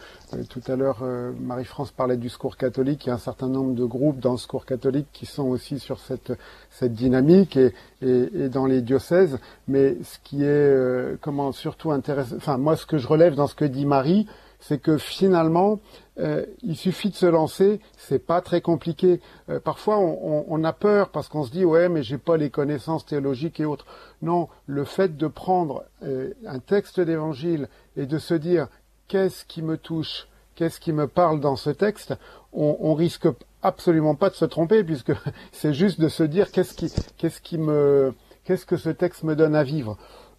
tout 0.49 0.61
à 0.67 0.75
l'heure, 0.75 1.03
Marie-France 1.39 1.91
parlait 1.91 2.17
du 2.17 2.29
secours 2.29 2.57
catholique, 2.57 3.05
il 3.05 3.09
y 3.09 3.11
a 3.11 3.13
un 3.13 3.19
certain 3.19 3.47
nombre 3.47 3.75
de 3.75 3.85
groupes 3.85 4.19
dans 4.19 4.31
le 4.31 4.37
secours 4.39 4.65
catholique 4.65 5.05
qui 5.13 5.27
sont 5.27 5.43
aussi 5.43 5.77
sur 5.77 5.99
cette, 5.99 6.33
cette 6.71 6.93
dynamique 6.93 7.57
et, 7.57 7.73
et, 8.01 8.49
dans 8.49 8.65
les 8.65 8.81
diocèses. 8.81 9.37
Mais 9.67 9.97
ce 10.03 10.17
qui 10.23 10.43
est 10.43 11.21
comment 11.21 11.51
surtout 11.51 11.91
intéressant, 11.91 12.37
enfin 12.37 12.57
moi 12.57 12.75
ce 12.75 12.87
que 12.87 12.97
je 12.97 13.07
relève 13.07 13.35
dans 13.35 13.45
ce 13.45 13.53
que 13.53 13.65
dit 13.65 13.85
Marie, 13.85 14.25
c'est 14.68 14.80
que 14.80 14.97
finalement, 14.97 15.80
euh, 16.18 16.43
il 16.63 16.76
suffit 16.76 17.11
de 17.11 17.16
se 17.16 17.28
lancer, 17.28 17.80
c'est 17.97 18.26
pas 18.26 18.41
très 18.41 18.61
compliqué. 18.61 19.22
Euh, 19.49 19.59
parfois, 19.59 19.99
on, 19.99 20.63
a 20.63 20.74
peur 20.74 21.09
parce 21.09 21.28
qu'on 21.28 21.43
se 21.43 21.51
dit 21.51 21.66
ouais, 21.66 21.88
mais 21.88 22.01
j'ai 22.01 22.18
pas 22.18 22.36
les 22.36 22.49
connaissances 22.49 23.05
théologiques 23.05 23.59
et 23.59 23.66
autres. 23.66 23.86
Non, 24.24 24.49
le 24.66 24.84
fait 24.84 25.18
de 25.18 25.28
prendre 25.28 25.84
euh, 26.01 26.34
un 26.47 26.57
texte 26.57 26.99
d'évangile 26.99 27.70
et 27.95 28.07
de 28.07 28.18
se 28.18 28.34
dire 28.34 28.68
qu'est-ce 29.07 29.45
qui 29.45 29.61
me 29.61 29.78
touche, 29.78 30.28
qu'est-ce 30.55 30.80
qui 30.80 30.93
me 30.93 31.05
parle 31.05 31.39
dans 31.39 31.57
ce 31.57 31.70
texte, 31.70 32.16
on, 32.51 32.76
on 32.80 32.95
risque 32.95 33.28
absolument 33.61 34.16
pas 34.16 34.32
de 34.32 34.36
se 34.36 34.45
tromper 34.45 34.84
puisque 34.84 35.13
c'est 35.51 35.74
juste 35.74 36.01
de 36.01 36.07
se 36.07 36.24
dire 36.24 36.51
qu'est-ce 36.51 36.74
qui, 36.74 36.91
qu'est-ce 37.18 37.39
qui 37.39 37.59
me, 37.59 38.16
qu'est-ce 38.45 38.66
que 38.66 38.78
ce 38.78 38.89
texte 38.89 39.22
me 39.22 39.36
donne 39.36 39.55
à 39.55 39.63
vivre. 39.63 39.95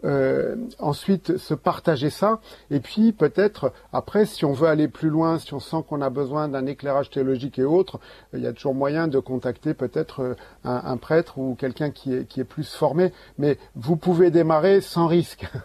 Euh, 0.07 0.54
ensuite 0.78 1.36
se 1.36 1.52
partager 1.52 2.11
ça, 2.11 2.40
et 2.70 2.78
puis 2.78 3.12
peut-être 3.12 3.72
après, 3.92 4.24
si 4.24 4.44
on 4.44 4.52
veut 4.52 4.68
aller 4.68 4.86
plus 4.86 5.09
loin, 5.09 5.38
si 5.38 5.52
on 5.52 5.59
sent 5.59 5.78
qu'on 5.88 6.00
a 6.00 6.11
besoin 6.11 6.48
d'un 6.48 6.66
éclairage 6.66 7.11
théologique 7.11 7.59
et 7.59 7.64
autres, 7.64 7.98
il 8.32 8.40
y 8.40 8.46
a 8.46 8.52
toujours 8.52 8.74
moyen 8.74 9.09
de 9.09 9.18
contacter 9.18 9.74
peut-être 9.74 10.20
euh, 10.20 10.34
un, 10.64 10.96
prêtre 10.96 11.38
ou 11.38 11.57
quelqu'un 11.57 11.90
qui 11.90 12.14
est, 12.14 12.24
qui 12.24 12.40
est 12.40 12.44
plus 12.44 12.72
formé, 12.72 13.12
mais 13.36 13.59
vous 13.74 13.96
pouvez 13.96 14.30
démarrer 14.30 14.80
sans 14.80 15.09
risque. 15.09 15.46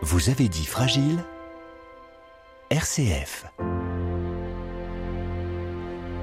Vous 0.00 0.30
avez 0.30 0.48
dit 0.48 0.64
fragile 0.64 1.18
RCF. 2.70 3.46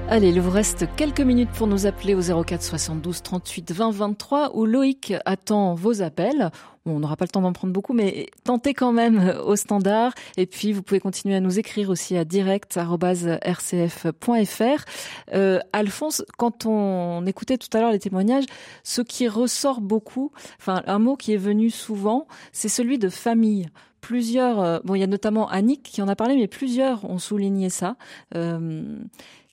Allez, 0.08 0.30
il 0.30 0.40
vous 0.40 0.52
reste 0.52 0.86
quelques 0.96 1.22
minutes 1.22 1.50
pour 1.50 1.66
nous 1.66 1.88
appeler 1.88 2.14
au 2.14 2.22
04 2.22 2.62
72 2.62 3.24
38 3.24 3.72
20 3.72 3.90
23 3.90 4.56
où 4.56 4.66
Loïc 4.66 5.16
attend 5.26 5.74
vos 5.74 6.04
appels. 6.04 6.52
on 6.86 7.00
n'aura 7.00 7.18
pas 7.18 7.26
le 7.26 7.30
temps 7.30 7.42
d'en 7.42 7.54
prendre 7.54 7.74
beaucoup, 7.74 7.94
mais 7.94 8.28
tentez 8.44 8.76
quand 8.76 8.92
même 8.92 9.34
au 9.44 9.56
standard. 9.56 10.14
Et 10.38 10.46
puis, 10.46 10.74
vous 10.74 10.84
pouvez 10.84 11.00
continuer 11.00 11.36
à 11.36 11.40
nous 11.40 11.58
écrire 11.58 11.90
aussi 11.90 12.16
à 12.18 12.24
direct.rcf.fr. 12.24 14.86
Euh, 15.34 15.60
Alphonse, 15.74 16.24
quand 16.38 16.68
on 16.68 17.26
écoutait 17.26 17.58
tout 17.58 17.76
à 17.76 17.82
l'heure 17.82 17.92
les 17.92 17.98
témoignages, 17.98 18.46
ce 18.84 19.02
qui 19.02 19.28
ressort 19.28 19.82
beaucoup, 19.82 20.32
enfin, 20.60 20.84
un 20.86 21.00
mot 21.00 21.16
qui 21.16 21.34
est 21.34 21.38
venu 21.38 21.72
souvent, 21.72 22.28
c'est 22.52 22.70
celui 22.70 23.00
de 23.00 23.10
famille 23.10 23.70
plusieurs, 24.06 24.60
euh, 24.60 24.80
bon, 24.84 24.94
il 24.94 25.00
y 25.00 25.04
a 25.04 25.08
notamment 25.08 25.50
Annick 25.50 25.82
qui 25.82 26.00
en 26.00 26.08
a 26.08 26.16
parlé, 26.16 26.36
mais 26.36 26.48
plusieurs 26.48 27.10
ont 27.10 27.18
souligné 27.18 27.72
ça. 27.72 27.96
Euh, 28.36 29.00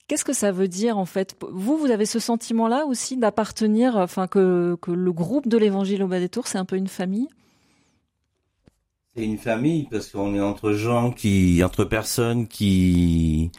Qu'est-ce 0.09 0.24
que 0.24 0.32
ça 0.32 0.53
veut 0.53 0.68
dire 0.68 0.98
en 0.98 1.07
fait? 1.07 1.36
Vous, 1.50 1.78
vous 1.78 1.90
avez 1.90 2.07
ce 2.07 2.18
sentiment-là 2.18 2.84
aussi 2.86 3.16
d'appartenir, 3.16 3.96
enfin 3.96 4.26
que, 4.26 4.76
le 4.86 5.12
groupe 5.12 5.48
de 5.48 5.57
l'Évangile 5.57 6.03
au 6.03 6.09
bas 6.09 6.18
des 6.18 6.28
tours, 6.28 6.48
c'est 6.48 6.59
un 6.59 6.64
peu 6.64 6.76
une 6.76 6.88
famille? 6.88 7.28
C'est 9.14 9.24
une 9.24 9.38
famille 9.38 9.88
parce 9.90 10.09
qu'on 10.09 10.34
est 10.34 10.40
entre 10.40 10.72
gens 10.72 11.11
qui, 11.11 11.62
entre 11.64 11.84
personnes 11.84 12.46
qui, 12.48 13.50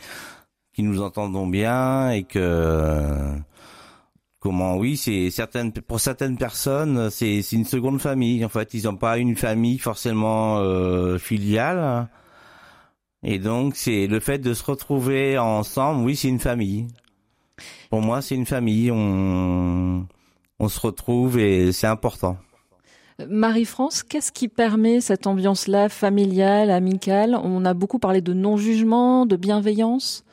qui 0.73 0.83
nous 0.83 1.01
entendons 1.01 1.47
bien 1.47 2.09
et 2.09 2.23
que 2.23 3.35
comment 4.39 4.75
oui 4.75 4.97
c'est 4.97 5.29
certaines 5.29 5.71
pour 5.71 6.01
certaines 6.01 6.37
personnes 6.37 7.09
c'est 7.09 7.41
c'est 7.41 7.55
une 7.55 7.65
seconde 7.65 8.01
famille. 8.01 8.43
En 8.43 8.49
fait 8.49 8.73
ils 8.73 8.85
n'ont 8.85 8.97
pas 8.97 9.17
une 9.17 9.35
famille 9.35 9.77
forcément 9.77 10.57
euh, 10.59 11.17
filiale 11.17 12.09
et 13.24 13.39
donc, 13.39 13.76
c'est 13.76 14.07
le 14.07 14.19
fait 14.19 14.39
de 14.39 14.53
se 14.53 14.63
retrouver 14.63 15.38
ensemble, 15.38 16.03
oui, 16.03 16.15
c'est 16.15 16.28
une 16.28 16.39
famille. 16.39 16.88
Pour 17.89 18.01
moi, 18.01 18.21
c'est 18.21 18.36
une 18.36 18.45
famille. 18.45 18.91
On, 18.91 20.05
on 20.59 20.67
se 20.67 20.80
retrouve 20.80 21.38
et 21.38 21.71
c'est 21.71 21.88
important. 21.88 22.38
Marie-France, 23.30 24.03
qu'est-ce 24.03 24.32
qui 24.32 24.47
permet 24.47 24.99
cette 24.99 25.28
ambiance-là 25.28 25.89
familiale, 25.89 26.71
amicale? 26.71 27.39
On 27.41 27.63
a 27.63 27.74
beaucoup 27.74 27.99
parlé 27.99 28.21
de 28.21 28.34
non-jugement, 28.34 29.26
de 29.26 29.36
bienveillance. 29.36 30.26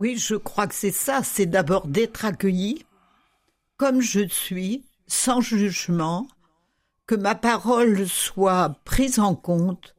Oui, 0.00 0.16
je 0.16 0.34
crois 0.34 0.66
que 0.66 0.74
c'est 0.74 0.90
ça. 0.90 1.20
C'est 1.22 1.46
d'abord 1.46 1.86
d'être 1.86 2.24
accueilli 2.24 2.84
comme 3.76 4.00
je 4.00 4.26
suis, 4.28 4.84
sans 5.06 5.40
jugement, 5.40 6.26
que 7.06 7.14
ma 7.14 7.34
parole 7.34 8.06
soit 8.06 8.76
prise 8.84 9.18
en 9.18 9.34
compte, 9.34 9.94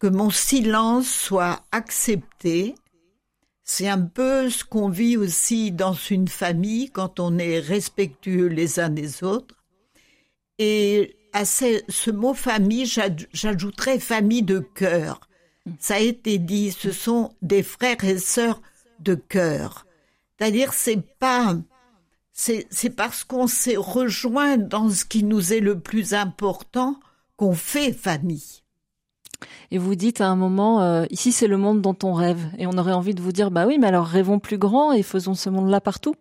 que 0.00 0.06
mon 0.06 0.30
silence 0.30 1.08
soit 1.08 1.62
accepté. 1.70 2.74
C'est 3.62 3.86
un 3.86 4.00
peu 4.00 4.50
ce 4.50 4.64
qu'on 4.64 4.88
vit 4.88 5.16
aussi 5.16 5.70
dans 5.70 5.92
une 5.92 6.26
famille 6.26 6.90
quand 6.90 7.20
on 7.20 7.38
est 7.38 7.60
respectueux 7.60 8.46
les 8.46 8.80
uns 8.80 8.88
des 8.88 9.22
autres. 9.22 9.54
Et 10.58 11.16
à 11.32 11.44
ce, 11.44 12.10
mot 12.10 12.34
famille, 12.34 12.90
j'ajouterais 13.32 14.00
famille 14.00 14.42
de 14.42 14.58
cœur. 14.58 15.20
Ça 15.78 15.96
a 15.96 16.00
été 16.00 16.38
dit, 16.38 16.72
ce 16.72 16.90
sont 16.90 17.36
des 17.42 17.62
frères 17.62 18.02
et 18.02 18.18
sœurs 18.18 18.60
de 18.98 19.14
cœur. 19.14 19.86
C'est-à-dire, 20.38 20.72
c'est 20.72 21.02
pas, 21.18 21.56
c'est 22.32 22.96
parce 22.96 23.22
qu'on 23.22 23.46
s'est 23.46 23.76
rejoint 23.76 24.56
dans 24.56 24.88
ce 24.88 25.04
qui 25.04 25.22
nous 25.22 25.52
est 25.52 25.60
le 25.60 25.78
plus 25.78 26.14
important 26.14 26.98
qu'on 27.36 27.54
fait 27.54 27.92
famille. 27.92 28.62
Et 29.70 29.78
vous 29.78 29.94
dites 29.94 30.20
à 30.20 30.28
un 30.28 30.36
moment, 30.36 30.82
euh, 30.82 31.04
ici 31.10 31.32
c'est 31.32 31.46
le 31.46 31.56
monde 31.56 31.80
dont 31.80 31.96
on 32.02 32.12
rêve. 32.12 32.50
Et 32.58 32.66
on 32.66 32.76
aurait 32.78 32.92
envie 32.92 33.14
de 33.14 33.22
vous 33.22 33.32
dire, 33.32 33.50
bah 33.50 33.66
oui, 33.66 33.78
mais 33.78 33.86
alors 33.86 34.06
rêvons 34.06 34.38
plus 34.38 34.58
grand 34.58 34.92
et 34.92 35.02
faisons 35.02 35.34
ce 35.34 35.50
monde-là 35.50 35.80
partout. 35.80 36.14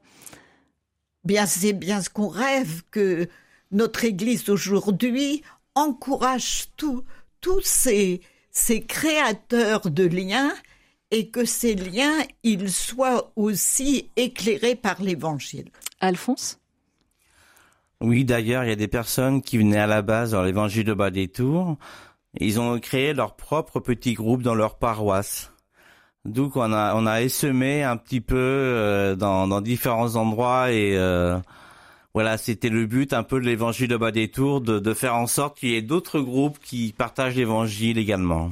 Bien, 1.23 1.45
c'est 1.45 1.73
bien 1.73 2.01
ce 2.01 2.09
qu'on 2.09 2.29
rêve, 2.29 2.83
que 2.91 3.27
notre 3.71 4.05
Église 4.05 4.49
aujourd'hui 4.49 5.43
encourage 5.75 6.67
tout, 6.77 7.03
tous 7.41 7.61
ces, 7.61 8.21
ces 8.51 8.81
créateurs 8.81 9.89
de 9.89 10.05
liens 10.05 10.51
et 11.11 11.29
que 11.29 11.45
ces 11.45 11.75
liens, 11.75 12.17
ils 12.43 12.71
soient 12.71 13.31
aussi 13.35 14.09
éclairés 14.15 14.75
par 14.75 15.01
l'Évangile. 15.01 15.69
Alphonse? 15.99 16.59
Oui, 18.01 18.23
d'ailleurs, 18.23 18.63
il 18.63 18.69
y 18.69 18.73
a 18.73 18.77
des 18.77 18.87
personnes 18.87 19.41
qui 19.41 19.57
venaient 19.57 19.79
à 19.79 19.87
la 19.87 20.01
base 20.01 20.31
dans 20.31 20.43
l'Évangile 20.43 20.85
de 20.85 20.93
Bas 20.93 21.11
des 21.11 21.27
Tours. 21.27 21.77
Ils 22.37 22.59
ont 22.59 22.79
créé 22.79 23.13
leur 23.13 23.35
propre 23.35 23.79
petit 23.79 24.13
groupe 24.13 24.43
dans 24.43 24.55
leur 24.55 24.77
paroisse. 24.77 25.51
D'où 26.25 26.51
on 26.55 26.73
a 26.73 26.93
on 26.95 27.05
a 27.07 27.21
essemé 27.21 27.83
un 27.83 27.97
petit 27.97 28.21
peu 28.21 28.35
euh, 28.37 29.15
dans, 29.15 29.47
dans 29.47 29.61
différents 29.61 30.15
endroits 30.15 30.71
et 30.71 30.95
euh, 30.95 31.39
voilà, 32.13 32.37
c'était 32.37 32.69
le 32.69 32.85
but 32.85 33.13
un 33.13 33.23
peu 33.23 33.39
de 33.39 33.45
l'évangile 33.45 33.87
de 33.87 33.97
Bas 33.97 34.11
des 34.11 34.29
Tours, 34.29 34.61
de, 34.61 34.79
de 34.79 34.93
faire 34.93 35.15
en 35.15 35.27
sorte 35.27 35.57
qu'il 35.57 35.69
y 35.69 35.75
ait 35.75 35.81
d'autres 35.81 36.19
groupes 36.19 36.59
qui 36.59 36.93
partagent 36.97 37.35
l'évangile 37.35 37.97
également. 37.97 38.49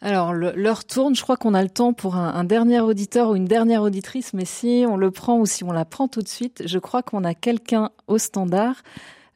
Alors, 0.00 0.32
l'heure 0.32 0.84
tourne. 0.84 1.16
Je 1.16 1.22
crois 1.22 1.36
qu'on 1.36 1.54
a 1.54 1.62
le 1.62 1.68
temps 1.68 1.92
pour 1.92 2.14
un, 2.14 2.32
un, 2.34 2.44
dernier 2.44 2.80
auditeur 2.80 3.30
ou 3.30 3.36
une 3.36 3.46
dernière 3.46 3.82
auditrice, 3.82 4.32
mais 4.32 4.44
si 4.44 4.84
on 4.88 4.96
le 4.96 5.10
prend 5.10 5.38
ou 5.40 5.46
si 5.46 5.64
on 5.64 5.72
la 5.72 5.84
prend 5.84 6.06
tout 6.06 6.22
de 6.22 6.28
suite, 6.28 6.62
je 6.66 6.78
crois 6.78 7.02
qu'on 7.02 7.24
a 7.24 7.34
quelqu'un 7.34 7.90
au 8.06 8.16
standard. 8.18 8.76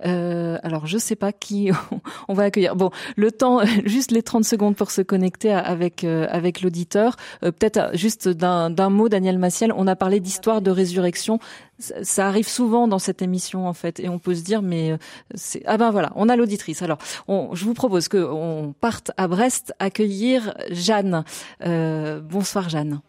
Euh, 0.05 0.59
alors 0.63 0.87
je 0.87 0.99
sais 0.99 1.17
pas 1.17 1.33
qui 1.33 1.71
on 2.29 2.35
va 2.35 2.45
accueillir. 2.45 2.77
Bon, 2.77 2.91
le 3.17 3.31
temps, 3.31 3.61
juste 3.85 4.11
les 4.11 4.23
30 4.23 4.45
secondes 4.45 4.77
pour 4.77 4.91
se 4.91 5.03
connecter 5.03 5.53
avec 5.53 6.05
euh, 6.05 6.27
avec 6.31 6.63
l'auditeur. 6.63 7.17
Euh, 7.45 7.53
peut-être 7.53 7.79
euh, 7.79 7.91
juste 7.95 8.29
d'un 8.29 8.91
mot, 8.91 9.09
Daniel 9.09 9.39
Massiel. 9.39 9.73
On 9.77 9.87
a 9.87 9.97
parlé 9.97 10.21
d'histoire 10.21 10.63
de 10.63 10.71
résurrection. 10.71 11.39
Ça, 11.79 12.29
arrive 12.29 12.47
souvent 12.47 12.87
dans 12.87 13.01
cette 13.01 13.23
émission 13.23 13.67
en 13.67 13.73
fait, 13.73 13.99
et 13.99 14.09
on 14.09 14.19
peut 14.19 14.35
se 14.35 14.45
dire 14.45 14.63
mais 14.63 14.97
c'est 15.35 15.63
ah 15.67 15.77
ben 15.77 15.91
voilà, 15.91 16.13
on 16.15 16.29
a 16.29 16.37
l'auditrice. 16.37 16.83
Alors, 16.83 16.99
on, 17.27 17.55
je 17.55 17.65
vous 17.65 17.75
propose 17.75 18.09
que 18.09 18.19
on 18.19 18.73
parte 18.73 19.11
à 19.17 19.27
Brest 19.27 19.75
accueillir 19.81 20.55
Jeanne. 20.71 21.25
bonsoir 21.61 22.69
Jeanne. 22.69 23.01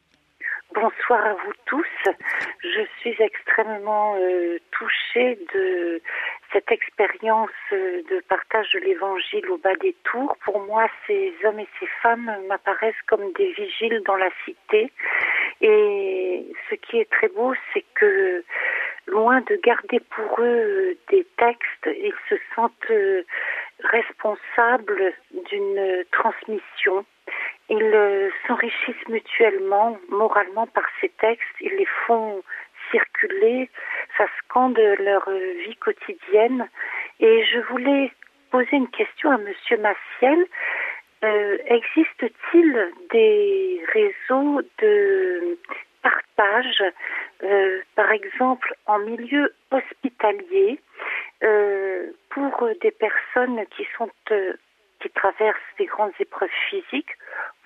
Bonsoir 0.73 1.23
à 1.25 1.34
vous 1.34 1.53
tous. 1.65 2.13
Je 2.61 2.81
suis 2.99 3.15
extrêmement 3.19 4.15
euh, 4.15 4.57
touchée 4.71 5.38
de 5.53 6.01
cette 6.54 6.72
expérience 6.72 7.49
euh, 7.74 8.01
de 8.10 8.22
partage 8.30 8.72
de 8.74 8.80
l'évangile 8.80 9.49
au 9.49 9.58
bas 9.58 9.76
des 9.82 9.95
tours. 10.04 10.38
Pour 10.45 10.62
moi, 10.62 10.88
ces 11.08 11.34
hommes 11.43 11.60
et 11.60 11.68
ces 11.80 11.88
femmes 12.01 12.32
m'apparaissent 12.47 13.01
comme 13.08 13.34
des 13.34 13.51
vigiles 13.54 14.01
dans 14.06 14.16
la 14.16 14.30
cité. 14.45 14.91
Et 15.62 16.45
ce 16.70 16.76
qui 16.76 16.99
est 16.99 17.10
très 17.10 17.28
beau, 17.30 17.54
c'est 17.74 17.84
que 17.95 18.43
loin 19.08 19.41
de 19.41 19.60
garder 19.64 19.99
pour 19.99 20.39
eux 20.39 20.95
des 21.10 21.26
textes, 21.38 21.88
ils 21.88 22.16
se 22.30 22.36
sentent 22.56 22.91
euh, 22.91 23.24
responsables 23.80 25.14
d'une 25.49 26.06
transmission. 26.12 27.06
Ils 27.70 28.32
s'enrichissent 28.47 29.08
mutuellement, 29.08 29.97
moralement, 30.10 30.68
par 30.68 30.86
ces 31.01 31.10
textes. 31.10 31.56
Ils 31.62 31.76
les 31.76 31.88
font 32.06 32.43
circuler, 32.94 33.70
ça 34.18 34.26
scande 34.39 34.78
leur 34.78 35.30
vie 35.66 35.76
quotidienne. 35.78 36.68
Et 37.20 37.44
je 37.46 37.60
voulais 37.72 38.12
poser 38.52 38.76
une 38.76 38.89
question 38.89 39.32
à 39.32 39.38
Monsieur 39.38 39.78
Massiel. 39.78 40.46
Euh, 41.24 41.58
Existe-t-il 41.66 42.91
des 43.12 43.82
réseaux 43.91 44.62
de 44.80 45.58
partage, 46.04 46.84
euh, 47.44 47.82
par 47.96 48.12
exemple 48.12 48.76
en 48.86 49.00
milieu 49.00 49.52
hospitalier, 49.72 50.80
euh, 51.44 52.12
pour 52.30 52.70
des 52.82 52.91
personnes 52.91 53.66
qui 53.76 53.88
sont 53.98 54.10
qui 55.00 55.10
traversent 55.10 55.74
des 55.80 55.86
grandes 55.86 56.14
épreuves 56.20 56.58
physiques, 56.70 57.18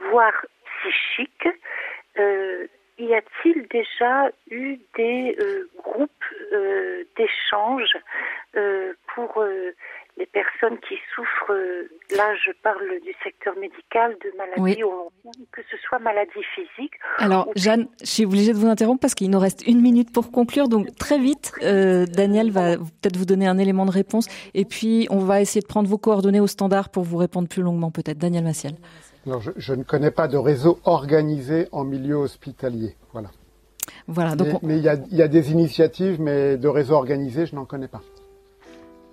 voire 0.09 0.45
psychiques 0.79 1.49
y 2.99 3.13
a-t-il 3.13 3.67
déjà 3.69 4.29
eu 4.49 4.79
des 4.95 5.35
euh, 5.39 5.69
groupes 5.83 6.11
euh, 6.51 7.03
d'échange 7.15 7.91
euh, 8.55 8.93
pour 9.13 9.41
euh, 9.41 9.71
les 10.17 10.25
personnes 10.25 10.79
qui 10.79 10.95
souffrent, 11.13 11.53
là 12.15 12.33
je 12.43 12.51
parle 12.63 12.99
du 13.03 13.13
secteur 13.23 13.55
médical, 13.57 14.15
de 14.23 14.35
maladies, 14.35 14.83
oui. 14.83 15.31
que 15.51 15.61
ce 15.69 15.77
soit 15.77 15.99
maladies 15.99 16.43
physiques. 16.55 16.95
Alors 17.19 17.49
Jeanne, 17.55 17.87
je 18.01 18.07
suis 18.07 18.25
obligée 18.25 18.51
de 18.51 18.57
vous 18.57 18.67
interrompre 18.67 19.01
parce 19.01 19.13
qu'il 19.13 19.29
nous 19.29 19.39
reste 19.39 19.67
une 19.67 19.79
minute 19.81 20.11
pour 20.11 20.31
conclure, 20.31 20.69
donc 20.69 20.87
très 20.95 21.19
vite, 21.19 21.53
Daniel 21.61 22.49
va 22.49 22.77
peut-être 22.77 23.15
vous 23.15 23.25
donner 23.25 23.47
un 23.47 23.59
élément 23.59 23.85
de 23.85 23.91
réponse 23.91 24.27
et 24.55 24.65
puis 24.65 25.07
on 25.11 25.19
va 25.19 25.39
essayer 25.39 25.61
de 25.61 25.67
prendre 25.67 25.87
vos 25.87 25.99
coordonnées 25.99 26.39
au 26.39 26.47
standard 26.47 26.89
pour 26.89 27.03
vous 27.03 27.17
répondre 27.17 27.47
plus 27.47 27.61
longuement 27.61 27.91
peut-être. 27.91 28.17
Daniel 28.17 28.43
Massiel. 28.43 28.73
Alors, 29.27 29.41
je, 29.41 29.51
je, 29.57 29.73
ne 29.73 29.83
connais 29.83 30.11
pas 30.11 30.27
de 30.27 30.37
réseau 30.37 30.79
organisé 30.85 31.67
en 31.71 31.83
milieu 31.83 32.15
hospitalier. 32.15 32.95
Voilà. 33.11 33.29
Voilà. 34.07 34.35
Donc 34.35 34.61
mais 34.63 34.77
il 34.77 34.83
y, 34.83 34.89
a, 34.89 34.95
y 35.11 35.21
a 35.21 35.27
des 35.27 35.51
initiatives, 35.51 36.21
mais 36.21 36.57
de 36.57 36.67
réseau 36.67 36.95
organisé, 36.95 37.45
je 37.45 37.55
n'en 37.55 37.65
connais 37.65 37.89
pas. 37.89 38.01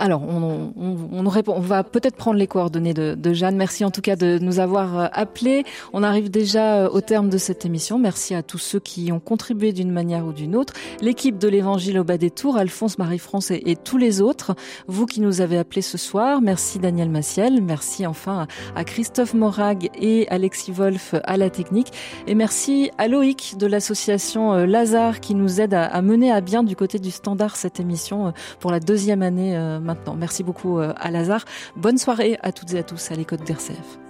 Alors, 0.04 0.22
on, 0.22 0.74
on, 0.76 1.24
on, 1.24 1.28
répond, 1.30 1.54
on 1.56 1.60
va 1.60 1.82
peut-être 1.82 2.16
prendre 2.16 2.38
les 2.38 2.46
coordonnées 2.46 2.92
de, 2.92 3.14
de, 3.14 3.32
Jeanne. 3.32 3.56
Merci 3.56 3.86
en 3.86 3.90
tout 3.90 4.02
cas 4.02 4.16
de 4.16 4.38
nous 4.38 4.58
avoir 4.58 4.98
euh, 4.98 5.06
appelés. 5.14 5.64
On 5.94 6.02
arrive 6.02 6.30
déjà 6.30 6.74
euh, 6.74 6.90
au 6.90 7.00
terme 7.00 7.30
de 7.30 7.38
cette 7.38 7.64
émission. 7.64 7.98
Merci 7.98 8.34
à 8.34 8.42
tous 8.42 8.58
ceux 8.58 8.80
qui 8.80 9.12
ont 9.12 9.18
contribué 9.18 9.72
d'une 9.72 9.90
manière 9.90 10.26
ou 10.26 10.34
d'une 10.34 10.56
autre. 10.56 10.74
L'équipe 11.00 11.38
de 11.38 11.48
l'Évangile 11.48 11.98
au 11.98 12.04
bas 12.04 12.18
des 12.18 12.30
tours, 12.30 12.58
Alphonse, 12.58 12.98
Marie-France 12.98 13.50
et, 13.50 13.76
tous 13.82 13.96
les 13.96 14.20
autres. 14.20 14.54
Vous 14.88 15.06
qui 15.06 15.22
nous 15.22 15.40
avez 15.40 15.56
appelés 15.56 15.80
ce 15.80 15.96
soir. 15.96 16.42
Merci 16.42 16.78
Daniel 16.78 17.08
Massiel. 17.08 17.62
Merci 17.62 18.06
enfin 18.06 18.46
à 18.76 18.84
Christophe 18.84 19.32
Morag 19.32 19.88
et 19.98 20.28
Alexis 20.28 20.70
Wolf 20.70 21.14
à 21.24 21.38
la 21.38 21.48
technique. 21.48 21.94
Et 22.26 22.34
merci 22.34 22.90
à 22.98 23.08
Loïc 23.08 23.54
de 23.56 23.66
l'association 23.66 24.52
euh, 24.52 24.66
Lazare 24.66 25.20
qui 25.20 25.34
nous 25.34 25.62
aide 25.62 25.72
à, 25.72 25.86
à 25.86 26.02
mener 26.02 26.30
à 26.30 26.42
bien 26.42 26.62
du 26.62 26.76
côté 26.76 26.98
du 26.98 27.10
standard 27.10 27.56
cette 27.56 27.80
émission 27.80 28.34
pour 28.60 28.70
la 28.70 28.80
deuxième 28.80 29.22
année 29.22 29.56
maintenant. 29.80 29.93
Merci 30.16 30.42
beaucoup 30.42 30.78
euh, 30.78 30.92
à 30.96 31.10
Lazare. 31.10 31.44
Bonne 31.76 31.98
soirée 31.98 32.38
à 32.42 32.52
toutes 32.52 32.72
et 32.74 32.78
à 32.78 32.82
tous 32.82 33.10
à 33.10 33.14
l'écoute 33.14 33.44
d'RCF. 33.44 34.03